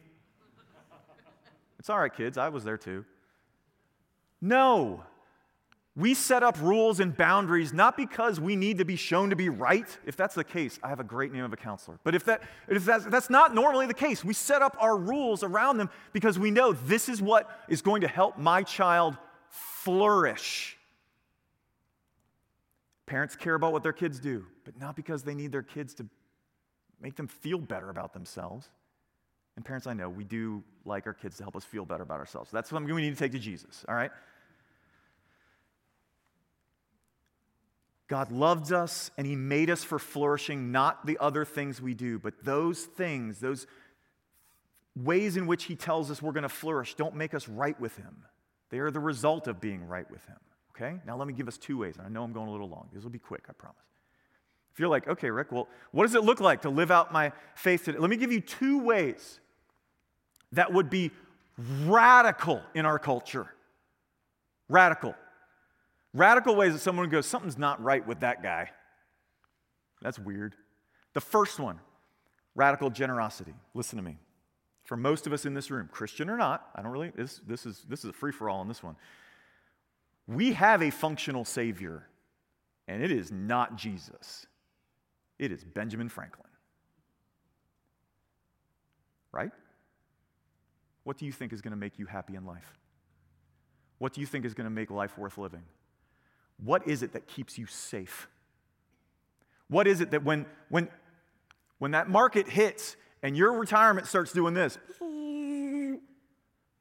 It's 1.80 1.90
all 1.90 2.00
right, 2.00 2.14
kids. 2.14 2.38
I 2.38 2.50
was 2.50 2.64
there 2.64 2.78
too. 2.78 3.04
No. 4.40 5.04
We 5.96 6.16
set 6.16 6.42
up 6.42 6.60
rules 6.60 7.00
and 7.00 7.16
boundaries 7.16 7.72
not 7.72 7.96
because 7.96 8.40
we 8.40 8.56
need 8.56 8.80
to 8.80 8.86
be 8.86 8.96
shown 8.96 9.30
to 9.30 9.36
be 9.36 9.50
right. 9.50 9.86
If 10.06 10.16
that's 10.16 10.34
the 10.34 10.44
case, 10.44 10.80
I 10.82 10.90
have 10.90 11.00
a 11.00 11.04
great 11.04 11.32
name 11.32 11.44
of 11.44 11.54
a 11.54 11.58
counselor. 11.58 12.00
But 12.04 12.16
if, 12.16 12.26
that, 12.26 12.42
if 12.68 12.84
that's, 12.84 13.06
that's 13.06 13.30
not 13.30 13.54
normally 13.54 13.86
the 13.86 13.94
case, 13.94 14.24
we 14.24 14.34
set 14.34 14.64
up 14.64 14.76
our 14.80 14.98
rules 14.98 15.44
around 15.44 15.78
them 15.78 15.92
because 16.12 16.40
we 16.40 16.50
know 16.50 16.74
this 16.74 17.10
is 17.10 17.22
what 17.22 17.48
is 17.68 17.84
going 17.84 18.02
to 18.02 18.08
help 18.08 18.40
my 18.40 18.64
child 18.64 19.18
flourish. 19.50 20.78
Parents 23.06 23.36
care 23.36 23.54
about 23.54 23.72
what 23.72 23.84
their 23.84 23.94
kids 23.94 24.20
do, 24.20 24.48
but 24.66 24.80
not 24.80 24.96
because 24.96 25.22
they 25.22 25.36
need 25.36 25.52
their 25.52 25.62
kids 25.62 25.94
to 25.96 26.08
make 27.00 27.16
them 27.16 27.28
feel 27.28 27.60
better 27.60 27.92
about 27.92 28.14
themselves. 28.14 28.70
And 29.56 29.64
parents, 29.64 29.86
I 29.86 29.94
know 29.94 30.10
we 30.10 30.24
do 30.24 30.64
like 30.86 31.06
our 31.06 31.14
kids 31.14 31.38
to 31.38 31.44
help 31.44 31.56
us 31.56 31.64
feel 31.64 31.86
better 31.86 32.02
about 32.02 32.20
ourselves. 32.20 32.50
that's 32.50 32.70
something 32.72 32.92
we 32.92 33.02
need 33.04 33.12
to 33.12 33.20
take 33.20 33.34
to 33.34 33.40
Jesus, 33.40 33.86
all 33.88 33.94
right? 33.94 34.10
God 38.08 38.32
loves 38.32 38.72
us 38.72 39.12
and 39.18 39.26
He 39.26 39.36
made 39.36 39.70
us 39.70 39.84
for 39.84 40.00
flourishing, 40.00 40.72
not 40.72 41.06
the 41.06 41.18
other 41.20 41.46
things 41.46 41.82
we 41.82 41.94
do, 41.94 42.20
but 42.20 42.44
those 42.44 42.84
things, 42.84 43.40
those 43.40 43.66
ways 44.96 45.38
in 45.38 45.48
which 45.48 45.66
He 45.66 45.76
tells 45.76 46.12
us 46.12 46.22
we're 46.22 46.34
going 46.34 46.44
to 46.44 46.50
flourish, 46.50 46.96
don't 46.96 47.16
make 47.16 47.34
us 47.34 47.48
right 47.48 47.80
with 47.80 47.96
Him. 47.96 48.24
They 48.70 48.80
are 48.80 48.92
the 48.92 49.00
result 49.00 49.48
of 49.48 49.62
being 49.62 49.88
right 49.88 50.10
with 50.12 50.26
Him. 50.26 50.38
Okay? 50.76 51.00
Now 51.06 51.18
let 51.18 51.28
me 51.28 51.34
give 51.34 51.48
us 51.48 51.58
two 51.58 51.78
ways. 51.78 51.96
I 52.04 52.10
know 52.10 52.24
I'm 52.24 52.34
going 52.34 52.48
a 52.48 52.52
little 52.52 52.70
long. 52.70 52.90
This 52.94 53.04
will 53.04 53.12
be 53.12 53.20
quick, 53.20 53.44
I 53.50 53.54
promise. 53.54 53.78
If 54.74 54.80
you're 54.80 54.90
like, 54.90 55.08
okay, 55.08 55.30
Rick, 55.30 55.52
well, 55.52 55.68
what 55.92 56.04
does 56.04 56.16
it 56.16 56.24
look 56.24 56.40
like 56.40 56.64
to 56.64 56.70
live 56.70 56.90
out 56.90 57.14
my 57.14 57.32
faith 57.54 57.86
today? 57.86 58.00
Let 58.00 58.10
me 58.10 58.18
give 58.18 58.32
you 58.32 58.42
two 58.42 58.80
ways 58.80 59.40
that 60.52 60.74
would 60.74 60.90
be 60.90 61.12
radical 61.86 62.62
in 62.74 62.86
our 62.86 62.98
culture. 62.98 63.54
Radical. 64.70 65.16
Radical 66.14 66.56
ways 66.56 66.74
that 66.74 66.80
someone 66.80 67.10
goes, 67.10 67.26
something's 67.26 67.58
not 67.58 67.82
right 67.84 68.06
with 68.06 68.20
that 68.20 68.44
guy. 68.44 68.70
That's 70.02 70.20
weird. 70.20 70.56
The 71.14 71.22
first 71.22 71.60
one, 71.60 71.80
radical 72.56 72.90
generosity. 72.90 73.54
Listen 73.74 73.98
to 73.98 74.04
me. 74.04 74.18
For 74.84 74.98
most 74.98 75.26
of 75.26 75.34
us 75.34 75.46
in 75.46 75.54
this 75.54 75.72
room, 75.72 75.90
Christian 75.92 76.30
or 76.30 76.38
not, 76.38 76.68
I 76.76 76.82
don't 76.82 76.92
really, 76.92 77.12
this, 77.16 77.40
this, 77.48 77.66
is, 77.66 77.86
this 77.88 78.04
is 78.04 78.10
a 78.10 78.14
free 78.14 78.32
for 78.32 78.50
all 78.50 78.60
on 78.60 78.68
this 78.68 78.84
one. 78.84 78.96
We 80.28 80.54
have 80.54 80.84
a 80.84 80.90
functional 80.90 81.46
Savior, 81.46 82.08
and 82.88 83.02
it 83.02 83.12
is 83.12 83.32
not 83.32 83.78
Jesus, 83.78 84.46
it 85.40 85.52
is 85.52 85.64
Benjamin 85.64 86.10
Franklin. 86.10 86.48
Right? 89.32 89.52
What 91.06 91.18
do 91.18 91.26
you 91.26 91.32
think 91.32 91.54
is 91.54 91.62
going 91.62 91.72
to 91.72 91.78
make 91.78 91.98
you 91.98 92.06
happy 92.06 92.36
in 92.36 92.46
life? 92.46 92.78
What 93.98 94.14
do 94.14 94.22
you 94.22 94.28
think 94.28 94.46
is 94.46 94.54
going 94.54 94.66
to 94.66 94.72
make 94.72 94.92
life 94.92 95.18
worth 95.18 95.38
living? 95.38 95.64
What 96.58 96.88
is 96.88 97.04
it 97.04 97.14
that 97.14 97.28
keeps 97.28 97.58
you 97.58 97.66
safe? 97.66 98.28
What 99.68 99.88
is 99.88 100.02
it 100.02 100.12
that 100.12 100.24
when, 100.24 100.46
when, 100.70 100.90
when 101.80 101.92
that 101.92 102.10
market 102.10 102.48
hits 102.48 102.96
and 103.22 103.36
your 103.36 103.54
retirement 103.54 104.08
starts 104.08 104.32
doing 104.32 104.54
this, 104.54 104.78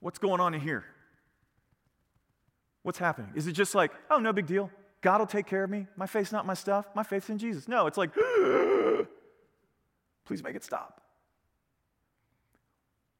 what's 0.01 0.19
going 0.19 0.41
on 0.41 0.55
in 0.55 0.61
here? 0.61 0.85
What's 2.83 2.99
happening? 2.99 3.33
Is 3.35 3.47
it 3.47 3.53
just 3.53 3.75
like, 3.75 3.93
oh, 4.11 4.19
no 4.19 4.33
big 4.33 4.47
deal? 4.47 4.71
God 5.01 5.21
will 5.21 5.27
take 5.27 5.47
care 5.47 5.65
of 5.65 5.71
me. 5.71 5.87
My 5.97 6.07
faith's 6.07 6.33
not 6.33 6.47
my 6.47 6.55
stuff. 6.55 6.87
My 6.95 7.03
faith's 7.03 7.29
in 7.29 7.39
Jesus. 7.39 7.69
No, 7.69 7.87
it's 7.87 7.99
like, 7.99 8.11
Please 10.25 10.43
make 10.43 10.55
it 10.57 10.65
stop. 10.65 11.01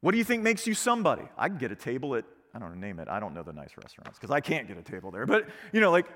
What 0.01 0.11
do 0.11 0.17
you 0.17 0.23
think 0.23 0.43
makes 0.43 0.67
you 0.67 0.73
somebody? 0.73 1.23
I 1.37 1.47
can 1.47 1.57
get 1.57 1.71
a 1.71 1.75
table 1.75 2.15
at, 2.15 2.25
I 2.53 2.59
don't 2.59 2.73
know, 2.73 2.87
name 2.87 2.99
it. 2.99 3.07
I 3.07 3.19
don't 3.19 3.33
know 3.33 3.43
the 3.43 3.53
nice 3.53 3.71
restaurants 3.81 4.19
because 4.19 4.31
I 4.31 4.41
can't 4.41 4.67
get 4.67 4.77
a 4.77 4.81
table 4.81 5.11
there. 5.11 5.25
But, 5.25 5.47
you 5.71 5.79
know, 5.79 5.91
like, 5.91 6.07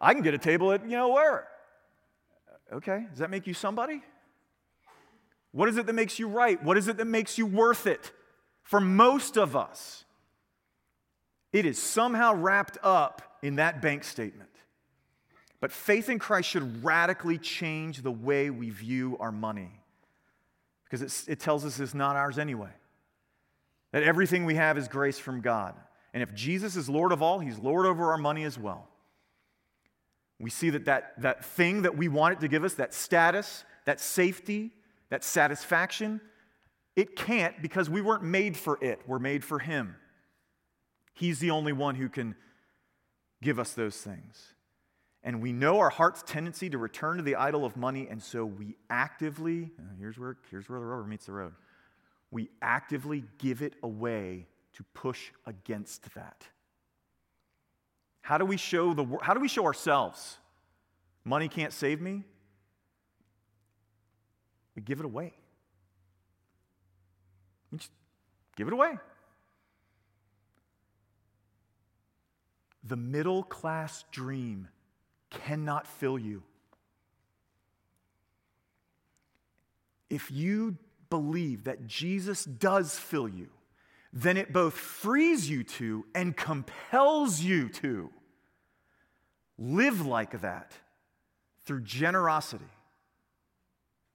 I 0.00 0.12
can 0.12 0.22
get 0.22 0.34
a 0.34 0.38
table 0.38 0.72
at, 0.72 0.84
you 0.84 0.96
know, 0.96 1.10
where? 1.10 1.48
Okay, 2.72 3.06
does 3.10 3.20
that 3.20 3.30
make 3.30 3.46
you 3.46 3.54
somebody? 3.54 4.02
What 5.52 5.68
is 5.68 5.76
it 5.76 5.86
that 5.86 5.94
makes 5.94 6.18
you 6.18 6.28
right? 6.28 6.62
What 6.62 6.76
is 6.76 6.88
it 6.88 6.96
that 6.98 7.06
makes 7.06 7.38
you 7.38 7.46
worth 7.46 7.86
it? 7.86 8.12
For 8.62 8.80
most 8.80 9.38
of 9.38 9.56
us, 9.56 10.04
it 11.52 11.64
is 11.64 11.80
somehow 11.80 12.34
wrapped 12.34 12.76
up 12.82 13.38
in 13.42 13.56
that 13.56 13.80
bank 13.80 14.04
statement. 14.04 14.50
But 15.60 15.72
faith 15.72 16.10
in 16.10 16.18
Christ 16.18 16.50
should 16.50 16.84
radically 16.84 17.38
change 17.38 18.02
the 18.02 18.10
way 18.10 18.50
we 18.50 18.70
view 18.70 19.16
our 19.18 19.32
money 19.32 19.80
because 20.84 21.26
it 21.26 21.40
tells 21.40 21.64
us 21.64 21.80
it's 21.80 21.94
not 21.94 22.16
ours 22.16 22.38
anyway. 22.38 22.70
That 23.92 24.02
everything 24.02 24.44
we 24.44 24.56
have 24.56 24.76
is 24.76 24.88
grace 24.88 25.18
from 25.18 25.40
God. 25.40 25.74
And 26.12 26.22
if 26.22 26.34
Jesus 26.34 26.76
is 26.76 26.88
Lord 26.88 27.12
of 27.12 27.22
all, 27.22 27.38
He's 27.38 27.58
Lord 27.58 27.86
over 27.86 28.10
our 28.10 28.18
money 28.18 28.44
as 28.44 28.58
well. 28.58 28.88
We 30.38 30.50
see 30.50 30.70
that 30.70 30.84
that, 30.84 31.20
that 31.22 31.44
thing 31.44 31.82
that 31.82 31.96
we 31.96 32.08
want 32.08 32.34
it 32.34 32.40
to 32.40 32.48
give 32.48 32.64
us, 32.64 32.74
that 32.74 32.92
status, 32.92 33.64
that 33.86 34.00
safety, 34.00 34.72
that 35.08 35.24
satisfaction, 35.24 36.20
it 36.94 37.16
can't 37.16 37.60
because 37.62 37.88
we 37.88 38.00
weren't 38.00 38.24
made 38.24 38.56
for 38.56 38.78
it. 38.82 39.00
We're 39.06 39.18
made 39.18 39.44
for 39.44 39.58
Him. 39.58 39.96
He's 41.14 41.38
the 41.38 41.50
only 41.50 41.72
one 41.72 41.94
who 41.94 42.08
can 42.08 42.34
give 43.42 43.58
us 43.58 43.72
those 43.72 43.96
things. 43.96 44.54
And 45.22 45.42
we 45.42 45.52
know 45.52 45.78
our 45.78 45.90
heart's 45.90 46.22
tendency 46.22 46.70
to 46.70 46.78
return 46.78 47.16
to 47.16 47.22
the 47.22 47.36
idol 47.36 47.64
of 47.64 47.76
money, 47.76 48.06
and 48.08 48.22
so 48.22 48.44
we 48.44 48.76
actively, 48.90 49.70
uh, 49.78 49.82
here's 49.98 50.18
where, 50.18 50.36
here's 50.50 50.68
where 50.68 50.78
the 50.78 50.86
rubber 50.86 51.04
meets 51.04 51.26
the 51.26 51.32
road, 51.32 51.52
we 52.30 52.48
actively 52.62 53.24
give 53.38 53.62
it 53.62 53.74
away 53.82 54.46
to 54.74 54.84
push 54.94 55.32
against 55.46 56.14
that. 56.14 56.46
How 58.26 58.38
do 58.38 58.44
we 58.44 58.56
show 58.56 58.92
the 58.92 59.06
how 59.22 59.34
do 59.34 59.40
we 59.40 59.46
show 59.46 59.64
ourselves? 59.66 60.38
Money 61.24 61.46
can't 61.46 61.72
save 61.72 62.00
me. 62.00 62.24
We 64.74 64.82
give 64.82 64.98
it 64.98 65.06
away. 65.06 65.32
We 67.70 67.78
just 67.78 67.92
give 68.56 68.66
it 68.66 68.72
away. 68.72 68.98
The 72.82 72.96
middle 72.96 73.44
class 73.44 74.04
dream 74.10 74.66
cannot 75.30 75.86
fill 75.86 76.18
you. 76.18 76.42
If 80.10 80.32
you 80.32 80.78
believe 81.10 81.62
that 81.62 81.86
Jesus 81.86 82.44
does 82.44 82.98
fill 82.98 83.28
you, 83.28 83.50
then 84.12 84.36
it 84.36 84.52
both 84.52 84.74
frees 84.74 85.48
you 85.48 85.62
to 85.62 86.06
and 86.12 86.36
compels 86.36 87.40
you 87.40 87.68
to 87.68 88.10
live 89.58 90.06
like 90.06 90.40
that 90.40 90.72
through 91.64 91.82
generosity. 91.82 92.64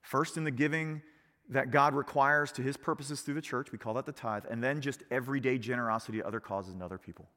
First, 0.01 0.37
in 0.37 0.43
the 0.43 0.51
giving 0.51 1.01
that 1.49 1.71
God 1.71 1.93
requires 1.93 2.51
to 2.53 2.61
his 2.61 2.77
purposes 2.77 3.21
through 3.21 3.33
the 3.35 3.41
church, 3.41 3.71
we 3.71 3.77
call 3.77 3.93
that 3.95 4.05
the 4.05 4.11
tithe, 4.11 4.45
and 4.49 4.63
then 4.63 4.81
just 4.81 5.03
everyday 5.11 5.57
generosity 5.57 6.19
to 6.19 6.27
other 6.27 6.39
causes 6.39 6.73
and 6.73 6.81
other 6.81 6.97
people. 6.97 7.27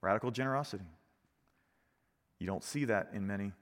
Radical 0.00 0.30
generosity. 0.30 0.84
You 2.38 2.46
don't 2.46 2.64
see 2.64 2.84
that 2.86 3.10
in 3.12 3.26
many. 3.26 3.52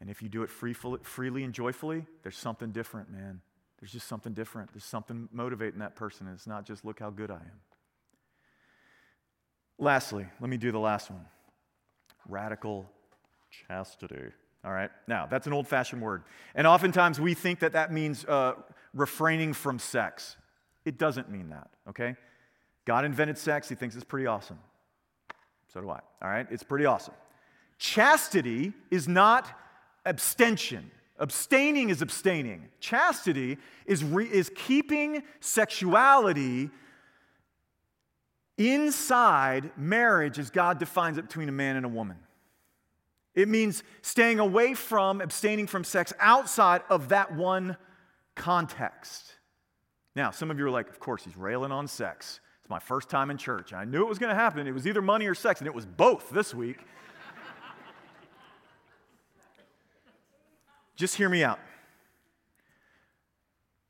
And 0.00 0.10
if 0.10 0.22
you 0.22 0.28
do 0.28 0.42
it 0.42 0.50
free, 0.50 0.72
freely 0.72 1.42
and 1.42 1.52
joyfully, 1.52 2.06
there's 2.22 2.36
something 2.36 2.70
different, 2.70 3.10
man. 3.10 3.40
There's 3.80 3.92
just 3.92 4.06
something 4.06 4.32
different. 4.32 4.72
There's 4.72 4.84
something 4.84 5.28
motivating 5.32 5.80
that 5.80 5.96
person. 5.96 6.26
And 6.26 6.36
It's 6.36 6.46
not 6.46 6.64
just 6.64 6.84
look 6.84 7.00
how 7.00 7.10
good 7.10 7.30
I 7.30 7.36
am. 7.36 7.60
Lastly, 9.78 10.26
let 10.40 10.48
me 10.48 10.56
do 10.56 10.72
the 10.72 10.78
last 10.78 11.10
one 11.10 11.24
radical 12.28 12.86
chastity. 13.68 14.32
All 14.64 14.72
right, 14.72 14.90
now 15.06 15.26
that's 15.26 15.46
an 15.46 15.52
old 15.52 15.68
fashioned 15.68 16.02
word. 16.02 16.24
And 16.54 16.66
oftentimes 16.66 17.20
we 17.20 17.34
think 17.34 17.60
that 17.60 17.72
that 17.74 17.92
means 17.92 18.24
uh, 18.24 18.54
refraining 18.94 19.52
from 19.52 19.78
sex. 19.78 20.36
It 20.84 20.98
doesn't 20.98 21.30
mean 21.30 21.50
that, 21.50 21.68
okay? 21.88 22.16
God 22.84 23.04
invented 23.04 23.38
sex, 23.38 23.68
he 23.68 23.74
thinks 23.74 23.94
it's 23.94 24.04
pretty 24.04 24.26
awesome. 24.26 24.58
So 25.72 25.80
do 25.80 25.90
I. 25.90 26.00
All 26.22 26.28
right? 26.28 26.46
It's 26.50 26.62
pretty 26.62 26.86
awesome. 26.86 27.14
Chastity 27.78 28.72
is 28.90 29.06
not 29.06 29.46
abstention. 30.04 30.90
Abstaining 31.18 31.90
is 31.90 32.02
abstaining. 32.02 32.68
Chastity 32.80 33.58
is, 33.86 34.04
re- 34.04 34.30
is 34.30 34.50
keeping 34.54 35.22
sexuality 35.40 36.70
inside 38.58 39.70
marriage 39.76 40.38
as 40.38 40.50
God 40.50 40.78
defines 40.78 41.18
it 41.18 41.22
between 41.22 41.48
a 41.48 41.52
man 41.52 41.76
and 41.76 41.84
a 41.84 41.88
woman. 41.88 42.16
It 43.34 43.48
means 43.48 43.82
staying 44.00 44.40
away 44.40 44.74
from, 44.74 45.20
abstaining 45.20 45.66
from 45.66 45.84
sex 45.84 46.12
outside 46.18 46.82
of 46.88 47.10
that 47.10 47.34
one 47.34 47.76
context. 48.34 49.34
Now, 50.14 50.30
some 50.30 50.50
of 50.50 50.58
you 50.58 50.64
are 50.64 50.70
like, 50.70 50.88
of 50.88 50.98
course, 50.98 51.22
he's 51.22 51.36
railing 51.36 51.70
on 51.70 51.86
sex. 51.86 52.40
It's 52.60 52.70
my 52.70 52.78
first 52.78 53.10
time 53.10 53.30
in 53.30 53.36
church. 53.36 53.74
I 53.74 53.84
knew 53.84 54.02
it 54.02 54.08
was 54.08 54.18
going 54.18 54.30
to 54.30 54.34
happen. 54.34 54.66
It 54.66 54.72
was 54.72 54.86
either 54.86 55.02
money 55.02 55.26
or 55.26 55.34
sex, 55.34 55.60
and 55.60 55.68
it 55.68 55.74
was 55.74 55.84
both 55.84 56.30
this 56.30 56.54
week. 56.54 56.78
Just 60.96 61.16
hear 61.16 61.28
me 61.28 61.44
out. 61.44 61.58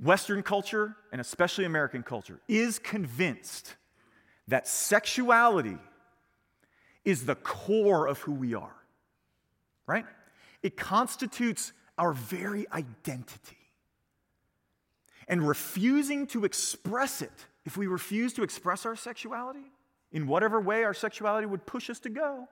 Western 0.03 0.43
culture, 0.43 0.97
and 1.12 1.21
especially 1.21 1.64
American 1.64 2.03
culture, 2.03 2.41
is 2.49 2.81
convinced 2.81 3.77
that 4.49 4.69
sexuality 4.69 5.79
is 7.05 7.25
the 7.25 7.35
core 7.37 8.07
of 8.07 8.19
who 8.21 8.33
we 8.33 8.55
are, 8.55 8.77
right? 9.87 10.07
It 10.63 10.77
constitutes 10.77 11.73
our 11.99 12.13
very 12.13 12.67
identity. 12.73 13.57
And 15.29 15.47
refusing 15.47 16.27
to 16.29 16.45
express 16.45 17.23
it 17.23 17.33
if 17.65 17.77
we 17.77 17.87
refuse 17.89 18.33
to 18.35 18.43
express 18.43 18.87
our 18.87 18.95
sexuality 18.95 19.73
in 20.13 20.27
whatever 20.27 20.61
way 20.61 20.85
our 20.85 20.95
sexuality 20.95 21.47
would 21.47 21.67
push 21.67 21.91
us 21.91 21.99
to 22.01 22.09
go, 22.09 22.49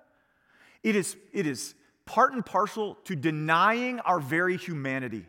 it 0.82 0.96
is, 0.96 1.16
it 1.32 1.46
is 1.46 1.74
part 2.04 2.32
and 2.32 2.44
parcel 2.44 2.96
to 3.04 3.14
denying 3.14 4.00
our 4.00 4.18
very 4.18 4.56
humanity. 4.56 5.24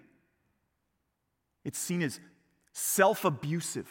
It's 1.64 1.80
seen 1.80 2.02
as 2.02 2.20
self 2.74 3.26
abusive, 3.26 3.90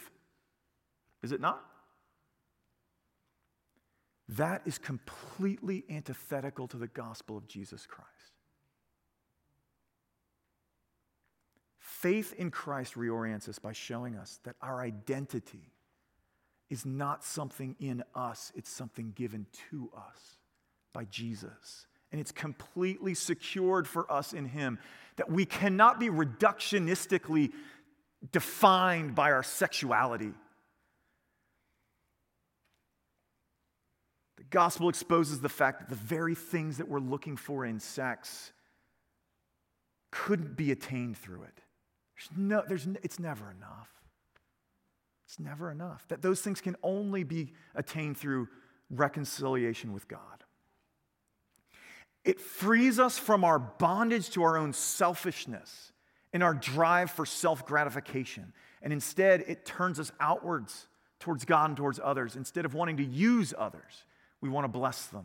is 1.22 1.32
it 1.32 1.40
not? 1.40 1.64
That 4.28 4.62
is 4.64 4.78
completely 4.78 5.84
antithetical 5.90 6.66
to 6.68 6.76
the 6.76 6.88
gospel 6.88 7.36
of 7.36 7.46
Jesus 7.46 7.86
Christ. 7.86 8.10
Faith 11.78 12.34
in 12.36 12.50
Christ 12.50 12.94
reorients 12.94 13.48
us 13.48 13.58
by 13.58 13.72
showing 13.72 14.16
us 14.16 14.38
that 14.44 14.56
our 14.62 14.82
identity 14.82 15.72
is 16.70 16.84
not 16.86 17.24
something 17.24 17.76
in 17.78 18.02
us, 18.14 18.52
it's 18.54 18.70
something 18.70 19.12
given 19.14 19.46
to 19.70 19.90
us 19.96 20.38
by 20.92 21.04
Jesus. 21.04 21.86
And 22.10 22.20
it's 22.20 22.32
completely 22.32 23.14
secured 23.14 23.86
for 23.86 24.10
us 24.10 24.32
in 24.32 24.46
Him. 24.46 24.78
That 25.16 25.30
we 25.30 25.44
cannot 25.44 26.00
be 26.00 26.08
reductionistically 26.08 27.52
defined 28.32 29.14
by 29.14 29.32
our 29.32 29.42
sexuality. 29.42 30.32
The 34.44 34.56
gospel 34.56 34.88
exposes 34.88 35.40
the 35.40 35.48
fact 35.48 35.80
that 35.80 35.88
the 35.88 35.94
very 35.94 36.34
things 36.34 36.78
that 36.78 36.88
we're 36.88 37.00
looking 37.00 37.36
for 37.36 37.64
in 37.64 37.80
sex 37.80 38.52
couldn't 40.10 40.56
be 40.56 40.70
attained 40.70 41.16
through 41.16 41.42
it. 41.42 41.60
There's 42.16 42.30
no, 42.36 42.62
there's, 42.66 42.86
it's 43.02 43.18
never 43.18 43.50
enough. 43.50 43.88
It's 45.26 45.40
never 45.40 45.70
enough. 45.70 46.06
That 46.08 46.22
those 46.22 46.40
things 46.40 46.60
can 46.60 46.76
only 46.82 47.24
be 47.24 47.52
attained 47.74 48.16
through 48.16 48.48
reconciliation 48.90 49.92
with 49.92 50.06
God. 50.06 50.20
It 52.24 52.40
frees 52.40 52.98
us 52.98 53.18
from 53.18 53.44
our 53.44 53.58
bondage 53.58 54.30
to 54.30 54.42
our 54.44 54.56
own 54.56 54.72
selfishness 54.72 55.92
and 56.32 56.42
our 56.42 56.54
drive 56.54 57.10
for 57.10 57.26
self 57.26 57.66
gratification. 57.66 58.52
And 58.82 58.92
instead, 58.92 59.44
it 59.46 59.64
turns 59.64 59.98
us 59.98 60.12
outwards 60.20 60.86
towards 61.18 61.44
God 61.44 61.70
and 61.70 61.76
towards 61.76 61.98
others. 62.02 62.36
Instead 62.36 62.64
of 62.64 62.74
wanting 62.74 62.98
to 62.98 63.04
use 63.04 63.52
others, 63.56 64.04
we 64.44 64.50
want 64.50 64.64
to 64.64 64.68
bless 64.68 65.06
them. 65.06 65.24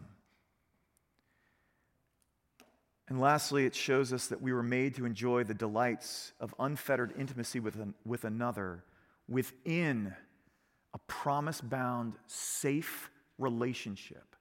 And 3.10 3.20
lastly, 3.20 3.66
it 3.66 3.76
shows 3.76 4.14
us 4.14 4.28
that 4.28 4.42
we 4.42 4.54
were 4.54 4.64
made 4.64 4.96
to 4.96 5.06
enjoy 5.06 5.44
the 5.44 5.54
delights 5.54 6.32
of 6.40 6.56
unfettered 6.58 7.12
intimacy 7.20 7.60
with, 7.60 7.76
an, 7.76 7.96
with 8.06 8.24
another 8.24 8.86
within 9.28 10.14
a 10.94 10.98
promise 11.00 11.60
bound, 11.60 12.14
safe 12.28 13.12
relationship, 13.38 14.38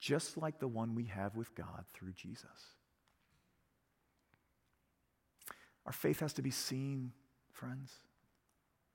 just 0.00 0.38
like 0.38 0.58
the 0.58 0.68
one 0.68 0.94
we 0.94 1.04
have 1.04 1.36
with 1.36 1.54
God 1.54 1.84
through 1.92 2.12
Jesus. 2.12 2.46
Our 5.84 5.92
faith 5.92 6.20
has 6.20 6.32
to 6.34 6.42
be 6.42 6.50
seen, 6.50 7.12
friends. 7.52 7.92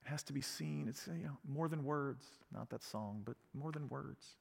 It 0.04 0.10
has 0.10 0.24
to 0.24 0.34
be 0.34 0.41
seen. 0.41 0.88
It's 0.89 1.06
you 1.06 1.26
know, 1.26 1.38
more 1.48 1.68
than 1.68 1.84
words, 1.84 2.26
not 2.52 2.72
that 2.72 2.82
song, 2.82 3.22
but 3.24 3.36
more 3.54 3.72
than 3.72 3.89
words. 3.89 4.38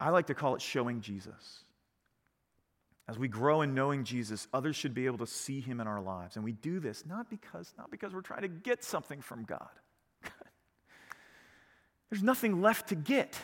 I 0.00 0.08
like 0.08 0.28
to 0.28 0.34
call 0.34 0.54
it 0.54 0.62
showing 0.62 1.02
Jesus. 1.02 1.64
As 3.06 3.18
we 3.18 3.28
grow 3.28 3.62
in 3.62 3.74
knowing 3.74 4.04
Jesus, 4.04 4.48
others 4.52 4.76
should 4.76 4.94
be 4.94 5.06
able 5.06 5.18
to 5.18 5.26
see 5.26 5.60
him 5.60 5.80
in 5.80 5.86
our 5.86 6.00
lives. 6.00 6.36
And 6.36 6.44
we 6.44 6.52
do 6.52 6.80
this 6.80 7.04
not 7.04 7.28
because, 7.28 7.74
not 7.76 7.90
because 7.90 8.14
we're 8.14 8.20
trying 8.22 8.42
to 8.42 8.48
get 8.48 8.82
something 8.82 9.20
from 9.20 9.44
God. 9.44 9.68
There's 12.10 12.22
nothing 12.22 12.62
left 12.62 12.88
to 12.88 12.94
get. 12.94 13.38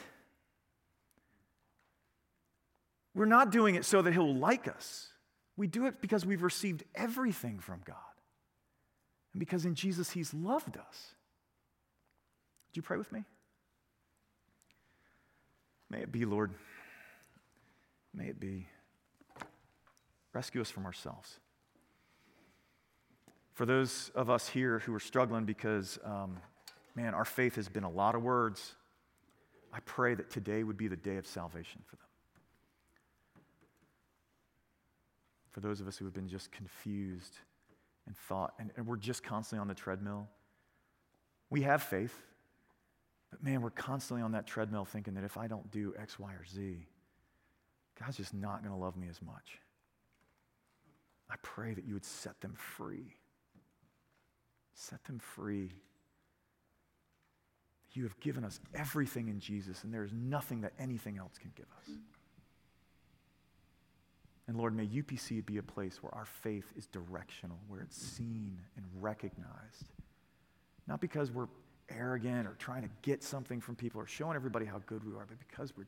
We're 3.15 3.27
not 3.27 3.51
doing 3.51 3.75
it 3.75 3.85
so 3.85 4.03
that 4.03 4.13
he'll 4.13 4.35
like 4.35 4.69
us. 4.69 5.09
We 5.57 5.67
do 5.67 5.87
it 5.87 6.01
because 6.01 6.25
we've 6.25 6.43
received 6.43 6.85
everything 6.95 7.59
from 7.59 7.81
God. 7.85 7.97
And 9.33 9.41
because 9.41 9.65
in 9.65 9.75
Jesus 9.75 10.11
he's 10.11 10.33
loved 10.33 10.77
us. 10.77 11.15
Would 12.69 12.77
you 12.77 12.83
pray 12.83 12.99
with 12.99 13.11
me? 13.11 13.25
May 15.91 15.99
it 15.99 16.13
be, 16.13 16.25
Lord. 16.25 16.53
May 18.13 18.27
it 18.27 18.41
be. 18.41 18.67
Rescue 20.33 20.61
us 20.61 20.71
from 20.71 20.85
ourselves. 20.85 21.39
For 23.55 23.65
those 23.65 24.11
of 24.15 24.29
us 24.29 24.49
here 24.49 24.81
who 24.81 24.95
are 24.95 25.01
struggling 25.01 25.45
because, 25.45 25.99
um, 26.05 26.39
man, 26.95 27.15
our 27.15 27.25
faith 27.25 27.57
has 27.57 27.69
been 27.69 27.85
a 27.85 27.91
lot 27.91 28.15
of 28.15 28.23
words, 28.23 28.75
I 29.73 29.81
pray 29.81 30.15
that 30.15 30.31
today 30.31 30.63
would 30.63 30.77
be 30.77 30.89
the 30.89 30.97
day 30.97 31.17
of 31.17 31.27
salvation 31.27 31.81
for 31.87 31.97
them. 31.97 32.07
For 35.53 35.61
those 35.61 35.81
of 35.81 35.89
us 35.89 35.97
who 35.97 36.05
have 36.05 36.13
been 36.13 36.29
just 36.29 36.53
confused 36.53 37.39
and 38.07 38.15
thought, 38.15 38.53
and, 38.59 38.71
and 38.77 38.87
we're 38.87 38.97
just 38.97 39.23
constantly 39.23 39.61
on 39.61 39.69
the 39.69 39.75
treadmill, 39.75 40.29
we 41.49 41.63
have 41.63 41.83
faith. 41.83 42.15
But 43.31 43.43
man, 43.43 43.61
we're 43.61 43.71
constantly 43.71 44.23
on 44.23 44.33
that 44.33 44.47
treadmill 44.47 44.85
thinking 44.85 45.15
that 45.15 45.25
if 45.25 45.37
I 45.37 45.47
don't 45.47 45.71
do 45.71 45.95
X, 45.99 46.19
Y, 46.19 46.33
or 46.33 46.45
Z, 46.47 46.87
God's 48.01 48.17
just 48.17 48.35
not 48.35 48.63
going 48.63 48.75
to 48.75 48.81
love 48.81 48.97
me 48.97 49.09
as 49.09 49.21
much. 49.23 49.59
I 51.31 51.35
pray 51.43 51.75
that 51.75 51.85
you 51.85 51.95
would 51.95 52.05
set 52.05 52.41
them 52.41 52.55
free. 52.57 53.17
Set 54.75 55.03
them 55.05 55.19
free. 55.19 55.73
You 57.95 58.05
have 58.05 58.19
given 58.21 58.45
us 58.45 58.61
everything 58.75 59.29
in 59.29 59.41
Jesus, 59.41 59.83
and 59.83 59.93
there 59.93 60.05
is 60.05 60.13
nothing 60.13 60.61
that 60.61 60.75
anything 60.79 61.17
else 61.19 61.39
can 61.39 61.51
give 61.57 61.67
us. 61.79 61.97
And 64.47 64.57
Lord, 64.57 64.77
may 64.77 64.87
UPC 64.87 65.45
be 65.45 65.57
a 65.57 65.63
place 65.63 66.03
where 66.03 66.15
our 66.15 66.27
faith 66.27 66.67
is 66.77 66.87
directional, 66.87 67.59
where 67.67 67.81
it's 67.81 67.97
seen 67.97 68.61
and 68.77 68.85
recognized. 69.01 69.91
Not 70.87 71.01
because 71.01 71.33
we're 71.33 71.49
arrogant 71.89 72.47
or 72.47 72.55
trying 72.59 72.83
to 72.83 72.89
get 73.03 73.23
something 73.23 73.61
from 73.61 73.75
people 73.77 74.01
or 74.01 74.07
showing 74.07 74.37
everybody 74.37 74.67
how 74.67 74.81
good 74.87 75.05
we 75.05 75.13
are, 75.13 75.27
but 75.27 75.39
because 75.39 75.77
we're, 75.77 75.87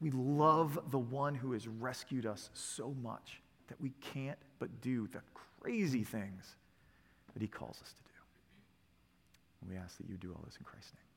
we 0.00 0.10
love 0.10 0.78
the 0.90 0.98
one 0.98 1.34
who 1.34 1.52
has 1.52 1.66
rescued 1.68 2.26
us 2.26 2.50
so 2.54 2.94
much 3.02 3.40
that 3.68 3.80
we 3.80 3.92
can't 4.00 4.38
but 4.58 4.80
do 4.80 5.06
the 5.08 5.20
crazy 5.60 6.04
things 6.04 6.56
that 7.34 7.42
he 7.42 7.48
calls 7.48 7.80
us 7.82 7.92
to 7.92 8.02
do. 8.02 8.08
And 9.60 9.70
we 9.70 9.76
ask 9.76 9.96
that 9.98 10.08
you 10.08 10.16
do 10.16 10.32
all 10.32 10.42
this 10.44 10.56
in 10.56 10.64
Christ's 10.64 10.92
name. 10.94 11.07